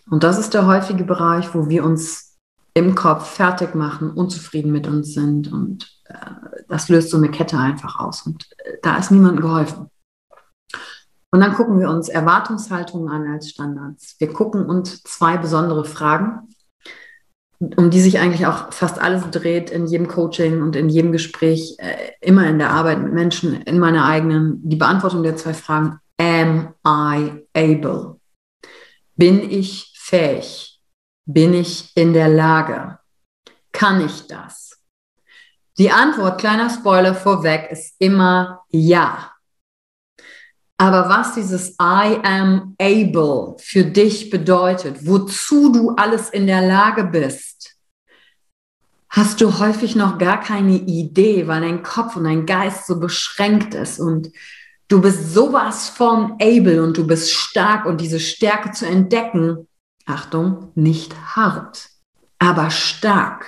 Und 0.09 0.23
das 0.23 0.37
ist 0.37 0.53
der 0.53 0.67
häufige 0.67 1.05
Bereich, 1.05 1.55
wo 1.55 1.69
wir 1.69 1.85
uns 1.85 2.30
im 2.73 2.95
Kopf 2.95 3.27
fertig 3.27 3.75
machen, 3.75 4.11
unzufrieden 4.11 4.71
mit 4.71 4.87
uns 4.87 5.13
sind 5.13 5.51
und 5.51 5.91
äh, 6.05 6.15
das 6.67 6.89
löst 6.89 7.09
so 7.09 7.17
eine 7.17 7.29
Kette 7.29 7.57
einfach 7.57 7.99
aus 7.99 8.25
und 8.25 8.47
äh, 8.59 8.77
da 8.81 8.97
ist 8.97 9.11
niemandem 9.11 9.41
geholfen. 9.41 9.87
Und 11.33 11.39
dann 11.39 11.53
gucken 11.53 11.79
wir 11.79 11.89
uns 11.89 12.09
Erwartungshaltungen 12.09 13.09
an 13.09 13.27
als 13.31 13.49
Standards. 13.49 14.15
Wir 14.19 14.33
gucken 14.33 14.65
uns 14.65 15.01
zwei 15.03 15.37
besondere 15.37 15.85
Fragen, 15.85 16.49
um 17.77 17.89
die 17.89 18.01
sich 18.01 18.19
eigentlich 18.19 18.47
auch 18.47 18.73
fast 18.73 18.99
alles 18.99 19.29
dreht 19.31 19.69
in 19.69 19.85
jedem 19.85 20.07
Coaching 20.07 20.61
und 20.61 20.75
in 20.75 20.89
jedem 20.89 21.11
Gespräch, 21.11 21.75
äh, 21.77 22.11
immer 22.19 22.47
in 22.47 22.57
der 22.57 22.71
Arbeit 22.71 23.01
mit 23.01 23.13
Menschen, 23.13 23.61
in 23.61 23.79
meiner 23.79 24.05
eigenen, 24.05 24.67
die 24.67 24.75
Beantwortung 24.75 25.23
der 25.23 25.37
zwei 25.37 25.53
Fragen. 25.53 25.99
Am 26.17 26.73
I 26.85 27.45
able? 27.53 28.19
Bin 29.15 29.49
ich 29.49 29.93
fähig? 29.95 30.70
Bin 31.25 31.53
ich 31.53 31.95
in 31.95 32.13
der 32.13 32.29
Lage? 32.29 32.99
Kann 33.71 34.05
ich 34.05 34.27
das? 34.27 34.79
Die 35.77 35.91
Antwort, 35.91 36.39
kleiner 36.39 36.69
Spoiler 36.69 37.15
vorweg, 37.15 37.71
ist 37.71 37.95
immer 37.99 38.63
ja. 38.69 39.31
Aber 40.77 41.09
was 41.09 41.35
dieses 41.35 41.75
I 41.79 42.17
am 42.23 42.75
able 42.81 43.55
für 43.59 43.83
dich 43.83 44.31
bedeutet, 44.31 45.05
wozu 45.05 45.71
du 45.71 45.91
alles 45.91 46.29
in 46.29 46.47
der 46.47 46.61
Lage 46.61 47.03
bist, 47.03 47.77
hast 49.09 49.41
du 49.41 49.59
häufig 49.59 49.95
noch 49.95 50.17
gar 50.17 50.39
keine 50.39 50.77
Idee, 50.77 51.47
weil 51.47 51.61
dein 51.61 51.83
Kopf 51.83 52.15
und 52.15 52.23
dein 52.23 52.45
Geist 52.45 52.87
so 52.87 52.99
beschränkt 52.99 53.75
ist 53.75 53.99
und 53.99 54.31
du 54.87 55.01
bist 55.01 55.33
sowas 55.33 55.89
von 55.89 56.33
able 56.41 56.81
und 56.81 56.97
du 56.97 57.05
bist 57.05 57.31
stark 57.31 57.85
und 57.85 58.01
diese 58.01 58.19
Stärke 58.19 58.71
zu 58.71 58.87
entdecken, 58.87 59.67
Achtung, 60.05 60.71
nicht 60.75 61.15
hart, 61.35 61.89
aber 62.39 62.69
stark. 62.69 63.45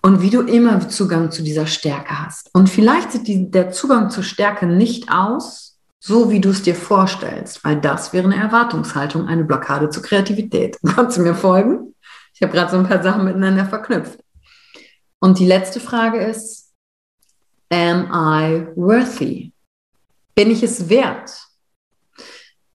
Und 0.00 0.22
wie 0.22 0.30
du 0.30 0.42
immer 0.42 0.88
Zugang 0.88 1.30
zu 1.30 1.42
dieser 1.42 1.66
Stärke 1.66 2.24
hast. 2.24 2.50
Und 2.54 2.70
vielleicht 2.70 3.12
sieht 3.12 3.26
die, 3.26 3.50
der 3.50 3.70
Zugang 3.70 4.10
zur 4.10 4.22
Stärke 4.22 4.66
nicht 4.66 5.10
aus, 5.10 5.78
so 6.00 6.30
wie 6.30 6.40
du 6.40 6.50
es 6.50 6.62
dir 6.62 6.74
vorstellst, 6.74 7.64
weil 7.64 7.80
das 7.80 8.12
wäre 8.12 8.24
eine 8.24 8.36
Erwartungshaltung, 8.36 9.26
eine 9.26 9.44
Blockade 9.44 9.90
zur 9.90 10.02
Kreativität. 10.02 10.78
Kannst 10.86 11.18
du 11.18 11.22
mir 11.22 11.34
folgen? 11.34 11.94
Ich 12.34 12.42
habe 12.42 12.52
gerade 12.52 12.70
so 12.70 12.78
ein 12.78 12.88
paar 12.88 13.02
Sachen 13.02 13.24
miteinander 13.24 13.66
verknüpft. 13.66 14.20
Und 15.18 15.38
die 15.40 15.46
letzte 15.46 15.80
Frage 15.80 16.18
ist, 16.18 16.72
am 17.70 18.06
I 18.12 18.66
worthy? 18.76 19.52
Bin 20.34 20.50
ich 20.50 20.62
es 20.62 20.88
wert? 20.88 21.47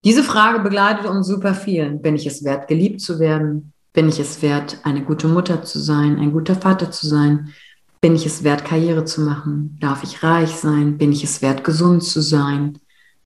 Diese 0.04 0.24
Frage 0.24 0.60
begleitet 0.60 1.06
uns 1.06 1.28
super 1.28 1.54
viel. 1.54 1.92
Bin 1.92 2.16
ich 2.16 2.26
es 2.26 2.44
wert, 2.44 2.68
geliebt 2.68 3.02
zu 3.02 3.20
werden? 3.20 3.74
Bin 3.94 4.10
ich 4.10 4.20
es 4.20 4.42
wert, 4.42 4.80
eine 4.84 5.04
gute 5.04 5.28
Mutter 5.28 5.64
zu 5.64 5.80
sein, 5.80 6.18
ein 6.20 6.32
guter 6.32 6.56
Vater 6.56 6.92
zu 6.92 7.08
sein? 7.08 7.54
Bin 8.02 8.16
ich 8.16 8.26
es 8.26 8.44
wert, 8.44 8.66
Karriere 8.66 9.06
zu 9.06 9.22
machen? 9.22 9.78
Darf 9.80 10.04
ich 10.04 10.24
reich 10.24 10.50
sein? 10.50 10.98
Bin 10.98 11.14
ich 11.14 11.24
es 11.24 11.42
wert, 11.42 11.64
gesund 11.64 12.04
zu 12.04 12.22
sein? 12.22 12.80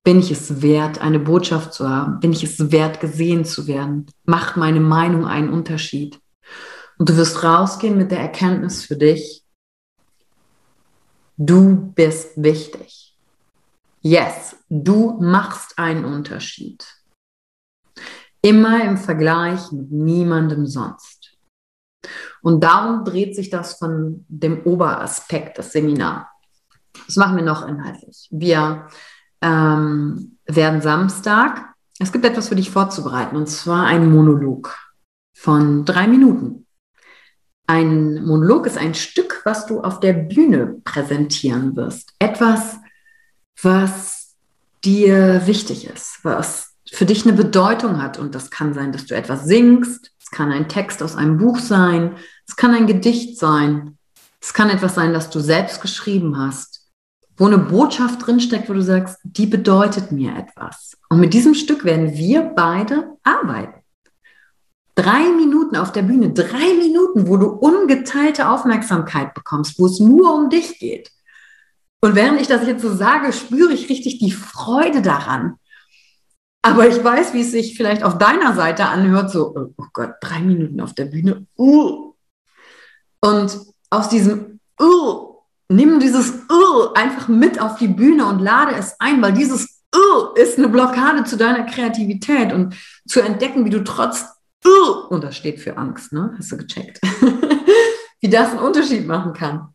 Bin 0.04 0.20
ich 0.20 0.30
es 0.30 0.62
wert, 0.62 1.02
eine 1.02 1.20
Botschaft 1.20 1.74
zu 1.74 1.90
haben? 1.90 2.20
Bin 2.20 2.32
ich 2.32 2.44
es 2.44 2.72
wert, 2.72 3.00
gesehen 3.00 3.44
zu 3.44 3.66
werden? 3.66 4.06
Macht 4.26 4.56
meine 4.56 4.80
Meinung 4.80 5.26
einen 5.26 5.50
Unterschied? 5.50 6.20
Und 7.00 7.10
du 7.10 7.18
wirst 7.18 7.44
rausgehen 7.44 7.98
mit 7.98 8.12
der 8.12 8.20
Erkenntnis 8.20 8.86
für 8.86 8.96
dich, 8.96 9.44
du 11.38 11.92
bist 11.96 12.32
wichtig. 12.36 13.07
Yes, 14.02 14.56
du 14.70 15.18
machst 15.20 15.78
einen 15.78 16.06
Unterschied. 16.06 16.86
Immer 18.42 18.84
im 18.84 18.98
Vergleich 18.98 19.72
mit 19.72 19.92
niemandem 19.92 20.66
sonst. 20.68 21.38
Und 22.42 22.64
darum 22.64 23.04
dreht 23.04 23.36
sich 23.36 23.50
das 23.50 23.78
von 23.78 24.26
dem 24.28 24.66
Oberaspekt 24.66 25.58
des 25.58 25.72
Seminars. 25.72 26.28
Was 27.06 27.16
machen 27.16 27.36
wir 27.36 27.44
noch 27.44 27.68
inhaltlich? 27.68 28.28
Wir 28.32 28.88
ähm, 29.42 30.38
werden 30.46 30.82
Samstag, 30.82 31.74
es 32.00 32.12
gibt 32.12 32.26
etwas 32.26 32.50
für 32.50 32.56
dich 32.56 32.70
vorzubereiten, 32.70 33.36
und 33.36 33.48
zwar 33.48 33.86
ein 33.86 34.10
Monolog 34.12 34.78
von 35.36 35.86
drei 35.86 36.08
Minuten. 36.08 36.66
Ein 37.68 38.26
Monolog 38.26 38.66
ist 38.66 38.78
ein 38.78 38.94
Stück, 38.94 39.42
was 39.44 39.66
du 39.66 39.82
auf 39.82 40.00
der 40.00 40.14
Bühne 40.14 40.82
präsentieren 40.86 41.76
wirst. 41.76 42.14
Etwas, 42.18 42.78
was 43.62 44.36
dir 44.84 45.46
wichtig 45.48 45.90
ist, 45.90 46.20
was 46.24 46.76
für 46.92 47.06
dich 47.06 47.26
eine 47.26 47.36
Bedeutung 47.36 48.02
hat. 48.02 48.18
Und 48.18 48.36
das 48.36 48.50
kann 48.50 48.74
sein, 48.74 48.92
dass 48.92 49.06
du 49.06 49.16
etwas 49.16 49.46
singst, 49.46 50.12
es 50.20 50.32
kann 50.32 50.52
ein 50.52 50.68
Text 50.68 51.02
aus 51.02 51.16
einem 51.16 51.38
Buch 51.38 51.60
sein, 51.60 52.16
es 52.48 52.56
kann 52.56 52.74
ein 52.74 52.88
Gedicht 52.88 53.40
sein, 53.40 53.98
es 54.42 54.54
kann 54.54 54.70
etwas 54.70 54.96
sein, 54.96 55.14
das 55.14 55.30
du 55.30 55.40
selbst 55.40 55.82
geschrieben 55.82 56.38
hast, 56.38 56.88
wo 57.38 57.46
eine 57.46 57.58
Botschaft 57.58 58.26
drinsteckt, 58.26 58.70
wo 58.70 58.74
du 58.74 58.82
sagst, 58.82 59.18
die 59.24 59.46
bedeutet 59.46 60.12
mir 60.12 60.36
etwas. 60.36 60.98
Und 61.10 61.20
mit 61.20 61.34
diesem 61.34 61.54
Stück 61.54 61.86
werden 61.86 62.14
wir 62.14 62.42
beide 62.42 63.18
arbeiten. 63.24 63.82
Drei 64.96 65.32
Minuten 65.32 65.76
auf 65.76 65.92
der 65.92 66.02
Bühne, 66.02 66.34
drei 66.34 66.74
Minuten, 66.74 67.28
wo 67.28 67.38
du 67.38 67.48
ungeteilte 67.48 68.50
Aufmerksamkeit 68.50 69.34
bekommst, 69.36 69.78
wo 69.78 69.86
es 69.86 70.00
nur 70.00 70.34
um 70.34 70.50
dich 70.50 70.80
geht. 70.80 71.12
Und 72.02 72.16
während 72.16 72.40
ich 72.40 72.48
das 72.48 72.66
jetzt 72.68 72.82
so 72.82 72.94
sage, 72.94 73.34
spüre 73.34 73.74
ich 73.74 73.90
richtig 73.90 74.20
die 74.20 74.32
Freude 74.32 75.02
daran. 75.02 75.56
Aber 76.62 76.88
ich 76.88 77.04
weiß, 77.04 77.34
wie 77.34 77.42
es 77.42 77.52
sich 77.52 77.78
vielleicht 77.78 78.04
auf 78.04 78.18
deiner 78.18 78.54
Seite 78.54 78.86
anhört, 78.86 79.32
so, 79.32 79.56
oh 79.56 79.86
Gott, 79.94 80.16
drei 80.22 80.40
Minuten 80.40 80.82
auf 80.82 80.94
der 80.94 81.06
Bühne. 81.06 81.46
Uh. 81.58 82.14
Und 83.22 83.58
aus 83.90 84.10
diesem 84.10 84.60
uh, 84.80 85.38
nimm 85.70 86.00
dieses 86.00 86.34
uh, 86.52 86.94
einfach 86.94 87.28
mit 87.30 87.62
auf 87.62 87.78
die 87.78 87.88
Bühne 87.88 88.26
und 88.26 88.40
lade 88.40 88.76
es 88.76 88.96
ein, 89.00 89.22
weil 89.22 89.34
dieses 89.34 89.82
uh, 89.96 90.34
ist 90.36 90.58
eine 90.58 90.68
Blockade 90.68 91.24
zu 91.24 91.38
deiner 91.38 91.66
Kreativität 91.66 92.52
und 92.52 92.76
zu 93.08 93.22
entdecken, 93.22 93.66
wie 93.66 93.70
du 93.70 93.84
trotz 93.84 94.26
und 95.10 95.24
das 95.24 95.38
steht 95.38 95.60
für 95.60 95.78
Angst, 95.78 96.12
ne? 96.12 96.34
Hast 96.38 96.52
du 96.52 96.58
gecheckt? 96.58 97.00
Wie 98.22 98.30
das 98.30 98.52
einen 98.52 98.60
Unterschied 98.60 99.08
machen 99.08 99.34
kann. 99.34 99.74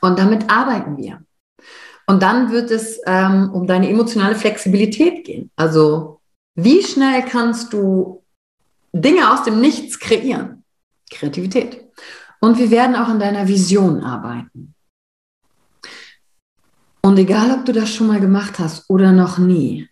Und 0.00 0.18
damit 0.18 0.50
arbeiten 0.50 0.96
wir. 0.96 1.22
Und 2.06 2.22
dann 2.22 2.50
wird 2.50 2.70
es 2.70 3.00
ähm, 3.06 3.50
um 3.52 3.66
deine 3.66 3.88
emotionale 3.88 4.34
Flexibilität 4.34 5.24
gehen. 5.24 5.50
Also, 5.56 6.20
wie 6.54 6.82
schnell 6.82 7.22
kannst 7.22 7.72
du 7.72 8.24
Dinge 8.92 9.32
aus 9.32 9.44
dem 9.44 9.60
Nichts 9.60 9.98
kreieren? 9.98 10.64
Kreativität. 11.10 11.84
Und 12.40 12.58
wir 12.58 12.70
werden 12.70 12.96
auch 12.96 13.08
an 13.08 13.20
deiner 13.20 13.46
Vision 13.48 14.02
arbeiten. 14.02 14.74
Und 17.02 17.18
egal, 17.18 17.52
ob 17.52 17.64
du 17.64 17.72
das 17.72 17.92
schon 17.92 18.06
mal 18.06 18.20
gemacht 18.20 18.58
hast 18.58 18.88
oder 18.88 19.12
noch 19.12 19.38
nie, 19.38 19.88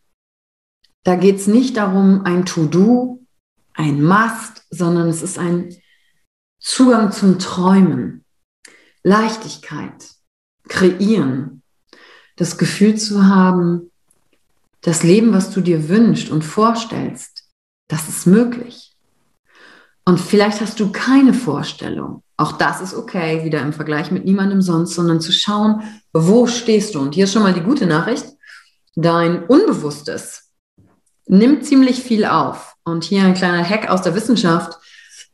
da 1.05 1.17
geht 1.17 1.37
es 1.37 1.47
nicht 1.47 1.77
darum, 1.77 2.25
ein 2.25 2.47
To-Do 2.47 3.17
ein 3.77 4.03
Must, 4.03 4.67
sondern 4.71 5.09
es 5.09 5.23
ist 5.23 5.39
ein 5.39 5.75
Zugang 6.59 7.13
zum 7.13 7.39
Träumen, 7.39 8.25
Leichtigkeit, 9.07 10.11
Kreieren, 10.69 11.63
das 12.35 12.59
Gefühl 12.59 12.97
zu 12.97 13.25
haben, 13.27 13.93
das 14.81 15.05
Leben, 15.05 15.33
was 15.33 15.51
du 15.53 15.61
dir 15.61 15.89
wünschst 15.89 16.29
und 16.29 16.43
vorstellst, 16.45 17.45
das 17.87 18.09
ist 18.09 18.27
möglich. 18.27 18.97
Und 20.05 20.21
vielleicht 20.21 20.61
hast 20.61 20.81
du 20.81 20.91
keine 20.91 21.35
Vorstellung. 21.35 22.25
Auch 22.37 22.51
das 22.51 22.81
ist 22.81 22.95
okay, 22.95 23.45
wieder 23.45 23.63
im 23.63 23.73
Vergleich 23.73 24.11
mit 24.11 24.25
niemandem 24.25 24.61
sonst, 24.61 24.97
sondern 24.97 25.21
zu 25.21 25.31
schauen, 25.31 25.85
wo 26.13 26.49
stehst 26.49 26.97
du. 26.97 27.01
Und 27.01 27.15
hier 27.15 27.25
ist 27.25 27.33
schon 27.33 27.45
mal 27.45 27.55
die 27.55 27.63
gute 27.63 27.87
Nachricht. 27.87 28.27
Dein 28.97 29.45
Unbewusstes 29.45 30.51
nimmt 31.27 31.65
ziemlich 31.65 32.03
viel 32.03 32.25
auf. 32.25 32.75
Und 32.83 33.05
hier 33.05 33.23
ein 33.23 33.35
kleiner 33.35 33.63
Hack 33.63 33.89
aus 33.89 34.03
der 34.03 34.17
Wissenschaft. 34.17 34.77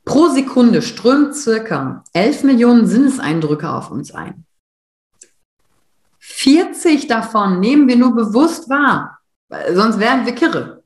Pro 0.04 0.28
Sekunde 0.28 0.82
strömt 0.82 1.34
circa 1.36 2.02
11 2.12 2.44
Millionen 2.44 2.86
Sinneseindrücke 2.86 3.70
auf 3.70 3.90
uns 3.90 4.12
ein. 4.12 4.44
40 6.18 7.06
davon 7.06 7.60
nehmen 7.60 7.88
wir 7.88 7.96
nur 7.96 8.14
bewusst 8.14 8.68
wahr, 8.68 9.18
sonst 9.74 9.98
wären 9.98 10.26
wir 10.26 10.34
kirre. 10.34 10.82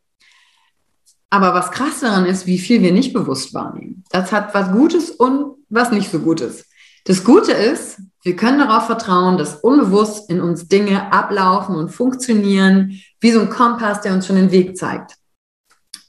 Aber 1.31 1.55
was 1.55 1.71
krass 1.71 2.01
daran 2.01 2.27
ist, 2.27 2.47
wie 2.47 2.59
viel 2.59 2.83
wir 2.83 2.93
nicht 2.93 3.13
bewusst 3.13 3.53
wahrnehmen. 3.53 4.05
Das 4.11 4.33
hat 4.33 4.55
was 4.55 4.71
Gutes 4.73 5.11
und 5.11 5.57
was 5.69 5.91
nicht 5.91 6.11
so 6.11 6.21
Gutes. 6.21 6.67
Das 7.05 7.25
Gute 7.25 7.53
ist, 7.53 8.01
wir 8.23 8.35
können 8.35 8.59
darauf 8.59 8.87
vertrauen, 8.87 9.39
dass 9.39 9.57
unbewusst 9.57 10.29
in 10.31 10.41
uns 10.41 10.69
Dinge 10.69 11.13
ablaufen 11.13 11.77
und 11.77 11.91
funktionieren, 11.91 13.01
wie 13.21 13.31
so 13.31 13.41
ein 13.41 13.51
Kompass, 13.51 14.01
der 14.01 14.13
uns 14.13 14.27
schon 14.27 14.37
den 14.37 14.51
Weg 14.51 14.77
zeigt. 14.77 15.17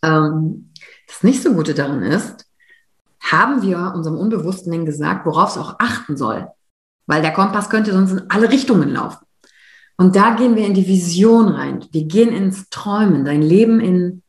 Ähm, 0.04 0.74
das 1.08 1.24
nicht 1.24 1.44
so 1.44 1.54
Gute 1.54 1.74
daran 1.74 2.02
ist, 2.04 2.47
haben 3.32 3.62
wir 3.62 3.94
unserem 3.96 4.18
Unbewussten 4.18 4.72
denn 4.72 4.86
gesagt, 4.86 5.26
worauf 5.26 5.52
es 5.52 5.58
auch 5.58 5.76
achten 5.80 6.18
soll. 6.18 6.48
Weil 7.06 7.22
der 7.22 7.34
Kompass 7.34 7.70
könnte 7.70 7.94
sonst 7.94 8.12
in 8.12 8.30
alle 8.30 8.50
Richtungen 8.50 8.90
laufen. 8.90 9.26
Und 9.98 10.16
da 10.16 10.36
gehen 10.36 10.56
wir 10.56 10.66
in 10.66 10.74
die 10.74 10.88
Vision 10.88 11.48
rein. 11.50 11.86
Wir 11.92 12.06
gehen 12.06 12.30
ins 12.30 12.70
Träumen, 12.70 13.26
dein 13.26 13.42
Leben 13.42 13.80
in 13.80 14.22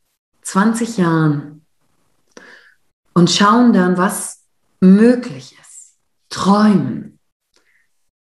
20 0.43 0.97
Jahren 0.97 1.67
und 3.13 3.31
schauen 3.31 3.73
dann, 3.73 3.99
was 3.99 4.45
möglich 4.81 5.57
ist. 5.61 5.97
Träumen 6.31 7.18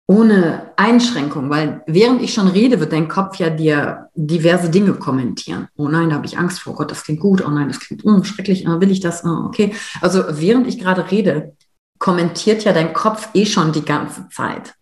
ohne 0.07 0.73
Einschränkung, 0.77 1.49
weil 1.49 1.83
während 1.87 2.21
ich 2.21 2.35
schon 2.35 2.49
rede, 2.49 2.79
wird 2.79 2.93
dein 2.93 3.09
Kopf 3.09 3.37
ja 3.37 3.49
dir 3.49 4.11
diverse 4.15 4.69
Dinge 4.69 4.95
kommentieren. 4.95 5.69
Oh 5.77 5.89
nein, 5.89 6.11
da 6.11 6.17
habe 6.17 6.27
ich 6.27 6.37
Angst 6.37 6.61
vor. 6.61 6.75
Gott, 6.75 6.91
das 6.91 7.05
klingt 7.05 7.21
gut. 7.21 7.43
Oh 7.45 7.49
nein, 7.49 7.69
das 7.69 7.81
klingt 7.81 8.05
mm, 8.05 8.23
schrecklich. 8.23 8.69
Oh, 8.69 8.81
will 8.81 8.91
ich 8.91 9.01
das? 9.01 9.25
Oh, 9.25 9.45
okay. 9.47 9.75
Also 10.03 10.25
während 10.29 10.67
ich 10.67 10.79
gerade 10.79 11.11
rede, 11.11 11.57
kommentiert 11.99 12.65
ja 12.65 12.75
dein 12.75 12.93
Kopf 12.93 13.31
eh 13.33 13.47
schon 13.47 13.73
die 13.73 13.85
ganze 13.85 14.29
Zeit. 14.29 14.75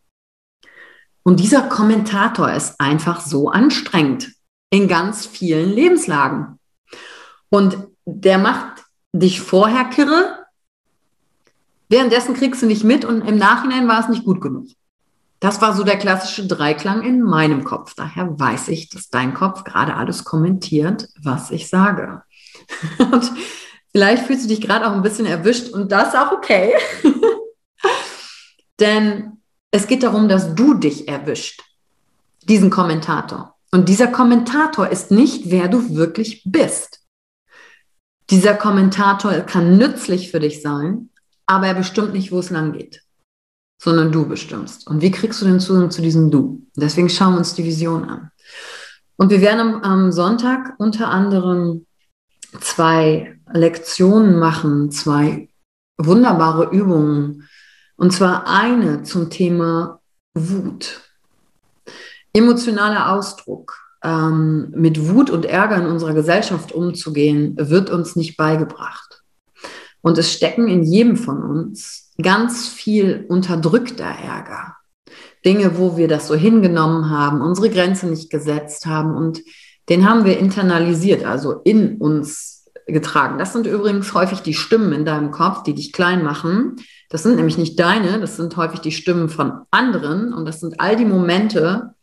Und 1.23 1.39
dieser 1.39 1.63
Kommentator 1.63 2.53
ist 2.53 2.81
einfach 2.81 3.21
so 3.21 3.49
anstrengend 3.49 4.33
in 4.71 4.89
ganz 4.89 5.25
vielen 5.25 5.71
Lebenslagen. 5.71 6.59
Und 7.49 7.79
der 8.07 8.39
macht 8.39 8.85
dich 9.13 9.41
vorher 9.41 9.85
kirre, 9.85 10.47
währenddessen 11.89 12.35
kriegst 12.35 12.63
du 12.63 12.67
nicht 12.67 12.83
mit 12.83 13.05
und 13.05 13.29
im 13.29 13.37
Nachhinein 13.37 13.87
war 13.87 14.01
es 14.01 14.09
nicht 14.09 14.25
gut 14.25 14.41
genug. 14.41 14.67
Das 15.43 15.61
war 15.61 15.75
so 15.75 15.83
der 15.83 15.99
klassische 15.99 16.47
Dreiklang 16.47 17.03
in 17.03 17.21
meinem 17.21 17.65
Kopf. 17.65 17.95
Daher 17.97 18.39
weiß 18.39 18.69
ich, 18.69 18.91
dass 18.91 19.11
dein 19.11 19.35
Kopf 19.35 19.65
gerade 19.65 19.97
alles 19.97 20.23
kommentiert, 20.23 21.09
was 21.21 21.51
ich 21.51 21.69
sage. 21.69 22.23
Und 22.99 23.33
vielleicht 23.91 24.25
fühlst 24.25 24.45
du 24.45 24.49
dich 24.49 24.61
gerade 24.61 24.87
auch 24.87 24.93
ein 24.93 25.03
bisschen 25.03 25.27
erwischt 25.27 25.73
und 25.73 25.91
das 25.91 26.11
ist 26.11 26.17
auch 26.17 26.31
okay. 26.31 26.75
Denn 28.81 29.39
es 29.73 29.89
geht 29.89 30.05
darum, 30.05 30.29
dass 30.29 30.55
du 30.55 30.75
dich 30.75 31.09
erwischt, 31.09 31.61
diesen 32.43 32.71
Kommentator. 32.71 33.57
Und 33.73 33.89
dieser 33.89 34.07
Kommentator 34.07 34.89
ist 34.89 35.11
nicht, 35.11 35.51
wer 35.51 35.67
du 35.67 35.97
wirklich 35.97 36.45
bist. 36.47 37.01
Dieser 38.31 38.55
Kommentator 38.55 39.33
kann 39.41 39.77
nützlich 39.77 40.31
für 40.31 40.39
dich 40.39 40.63
sein, 40.63 41.11
aber 41.47 41.67
er 41.67 41.75
bestimmt 41.75 42.13
nicht, 42.13 42.31
wo 42.31 42.39
es 42.39 42.51
lang 42.51 42.73
geht 42.73 43.03
sondern 43.83 44.13
du 44.13 44.27
bestimmst. 44.27 44.87
Und 44.87 45.03
wie 45.03 45.11
kriegst 45.11 45.43
du 45.43 45.45
den 45.45 45.59
Zugang 45.59 45.91
zu 45.91 46.03
diesem 46.03 46.31
Du? 46.31 46.65
Deswegen 46.77 47.09
schauen 47.09 47.35
wir 47.35 47.39
uns 47.39 47.55
die 47.55 47.65
Vision 47.65 48.05
an. 48.05 48.31
Und 49.17 49.31
wir 49.31 49.41
werden 49.41 49.61
am, 49.61 49.83
am 49.83 50.13
Sonntag 50.13 50.75
unter 50.79 51.09
anderem 51.09 51.87
zwei 52.61 53.39
Lektionen 53.53 54.39
machen, 54.39 54.91
zwei 54.93 55.49
wunderbare 55.99 56.71
Übungen. 56.71 57.49
Und 57.97 58.13
zwar 58.13 58.47
eine 58.47 59.03
zum 59.03 59.31
Thema 59.31 60.01
Wut. 60.35 61.01
Emotionaler 62.33 63.13
Ausdruck. 63.13 63.79
ähm, 64.05 64.73
mit 64.75 65.09
Wut 65.09 65.31
und 65.31 65.45
Ärger 65.45 65.77
in 65.77 65.87
unserer 65.87 66.15
Gesellschaft 66.15 66.73
umzugehen, 66.73 67.55
wird 67.59 67.91
uns 67.91 68.17
nicht 68.17 68.37
beigebracht. 68.37 69.22
Und 70.03 70.19
es 70.19 70.33
stecken 70.33 70.69
in 70.69 70.83
jedem 70.83 71.17
von 71.17 71.43
uns 71.43 72.13
ganz 72.21 72.69
viel 72.69 73.25
unterdrückter 73.29 74.05
Ärger. 74.05 74.77
Dinge, 75.45 75.79
wo 75.79 75.97
wir 75.97 76.09
das 76.09 76.29
so 76.29 76.35
hingenommen 76.35 77.11
haben, 77.11 77.41
unsere 77.41 77.71
Grenze 77.71 78.07
nicht 78.07 78.31
gesetzt 78.31 78.87
haben 78.87 79.17
und 79.17 79.43
den 79.89 80.09
haben 80.09 80.25
wir 80.25 80.39
internalisiert, 80.39 81.25
also 81.25 81.61
in 81.65 81.99
uns 81.99 82.71
getragen. 82.87 83.39
Das 83.39 83.53
sind 83.53 83.67
übrigens 83.67 84.15
häufig 84.15 84.41
die 84.41 84.55
Stimmen 84.55 84.93
in 84.93 85.05
deinem 85.05 85.31
Kopf, 85.31 85.63
die 85.63 85.75
dich 85.75 85.93
klein 85.93 86.23
machen. 86.23 86.77
Das 87.09 87.23
sind 87.23 87.37
nämlich 87.37 87.59
nicht 87.59 87.79
deine, 87.79 88.21
das 88.21 88.37
sind 88.37 88.57
häufig 88.57 88.81
die 88.81 88.93
Stimmen 88.93 89.29
von 89.29 89.63
anderen 89.71 90.33
und 90.33 90.45
das 90.45 90.61
sind 90.61 90.81
all 90.81 90.97
die 90.97 91.05
Momente, 91.05 91.95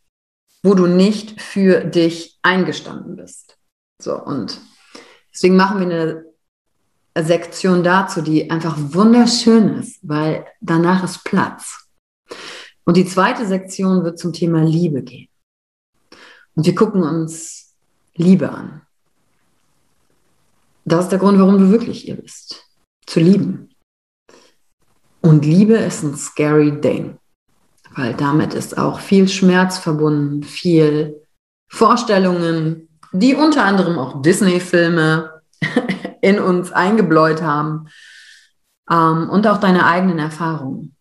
wo 0.63 0.73
du 0.73 0.87
nicht 0.87 1.41
für 1.41 1.85
dich 1.85 2.37
eingestanden 2.41 3.15
bist. 3.15 3.57
So, 4.01 4.21
und 4.21 4.59
deswegen 5.33 5.55
machen 5.55 5.79
wir 5.79 5.85
eine 5.85 6.28
Sektion 7.17 7.83
dazu, 7.83 8.21
die 8.21 8.49
einfach 8.49 8.75
wunderschön 8.77 9.75
ist, 9.79 9.99
weil 10.01 10.45
danach 10.61 11.03
ist 11.03 11.23
Platz. 11.23 11.87
Und 12.85 12.97
die 12.97 13.05
zweite 13.05 13.45
Sektion 13.45 14.03
wird 14.03 14.19
zum 14.19 14.33
Thema 14.33 14.63
Liebe 14.63 15.01
gehen. 15.03 15.27
Und 16.55 16.65
wir 16.65 16.75
gucken 16.75 17.03
uns 17.03 17.75
Liebe 18.15 18.49
an. 18.49 18.81
Das 20.85 21.05
ist 21.05 21.09
der 21.09 21.19
Grund, 21.19 21.39
warum 21.39 21.57
du 21.57 21.71
wirklich 21.71 22.01
hier 22.01 22.15
bist. 22.15 22.65
Zu 23.05 23.19
lieben. 23.19 23.69
Und 25.21 25.45
Liebe 25.45 25.75
ist 25.75 26.03
ein 26.03 26.15
scary 26.15 26.79
Ding 26.79 27.19
weil 27.95 28.13
damit 28.13 28.53
ist 28.53 28.77
auch 28.77 28.99
viel 28.99 29.27
Schmerz 29.27 29.77
verbunden, 29.77 30.43
viel 30.43 31.21
Vorstellungen, 31.67 32.87
die 33.11 33.35
unter 33.35 33.65
anderem 33.65 33.97
auch 33.97 34.21
Disney-Filme 34.21 35.41
in 36.21 36.39
uns 36.39 36.71
eingebläut 36.71 37.41
haben 37.41 37.87
ähm, 38.89 39.29
und 39.29 39.47
auch 39.47 39.59
deine 39.59 39.85
eigenen 39.85 40.19
Erfahrungen. 40.19 40.95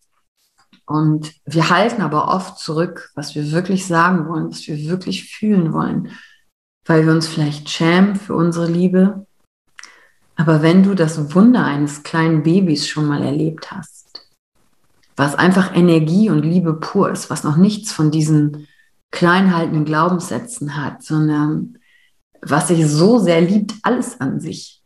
Und 0.87 1.35
wir 1.45 1.69
halten 1.69 2.01
aber 2.01 2.29
oft 2.29 2.59
zurück, 2.59 3.11
was 3.15 3.35
wir 3.35 3.53
wirklich 3.53 3.87
sagen 3.87 4.27
wollen, 4.29 4.51
was 4.51 4.67
wir 4.67 4.89
wirklich 4.89 5.31
fühlen 5.31 5.73
wollen, 5.75 6.13
weil 6.87 7.05
wir 7.05 7.13
uns 7.13 7.29
vielleicht 7.29 7.69
schämen 7.69 8.17
für 8.17 8.35
unsere 8.35 8.67
Liebe. 8.67 9.27
Aber 10.37 10.63
wenn 10.63 10.83
du 10.83 10.95
das 10.95 11.35
Wunder 11.35 11.65
eines 11.65 12.05
kleinen 12.05 12.43
Babys 12.43 12.89
schon 12.89 13.07
mal 13.07 13.23
erlebt 13.23 13.71
hast, 13.71 14.27
was 15.15 15.35
einfach 15.35 15.75
Energie 15.75 16.31
und 16.31 16.43
Liebe 16.43 16.75
pur 16.75 17.11
ist, 17.11 17.29
was 17.29 17.45
noch 17.45 17.57
nichts 17.57 17.93
von 17.93 18.11
diesen 18.11 18.69
kleinhaltenden 19.11 19.85
Glaubenssätzen 19.85 20.77
hat, 20.77 21.03
sondern 21.03 21.79
was 22.41 22.69
sich 22.69 22.87
so 22.87 23.19
sehr 23.19 23.41
liebt, 23.41 23.75
alles 23.83 24.21
an 24.21 24.41
sich. 24.41 24.78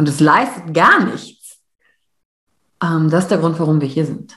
Und 0.00 0.08
es 0.08 0.18
leistet 0.18 0.72
gar 0.72 1.04
nichts. 1.04 1.58
Ähm, 2.82 3.10
das 3.10 3.24
ist 3.24 3.30
der 3.30 3.36
Grund, 3.36 3.58
warum 3.60 3.82
wir 3.82 3.86
hier 3.86 4.06
sind. 4.06 4.34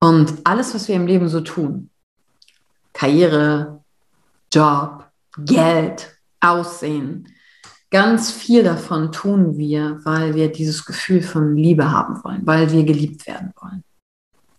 Und 0.00 0.34
alles, 0.44 0.72
was 0.72 0.86
wir 0.86 0.94
im 0.94 1.08
Leben 1.08 1.28
so 1.28 1.40
tun, 1.40 1.90
Karriere, 2.92 3.82
Job, 4.52 5.10
Geld, 5.36 6.16
Aussehen, 6.38 7.26
ganz 7.90 8.30
viel 8.30 8.62
davon 8.62 9.10
tun 9.10 9.58
wir, 9.58 9.98
weil 10.04 10.36
wir 10.36 10.52
dieses 10.52 10.84
Gefühl 10.84 11.22
von 11.22 11.56
Liebe 11.56 11.90
haben 11.90 12.22
wollen, 12.22 12.46
weil 12.46 12.70
wir 12.70 12.84
geliebt 12.84 13.26
werden 13.26 13.52
wollen. 13.60 13.82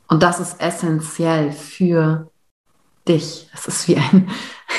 Und 0.09 0.21
das 0.21 0.41
ist 0.41 0.59
essentiell 0.59 1.53
für 1.53 2.29
dich. 3.07 3.47
Das 3.53 3.69
ist 3.69 3.87
wie 3.87 3.95
ein, 3.95 4.29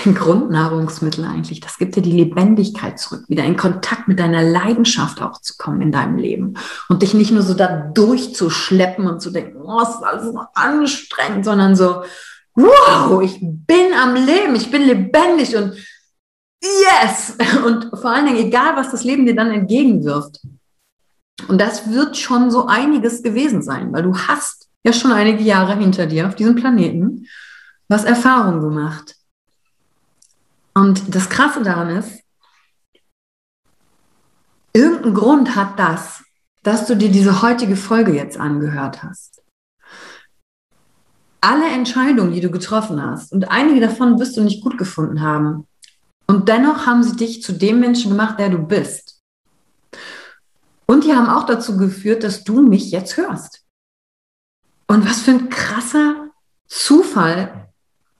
Grundnahrungsmittel 0.04 1.24
eigentlich. 1.24 1.60
Das 1.60 1.78
gibt 1.78 1.96
dir 1.96 2.02
die 2.02 2.12
Lebendigkeit 2.12 2.98
zurück, 2.98 3.24
wieder 3.28 3.44
in 3.44 3.56
Kontakt 3.56 4.08
mit 4.08 4.18
deiner 4.18 4.42
Leidenschaft 4.42 5.22
auch 5.22 5.40
zu 5.40 5.56
kommen 5.56 5.80
in 5.80 5.92
deinem 5.92 6.16
Leben 6.16 6.54
und 6.88 7.02
dich 7.02 7.14
nicht 7.14 7.30
nur 7.30 7.42
so 7.42 7.54
da 7.54 7.68
durchzuschleppen 7.68 9.06
und 9.06 9.20
zu 9.20 9.30
denken, 9.30 9.60
oh, 9.62 9.80
ist 9.80 10.02
alles 10.02 10.24
so 10.24 10.40
anstrengend, 10.54 11.44
sondern 11.44 11.76
so, 11.76 12.02
wow, 12.54 13.22
ich 13.22 13.38
bin 13.40 13.94
am 13.94 14.14
Leben, 14.14 14.54
ich 14.54 14.70
bin 14.70 14.82
lebendig 14.82 15.56
und 15.56 15.74
yes! 16.62 17.36
Und 17.64 17.90
vor 17.98 18.10
allen 18.10 18.26
Dingen, 18.26 18.46
egal 18.46 18.76
was 18.76 18.90
das 18.90 19.04
Leben 19.04 19.26
dir 19.26 19.34
dann 19.34 19.50
entgegenwirft. 19.50 20.40
Und 21.48 21.60
das 21.60 21.90
wird 21.90 22.16
schon 22.16 22.50
so 22.50 22.66
einiges 22.66 23.22
gewesen 23.22 23.62
sein, 23.62 23.92
weil 23.92 24.02
du 24.02 24.16
hast 24.16 24.68
ja 24.84 24.92
schon 24.92 25.12
einige 25.12 25.42
Jahre 25.42 25.76
hinter 25.76 26.06
dir 26.06 26.28
auf 26.28 26.34
diesem 26.34 26.54
Planeten, 26.54 27.26
hast 27.90 28.04
Erfahrung 28.04 28.60
gemacht. 28.60 29.16
Und 30.74 31.14
das 31.14 31.28
Krasse 31.28 31.62
daran 31.62 31.90
ist, 31.90 32.22
irgendein 34.72 35.14
Grund 35.14 35.56
hat 35.56 35.78
das, 35.78 36.22
dass 36.62 36.86
du 36.86 36.96
dir 36.96 37.10
diese 37.10 37.42
heutige 37.42 37.76
Folge 37.76 38.12
jetzt 38.14 38.38
angehört 38.38 39.02
hast. 39.02 39.42
Alle 41.40 41.68
Entscheidungen, 41.68 42.32
die 42.32 42.40
du 42.40 42.50
getroffen 42.50 43.02
hast, 43.02 43.32
und 43.32 43.50
einige 43.50 43.80
davon 43.80 44.18
wirst 44.18 44.36
du 44.36 44.42
nicht 44.42 44.62
gut 44.62 44.78
gefunden 44.78 45.20
haben. 45.20 45.66
Und 46.26 46.48
dennoch 46.48 46.86
haben 46.86 47.02
sie 47.02 47.16
dich 47.16 47.42
zu 47.42 47.52
dem 47.52 47.80
Menschen 47.80 48.12
gemacht, 48.12 48.38
der 48.38 48.48
du 48.48 48.58
bist. 48.58 49.20
Und 50.86 51.04
die 51.04 51.12
haben 51.12 51.28
auch 51.28 51.46
dazu 51.46 51.76
geführt, 51.76 52.22
dass 52.22 52.44
du 52.44 52.62
mich 52.62 52.90
jetzt 52.90 53.16
hörst. 53.16 53.64
Und 54.86 55.08
was 55.08 55.22
für 55.22 55.32
ein 55.32 55.48
krasser 55.48 56.30
Zufall, 56.68 57.72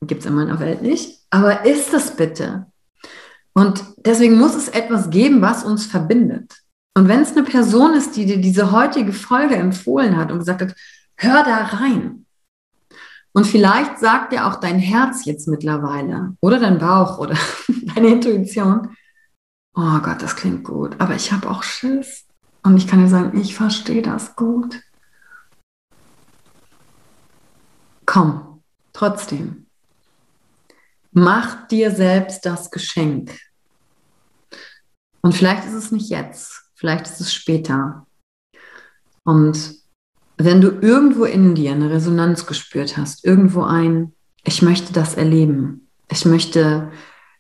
gibt 0.03 0.23
es 0.23 0.27
in 0.27 0.35
meiner 0.35 0.59
Welt 0.59 0.83
nicht, 0.83 1.22
aber 1.33 1.65
ist 1.65 1.93
das 1.93 2.15
bitte? 2.15 2.67
Und 3.55 3.83
deswegen 3.97 4.39
muss 4.39 4.55
es 4.55 4.69
etwas 4.69 5.11
geben, 5.11 5.41
was 5.41 5.65
uns 5.65 5.87
verbindet. 5.87 6.53
Und 6.95 7.09
wenn 7.09 7.21
es 7.21 7.33
eine 7.33 7.43
Person 7.43 7.95
ist, 7.95 8.17
die 8.17 8.27
dir 8.27 8.39
diese 8.39 8.71
heutige 8.71 9.15
Folge 9.15 9.57
empfohlen 9.57 10.17
hat 10.19 10.31
und 10.31 10.39
gesagt 10.39 10.61
hat, 10.61 10.75
hör 11.17 11.43
da 11.43 11.57
rein. 11.65 12.27
Und 13.33 13.47
vielleicht 13.47 13.99
sagt 13.99 14.33
dir 14.33 14.47
auch 14.47 14.57
dein 14.57 14.79
Herz 14.79 15.25
jetzt 15.25 15.49
mittlerweile 15.49 16.37
oder 16.43 16.61
dein 16.61 16.79
Bauch 16.79 17.19
oder 17.19 17.35
deine 17.95 18.09
Intuition, 18.09 18.95
oh 19.75 19.99
Gott, 20.01 20.21
das 20.21 20.37
klingt 20.37 20.65
gut, 20.65 20.97
aber 20.99 21.15
ich 21.15 21.33
habe 21.33 21.49
auch 21.49 21.63
Schiss. 21.63 22.27
Und 22.63 22.77
ich 22.77 22.87
kann 22.87 23.01
dir 23.01 23.09
sagen, 23.09 23.41
ich 23.41 23.55
verstehe 23.55 24.03
das 24.03 24.37
gut. 24.37 24.83
Komm, 28.05 28.63
trotzdem. 28.93 29.62
Mach 31.13 31.69
dir 31.69 31.91
selbst 31.91 32.47
das 32.47 32.71
Geschenk. 32.71 33.39
Und 35.21 35.35
vielleicht 35.35 35.67
ist 35.67 35.75
es 35.75 35.93
nicht 35.93 36.11
jetzt, 36.11 36.71
vielleicht 36.75 37.07
ist 37.07 37.21
es 37.21 37.33
später. 37.33 38.07
Und 39.25 39.77
wenn 40.37 40.61
du 40.61 40.71
irgendwo 40.71 41.25
in 41.25 41.55
dir 41.55 41.73
eine 41.73 41.91
Resonanz 41.91 42.47
gespürt 42.47 42.97
hast, 42.97 43.25
irgendwo 43.25 43.63
ein, 43.63 44.13
ich 44.45 44.63
möchte 44.63 44.93
das 44.93 45.15
erleben, 45.15 45.89
ich 46.11 46.25
möchte 46.25 46.91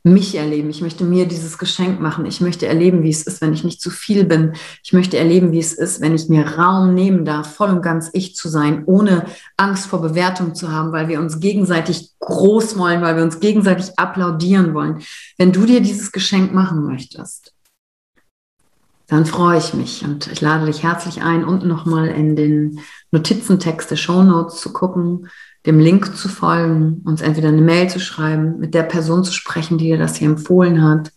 mich 0.05 0.34
erleben. 0.34 0.68
Ich 0.70 0.82
möchte 0.82 1.05
mir 1.05 1.26
dieses 1.26 1.59
Geschenk 1.59 2.00
machen. 2.00 2.26
Ich 2.26 2.40
möchte 2.40 2.66
erleben, 2.66 3.03
wie 3.05 3.11
es 3.11 3.22
ist, 3.22 3.40
wenn 3.40 3.53
ich 3.53 3.62
nicht 3.62 3.80
zu 3.80 3.90
viel 3.90 4.24
bin. 4.24 4.55
Ich 4.82 4.92
möchte 4.92 5.16
erleben, 5.16 5.53
wie 5.53 5.61
es 5.61 5.72
ist, 5.72 6.00
wenn 6.00 6.14
ich 6.14 6.28
mir 6.28 6.59
Raum 6.59 6.94
nehmen 6.94 7.24
darf, 7.24 7.55
voll 7.55 7.70
und 7.70 7.82
ganz 7.82 8.11
ich 8.12 8.34
zu 8.34 8.48
sein, 8.48 8.82
ohne 8.86 9.26
Angst 9.57 9.86
vor 9.86 10.03
Bewertung 10.03 10.55
zu 10.55 10.72
haben, 10.72 10.90
weil 10.90 11.09
wir 11.09 11.20
uns 11.20 11.38
gegenseitig 11.38 12.11
groß 12.18 12.76
wollen, 12.78 13.00
weil 13.00 13.16
wir 13.16 13.22
uns 13.22 13.38
gegenseitig 13.38 13.96
applaudieren 13.96 14.74
wollen. 14.74 15.03
Wenn 15.38 15.53
du 15.53 15.66
dir 15.66 15.80
dieses 15.80 16.11
Geschenk 16.11 16.53
machen 16.53 16.84
möchtest, 16.84 17.55
dann 19.07 19.26
freue 19.26 19.59
ich 19.59 19.74
mich 19.74 20.05
und 20.05 20.26
ich 20.32 20.40
lade 20.40 20.66
dich 20.66 20.82
herzlich 20.82 21.22
ein, 21.22 21.44
unten 21.44 21.68
nochmal 21.68 22.09
in 22.09 22.34
den 22.34 22.80
Notizentext 23.11 23.90
der 23.90 23.96
Show 23.96 24.22
Notes 24.22 24.57
zu 24.57 24.72
gucken 24.72 25.28
dem 25.66 25.78
Link 25.78 26.16
zu 26.16 26.28
folgen, 26.28 27.02
uns 27.04 27.20
entweder 27.20 27.48
eine 27.48 27.62
Mail 27.62 27.88
zu 27.88 28.00
schreiben, 28.00 28.58
mit 28.58 28.74
der 28.74 28.82
Person 28.82 29.24
zu 29.24 29.32
sprechen, 29.32 29.78
die 29.78 29.86
dir 29.86 29.98
das 29.98 30.16
hier 30.16 30.28
empfohlen 30.28 30.82
hat, 30.82 31.12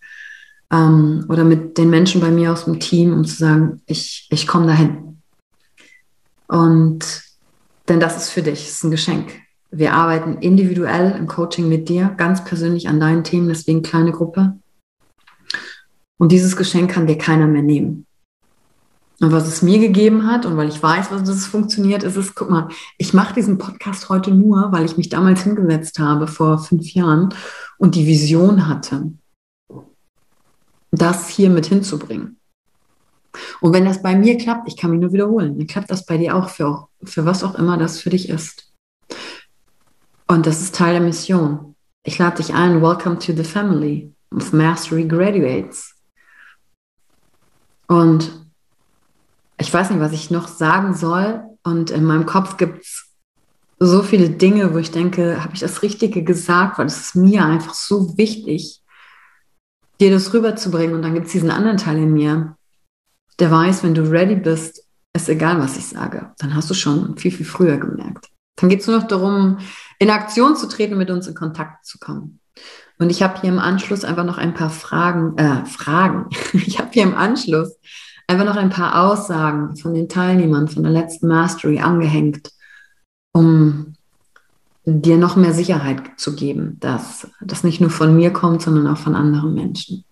ähm, 0.72 1.26
oder 1.30 1.44
mit 1.44 1.78
den 1.78 1.90
Menschen 1.90 2.22
bei 2.22 2.30
mir 2.30 2.52
aus 2.52 2.66
dem 2.66 2.80
Team, 2.80 3.14
um 3.14 3.26
zu 3.26 3.36
sagen, 3.36 3.82
ich, 3.86 4.28
ich 4.32 4.48
komme 4.48 4.68
dahin. 4.68 5.22
Und 6.48 7.24
denn 7.88 8.00
das 8.00 8.18
ist 8.18 8.30
für 8.30 8.42
dich, 8.42 8.68
ist 8.68 8.84
ein 8.84 8.92
Geschenk. 8.92 9.32
Wir 9.72 9.94
arbeiten 9.94 10.38
individuell 10.40 11.16
im 11.18 11.28
Coaching 11.28 11.68
mit 11.68 11.90
dir, 11.90 12.14
ganz 12.18 12.44
persönlich 12.44 12.88
an 12.88 13.00
deinen 13.00 13.24
Themen, 13.24 13.48
deswegen 13.48 13.82
kleine 13.82 14.12
Gruppe. 14.12 14.58
Und 16.18 16.32
dieses 16.32 16.56
Geschenk 16.56 16.92
kann 16.92 17.08
dir 17.08 17.18
keiner 17.18 17.48
mehr 17.48 17.62
nehmen. 17.62 18.05
Und 19.22 19.32
was 19.32 19.48
es 19.48 19.62
mir 19.62 19.80
gegeben 19.80 20.28
hat 20.28 20.46
und 20.46 20.58
weil 20.58 20.68
ich 20.68 20.82
weiß, 20.82 21.10
was 21.12 21.24
das 21.24 21.46
funktioniert, 21.46 22.04
ist 22.04 22.18
es, 22.18 22.36
guck 22.36 22.50
mal, 22.50 22.68
ich 22.98 23.14
mache 23.14 23.34
diesen 23.34 23.58
Podcast 23.58 24.10
heute 24.10 24.32
nur, 24.32 24.72
weil 24.72 24.86
ich 24.86 24.98
mich 24.98 25.08
damals 25.08 25.44
hingesetzt 25.44 26.00
habe 26.00 26.28
vor 26.28 26.60
fünf 26.60 26.94
Jahren 26.94 27.34
und 27.78 27.96
die 27.96 28.08
Vision 28.08 28.68
hatte, 28.68 29.14
das 30.92 31.30
hier 31.30 31.50
mit 31.50 31.68
hinzubringen. 31.68 32.40
Und 33.62 33.74
wenn 33.74 33.86
das 33.86 34.02
bei 34.02 34.16
mir 34.16 34.38
klappt, 34.38 34.68
ich 34.68 34.78
kann 34.78 34.92
mich 34.92 35.00
nur 35.00 35.14
wiederholen, 35.14 35.58
dann 35.58 35.68
klappt 35.68 35.90
das 35.90 36.06
bei 36.06 36.18
dir 36.18 36.36
auch 36.36 36.50
für, 36.50 36.88
für 37.04 37.26
was 37.26 37.44
auch 37.44 37.56
immer 37.56 37.78
das 37.78 38.00
für 38.00 38.10
dich 38.10 38.30
ist. 38.30 38.74
Und 40.28 40.46
das 40.46 40.62
ist 40.62 40.76
Teil 40.76 40.94
der 40.94 41.02
Mission. 41.02 41.76
ich 42.04 42.18
lade 42.18 42.38
dich 42.38 42.54
ein, 42.54 42.82
welcome 42.82 43.18
to 43.18 43.34
the 43.34 43.44
family 43.44 44.14
of 44.36 44.54
Mastery 44.54 45.06
Graduates. 45.06 45.96
Und 47.88 48.45
ich 49.66 49.74
weiß 49.74 49.90
nicht, 49.90 50.00
was 50.00 50.12
ich 50.12 50.30
noch 50.30 50.48
sagen 50.48 50.94
soll. 50.94 51.44
Und 51.64 51.90
in 51.90 52.04
meinem 52.04 52.28
Kopf 52.28 52.58
gibt 52.58 52.84
es 52.84 53.08
so 53.80 54.04
viele 54.04 54.30
Dinge, 54.30 54.76
wo 54.76 54.78
ich 54.78 54.92
denke, 54.92 55.44
habe 55.44 55.56
ich 55.56 55.60
das 55.60 55.82
Richtige 55.82 56.24
gesagt, 56.24 56.78
weil 56.78 56.86
es 56.86 57.00
ist 57.00 57.16
mir 57.16 57.44
einfach 57.44 57.74
so 57.74 58.16
wichtig, 58.16 58.84
dir 60.00 60.12
das 60.12 60.34
rüberzubringen. 60.36 60.96
Und 60.96 61.02
dann 61.02 61.16
gibt 61.16 61.26
es 61.26 61.32
diesen 61.32 61.50
anderen 61.50 61.78
Teil 61.78 61.98
in 61.98 62.14
mir, 62.14 62.56
der 63.40 63.50
weiß, 63.50 63.82
wenn 63.82 63.96
du 63.96 64.04
ready 64.04 64.36
bist, 64.36 64.84
ist 65.14 65.30
egal, 65.30 65.60
was 65.60 65.78
ich 65.78 65.88
sage. 65.88 66.32
Dann 66.38 66.54
hast 66.54 66.70
du 66.70 66.76
schon 66.76 67.18
viel, 67.18 67.32
viel 67.32 67.46
früher 67.46 67.78
gemerkt. 67.78 68.30
Dann 68.58 68.70
geht 68.70 68.82
es 68.82 68.88
nur 68.88 69.00
noch 69.00 69.08
darum, 69.08 69.58
in 69.98 70.12
Aktion 70.12 70.56
zu 70.56 70.68
treten, 70.68 70.96
mit 70.96 71.10
uns 71.10 71.26
in 71.26 71.34
Kontakt 71.34 71.88
zu 71.88 71.98
kommen. 71.98 72.40
Und 73.00 73.10
ich 73.10 73.24
habe 73.24 73.42
hier 73.42 73.50
im 73.50 73.60
Anschluss 73.60 74.06
einfach 74.06 74.26
noch 74.26 74.38
ein 74.38 74.54
paar 74.54 74.70
Fragen, 74.70 75.36
äh, 75.40 75.66
Fragen. 75.66 76.30
Ich 76.54 76.78
habe 76.78 76.92
hier 76.92 77.04
im 77.04 77.16
Anschluss 77.16 77.76
einfach 78.28 78.46
noch 78.46 78.56
ein 78.56 78.70
paar 78.70 79.04
Aussagen 79.04 79.76
von 79.76 79.94
den 79.94 80.10
Teilnehmern 80.10 80.68
von 80.68 80.84
der 80.84 80.92
letzten 80.92 81.28
Mastery 81.28 81.80
angehängt, 81.80 82.52
um 83.34 83.94
dir 84.86 85.18
noch 85.18 85.36
mehr 85.36 85.54
Sicherheit 85.54 86.02
zu 86.18 86.36
geben, 86.36 86.78
dass 86.80 87.28
das 87.42 87.64
nicht 87.64 87.82
nur 87.82 87.90
von 87.90 88.16
mir 88.16 88.32
kommt, 88.32 88.62
sondern 88.62 88.88
auch 88.88 88.98
von 88.98 89.16
anderen 89.16 89.54
Menschen. 89.54 90.06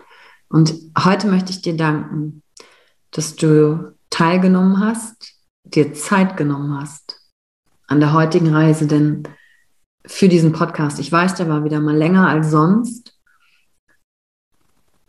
Und 0.50 0.74
heute 0.98 1.28
möchte 1.28 1.52
ich 1.52 1.62
dir 1.62 1.78
danken, 1.78 2.42
dass 3.12 3.36
du 3.36 3.94
teilgenommen 4.10 4.80
hast, 4.80 5.36
dir 5.64 5.94
Zeit 5.94 6.38
genommen 6.38 6.80
hast 6.80 7.22
an 7.88 8.00
der 8.00 8.14
heutigen 8.14 8.54
Reise, 8.54 8.88
denn 8.88 9.24
für 10.06 10.28
diesen 10.28 10.52
Podcast, 10.52 11.00
ich 11.00 11.12
weiß, 11.12 11.36
der 11.36 11.48
war 11.48 11.64
wieder 11.64 11.80
mal 11.80 11.96
länger 11.96 12.28
als 12.28 12.50
sonst. 12.50 13.18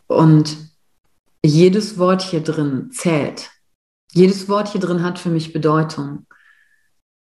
Und 0.07 0.57
jedes 1.45 1.97
Wort 1.97 2.21
hier 2.21 2.41
drin 2.41 2.91
zählt. 2.91 3.51
Jedes 4.13 4.47
Wort 4.47 4.69
hier 4.69 4.81
drin 4.81 5.03
hat 5.03 5.19
für 5.19 5.29
mich 5.29 5.53
Bedeutung. 5.53 6.25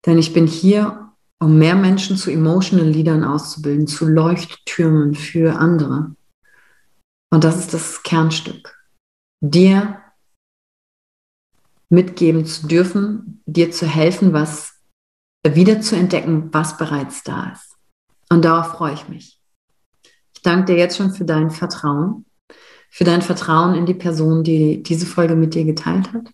Denn 0.07 0.19
ich 0.19 0.33
bin 0.33 0.47
hier, 0.47 1.13
um 1.39 1.59
mehr 1.59 1.75
Menschen 1.75 2.17
zu 2.17 2.31
Emotional 2.31 2.87
Leadern 2.87 3.25
auszubilden, 3.25 3.87
zu 3.87 4.07
Leuchttürmen 4.07 5.15
für 5.15 5.59
andere. 5.59 6.15
Und 7.31 7.45
das 7.45 7.59
ist 7.59 7.75
das 7.75 8.03
Kernstück. 8.03 8.79
Dir 9.41 10.01
mitgeben 11.91 12.47
zu 12.47 12.67
dürfen, 12.67 13.43
dir 13.47 13.71
zu 13.73 13.87
helfen, 13.87 14.33
was 14.33 14.75
wieder 15.47 15.81
zu 15.81 15.97
entdecken, 15.97 16.53
was 16.53 16.77
bereits 16.77 17.23
da 17.23 17.53
ist. 17.53 17.77
Und 18.31 18.45
darauf 18.45 18.73
freue 18.73 18.95
ich 18.95 19.09
mich. 19.09 19.41
Ich 20.35 20.43
danke 20.43 20.73
dir 20.73 20.79
jetzt 20.79 20.97
schon 20.97 21.13
für 21.13 21.25
dein 21.25 21.51
Vertrauen 21.51 22.25
für 22.91 23.05
dein 23.05 23.23
Vertrauen 23.23 23.75
in 23.75 23.87
die 23.87 23.95
Person, 23.95 24.43
die 24.43 24.83
diese 24.83 25.07
Folge 25.07 25.37
mit 25.37 25.55
dir 25.55 25.65
geteilt 25.65 26.13
hat. 26.13 26.33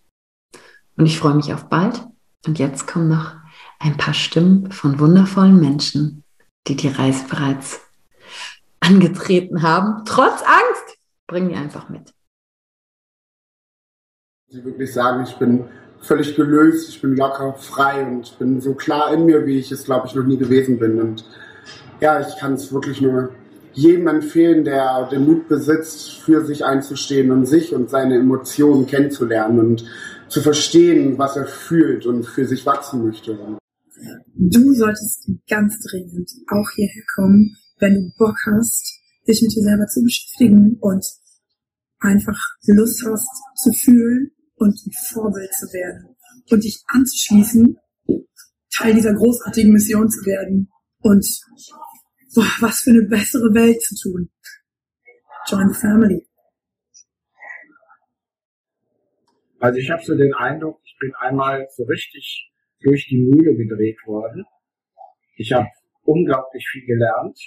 Und 0.97 1.07
ich 1.07 1.19
freue 1.19 1.35
mich 1.35 1.53
auf 1.53 1.69
bald. 1.69 2.03
Und 2.47 2.59
jetzt 2.59 2.87
kommen 2.87 3.09
noch 3.09 3.35
ein 3.79 3.97
paar 3.97 4.15
Stimmen 4.15 4.73
von 4.73 4.99
wundervollen 4.99 5.61
Menschen, 5.61 6.25
die 6.67 6.77
die 6.77 6.89
Reise 6.89 7.25
bereits 7.29 7.81
angetreten 8.81 9.63
haben. 9.63 10.05
Trotz 10.07 10.43
Angst, 10.43 10.99
bring 11.27 11.49
die 11.49 11.55
einfach 11.55 11.89
mit. 11.89 12.13
Sie 14.49 14.65
wirklich 14.65 14.93
sagen, 14.93 15.25
ich 15.25 15.37
bin 15.37 15.65
völlig 16.01 16.35
gelöst, 16.37 16.89
ich 16.89 17.03
bin 17.03 17.17
locker, 17.17 17.55
frei 17.55 18.07
und 18.07 18.29
ich 18.29 18.39
bin 18.39 18.61
so 18.61 18.75
klar 18.75 19.13
in 19.13 19.27
mir, 19.27 19.45
wie 19.45 19.59
ich 19.59 19.73
es, 19.73 19.85
glaube 19.85 20.07
ich, 20.07 20.15
noch 20.15 20.25
nie 20.25 20.37
gewesen 20.37 20.79
bin. 20.79 21.01
Und 21.01 21.25
ja, 22.01 22.21
ich 22.21 22.37
kann 22.39 22.55
es 22.55 22.73
wirklich 22.73 23.01
nur 23.01 23.31
jedem 23.77 24.09
empfehlen, 24.09 24.65
der 24.65 25.07
den 25.11 25.27
Mut 25.27 25.49
besitzt, 25.49 26.21
für 26.21 26.45
sich 26.45 26.65
einzustehen 26.65 27.31
und 27.31 27.47
sich 27.47 27.75
und 27.75 27.91
seine 27.91 28.17
Emotionen 28.17 28.87
kennenzulernen 28.87 29.61
und 29.61 29.85
zu 30.29 30.41
verstehen, 30.41 31.19
was 31.19 31.37
er 31.37 31.47
fühlt 31.47 32.07
und 32.07 32.25
für 32.25 32.47
sich 32.47 32.65
wachsen 32.65 33.05
möchte. 33.05 33.39
Du 34.35 34.73
solltest 34.73 35.31
ganz 35.49 35.79
dringend 35.81 36.31
auch 36.49 36.71
hierher 36.75 37.03
kommen, 37.15 37.57
wenn 37.79 37.95
du 37.95 38.11
Bock 38.19 38.37
hast, 38.47 38.99
dich 39.29 39.43
mit 39.43 39.55
dir 39.55 39.63
selber 39.63 39.87
zu 39.87 40.03
beschäftigen 40.03 40.79
und 40.81 41.05
einfach 41.99 42.39
Lust 42.67 43.05
hast 43.05 43.29
zu 43.63 43.73
fühlen 43.73 44.31
und 44.55 44.75
ein 44.75 44.93
Vorbild 45.13 45.53
zu 45.53 45.67
werden 45.67 46.17
und 46.51 46.65
dich 46.65 46.83
anzuschließen, 46.87 47.77
Teil 48.75 48.95
dieser 48.95 49.15
großartigen 49.15 49.73
Mission 49.73 50.09
zu 50.09 50.25
werden 50.25 50.71
und 51.01 51.27
boah, 52.37 52.53
was 52.61 52.81
für 52.81 52.91
eine 52.91 53.03
bessere 53.09 53.53
Welt 53.55 53.81
zu 53.81 53.97
tun. 53.97 54.31
Join 55.49 55.73
the 55.73 55.81
family. 55.81 56.27
Also 59.59 59.79
ich 59.79 59.91
habe 59.91 60.03
so 60.05 60.15
den 60.15 60.35
Eindruck, 60.35 60.81
ich 60.85 60.97
bin 61.01 61.15
einmal 61.19 61.67
so 61.71 61.85
richtig 61.85 62.53
durch 62.81 63.07
die 63.09 63.19
Mühle 63.19 63.57
gedreht 63.57 63.99
worden. 64.05 64.45
Ich 65.37 65.53
habe 65.53 65.69
unglaublich 66.03 66.67
viel 66.69 66.85
gelernt. 66.85 67.39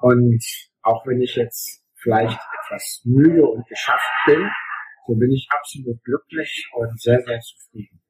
Und 0.00 0.44
auch 0.82 1.06
wenn 1.06 1.20
ich 1.22 1.34
jetzt 1.36 1.82
vielleicht 1.94 2.38
etwas 2.64 3.00
müde 3.04 3.46
und 3.46 3.66
geschafft 3.68 4.12
bin, 4.26 4.48
so 5.06 5.14
bin 5.14 5.30
ich 5.32 5.48
absolut 5.50 6.02
glücklich 6.04 6.68
und 6.74 7.00
sehr, 7.00 7.22
sehr 7.22 7.40
zufrieden. 7.40 8.02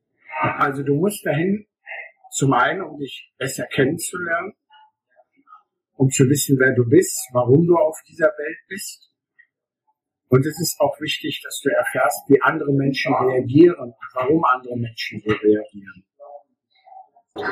Also 0.58 0.82
du 0.82 0.94
musst 0.96 1.24
dahin, 1.24 1.66
zum 2.32 2.52
einen, 2.52 2.82
um 2.82 2.98
dich 2.98 3.32
besser 3.38 3.66
kennenzulernen, 3.66 4.54
um 5.96 6.10
zu 6.10 6.24
wissen, 6.28 6.56
wer 6.58 6.74
du 6.74 6.88
bist, 6.88 7.18
warum 7.32 7.66
du 7.66 7.76
auf 7.76 7.98
dieser 8.08 8.26
Welt 8.26 8.58
bist. 8.68 9.10
Und 10.28 10.44
es 10.44 10.60
ist 10.60 10.80
auch 10.80 11.00
wichtig, 11.00 11.40
dass 11.44 11.60
du 11.62 11.70
erfährst, 11.70 12.28
wie 12.28 12.40
andere 12.42 12.72
Menschen 12.72 13.14
reagieren, 13.14 13.94
warum 14.14 14.44
andere 14.44 14.76
Menschen 14.76 15.22
so 15.24 15.32
reagieren. 15.32 16.04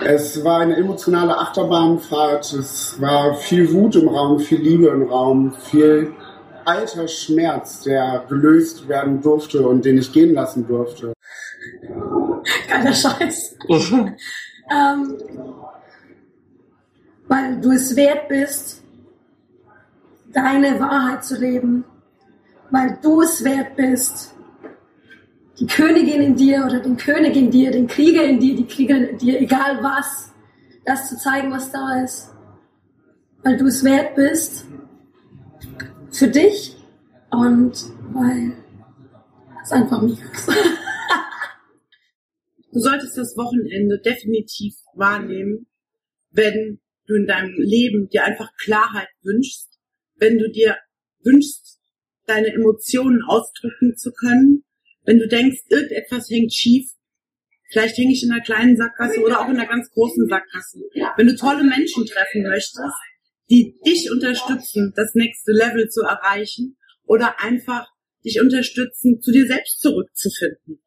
Es 0.05 0.43
war 0.45 0.61
eine 0.61 0.77
emotionale 0.77 1.37
Achterbahnfahrt. 1.37 2.53
Es 2.55 3.01
war 3.01 3.35
viel 3.35 3.73
Wut 3.73 3.97
im 3.97 4.09
Raum, 4.09 4.39
viel 4.39 4.61
Liebe 4.61 4.89
im 4.89 5.05
Raum, 5.05 5.53
viel 5.53 6.15
alter 6.65 7.07
Schmerz, 7.07 7.83
der 7.83 8.25
gelöst 8.29 8.89
werden 8.89 9.21
durfte 9.21 9.67
und 9.67 9.85
den 9.85 9.99
ich 9.99 10.13
gehen 10.13 10.35
lassen 10.35 10.67
durfte. 10.67 11.13
Geiler 12.69 12.95
Scheiß. 12.95 13.59
ähm, 13.69 15.19
weil 17.35 17.61
du 17.61 17.73
es 17.73 17.97
wert 17.97 18.29
bist, 18.29 18.85
deine 20.33 20.79
Wahrheit 20.79 21.25
zu 21.25 21.37
leben, 21.37 21.85
weil 22.71 22.97
du 23.03 23.23
es 23.23 23.43
wert 23.43 23.75
bist, 23.75 24.37
die 25.59 25.67
Königin 25.67 26.23
in 26.23 26.37
dir 26.37 26.65
oder 26.65 26.79
den 26.79 26.97
König 26.97 27.35
in 27.35 27.51
dir, 27.51 27.73
den 27.73 27.89
Krieger 27.89 28.23
in 28.23 28.39
dir, 28.39 28.55
die 28.55 28.67
Kriegerin 28.67 29.05
in 29.05 29.19
dir, 29.19 29.41
egal 29.41 29.83
was, 29.83 30.33
das 30.85 31.09
zu 31.09 31.19
zeigen, 31.19 31.51
was 31.51 31.73
da 31.73 32.05
ist, 32.05 32.31
weil 33.43 33.57
du 33.57 33.67
es 33.67 33.83
wert 33.83 34.15
bist 34.15 34.67
für 36.13 36.29
dich 36.29 36.77
und 37.31 37.73
weil 38.13 38.53
es 39.61 39.73
einfach 39.73 40.01
mega 40.03 40.25
ist. 40.33 40.49
du 42.73 42.79
solltest 42.79 43.19
das 43.19 43.37
Wochenende 43.37 43.99
definitiv 43.99 44.77
wahrnehmen, 44.95 45.67
wenn 46.31 46.79
du 47.07 47.15
in 47.15 47.27
deinem 47.27 47.55
Leben 47.59 48.09
dir 48.09 48.25
einfach 48.25 48.51
Klarheit 48.63 49.09
wünschst, 49.23 49.79
wenn 50.17 50.39
du 50.39 50.51
dir 50.51 50.77
wünschst, 51.23 51.79
deine 52.27 52.49
Emotionen 52.49 53.23
ausdrücken 53.23 53.97
zu 53.97 54.13
können, 54.13 54.65
wenn 55.05 55.19
du 55.19 55.29
denkst, 55.29 55.61
irgendetwas 55.69 56.31
hängt 56.31 56.55
schief, 56.55 56.91
vielleicht 57.71 57.99
hänge 57.99 58.13
ich 58.13 58.23
in 58.23 58.33
einer 58.33 58.43
kleinen 58.43 58.77
Sackgasse 58.77 59.21
oder 59.21 59.41
auch 59.41 59.49
in 59.49 59.59
einer 59.59 59.69
ganz 59.69 59.91
großen 59.91 60.27
Sackgasse. 60.29 60.81
Wenn 61.17 61.27
du 61.27 61.37
tolle 61.37 61.65
Menschen 61.65 62.07
treffen 62.07 62.43
möchtest, 62.43 62.95
die 63.51 63.79
dich 63.87 64.11
unterstützen, 64.11 64.93
das 64.97 65.15
nächste 65.15 65.53
Level 65.53 65.89
zu 65.89 66.03
erreichen 66.03 66.77
oder 67.05 67.41
einfach 67.41 67.87
dich 68.25 68.41
unterstützen, 68.41 69.21
zu 69.21 69.33
dir 69.33 69.47
selbst 69.47 69.81
zurückzufinden. 69.81 70.81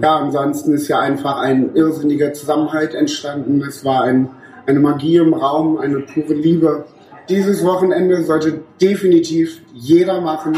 Ja, 0.00 0.16
ansonsten 0.16 0.72
ist 0.72 0.88
ja 0.88 1.00
einfach 1.00 1.36
ein 1.36 1.76
irrsinniger 1.76 2.32
Zusammenhalt 2.32 2.94
entstanden. 2.94 3.60
Es 3.60 3.84
war 3.84 4.04
ein 4.04 4.30
eine 4.66 4.80
Magie 4.80 5.16
im 5.16 5.34
Raum, 5.34 5.78
eine 5.78 6.00
pure 6.00 6.34
Liebe. 6.34 6.86
Dieses 7.28 7.64
Wochenende 7.64 8.22
sollte 8.22 8.62
definitiv 8.80 9.62
jeder 9.72 10.20
machen, 10.20 10.56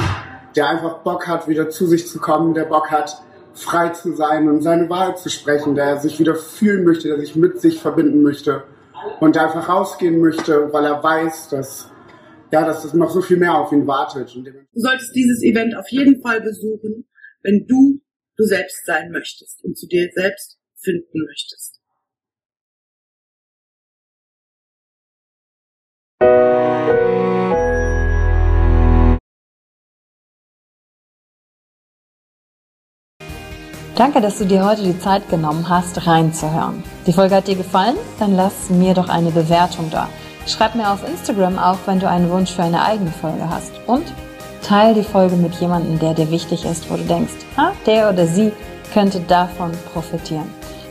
der 0.56 0.68
einfach 0.68 0.98
Bock 0.98 1.26
hat, 1.28 1.48
wieder 1.48 1.70
zu 1.70 1.86
sich 1.86 2.06
zu 2.06 2.18
kommen, 2.18 2.54
der 2.54 2.64
Bock 2.64 2.90
hat, 2.90 3.22
frei 3.54 3.90
zu 3.90 4.12
sein 4.12 4.48
und 4.48 4.62
seine 4.62 4.88
Wahrheit 4.90 5.18
zu 5.18 5.30
sprechen, 5.30 5.74
der 5.74 5.98
sich 5.98 6.18
wieder 6.18 6.34
fühlen 6.34 6.84
möchte, 6.84 7.08
der 7.08 7.18
sich 7.18 7.36
mit 7.36 7.60
sich 7.60 7.80
verbinden 7.80 8.22
möchte 8.22 8.64
und 9.20 9.36
der 9.36 9.44
einfach 9.44 9.68
rausgehen 9.68 10.20
möchte, 10.20 10.72
weil 10.72 10.84
er 10.84 11.02
weiß, 11.02 11.48
dass 11.48 11.90
ja, 12.52 12.64
dass 12.64 12.84
es 12.84 12.94
noch 12.94 13.10
so 13.10 13.20
viel 13.20 13.38
mehr 13.38 13.54
auf 13.58 13.72
ihn 13.72 13.86
wartet. 13.86 14.32
du 14.34 14.80
solltest 14.80 15.14
dieses 15.14 15.42
Event 15.42 15.76
auf 15.76 15.88
jeden 15.90 16.20
Fall 16.22 16.40
besuchen, 16.40 17.08
wenn 17.42 17.66
du 17.66 18.00
du 18.36 18.44
selbst 18.44 18.84
sein 18.84 19.10
möchtest 19.10 19.64
und 19.64 19.76
zu 19.76 19.86
dir 19.86 20.08
selbst 20.14 20.58
finden 20.76 21.24
möchtest. 21.26 21.75
Danke, 33.96 34.20
dass 34.20 34.36
du 34.36 34.44
dir 34.44 34.62
heute 34.62 34.82
die 34.82 34.98
Zeit 34.98 35.26
genommen 35.30 35.70
hast, 35.70 36.06
reinzuhören. 36.06 36.84
Die 37.06 37.14
Folge 37.14 37.34
hat 37.34 37.48
dir 37.48 37.56
gefallen? 37.56 37.96
Dann 38.18 38.36
lass 38.36 38.68
mir 38.68 38.92
doch 38.92 39.08
eine 39.08 39.30
Bewertung 39.30 39.88
da. 39.90 40.10
Schreib 40.46 40.74
mir 40.74 40.92
auf 40.92 41.08
Instagram 41.08 41.58
auch, 41.58 41.78
wenn 41.86 41.98
du 41.98 42.06
einen 42.06 42.30
Wunsch 42.30 42.52
für 42.52 42.62
eine 42.62 42.84
eigene 42.84 43.10
Folge 43.10 43.48
hast. 43.48 43.72
Und 43.86 44.04
teile 44.62 44.92
die 44.92 45.02
Folge 45.02 45.36
mit 45.36 45.54
jemandem, 45.54 45.98
der 45.98 46.12
dir 46.12 46.30
wichtig 46.30 46.66
ist, 46.66 46.90
wo 46.90 46.96
du 46.96 47.04
denkst, 47.04 47.32
ah, 47.56 47.72
der 47.86 48.10
oder 48.10 48.26
sie 48.26 48.52
könnte 48.92 49.18
davon 49.20 49.72
profitieren. 49.94 50.55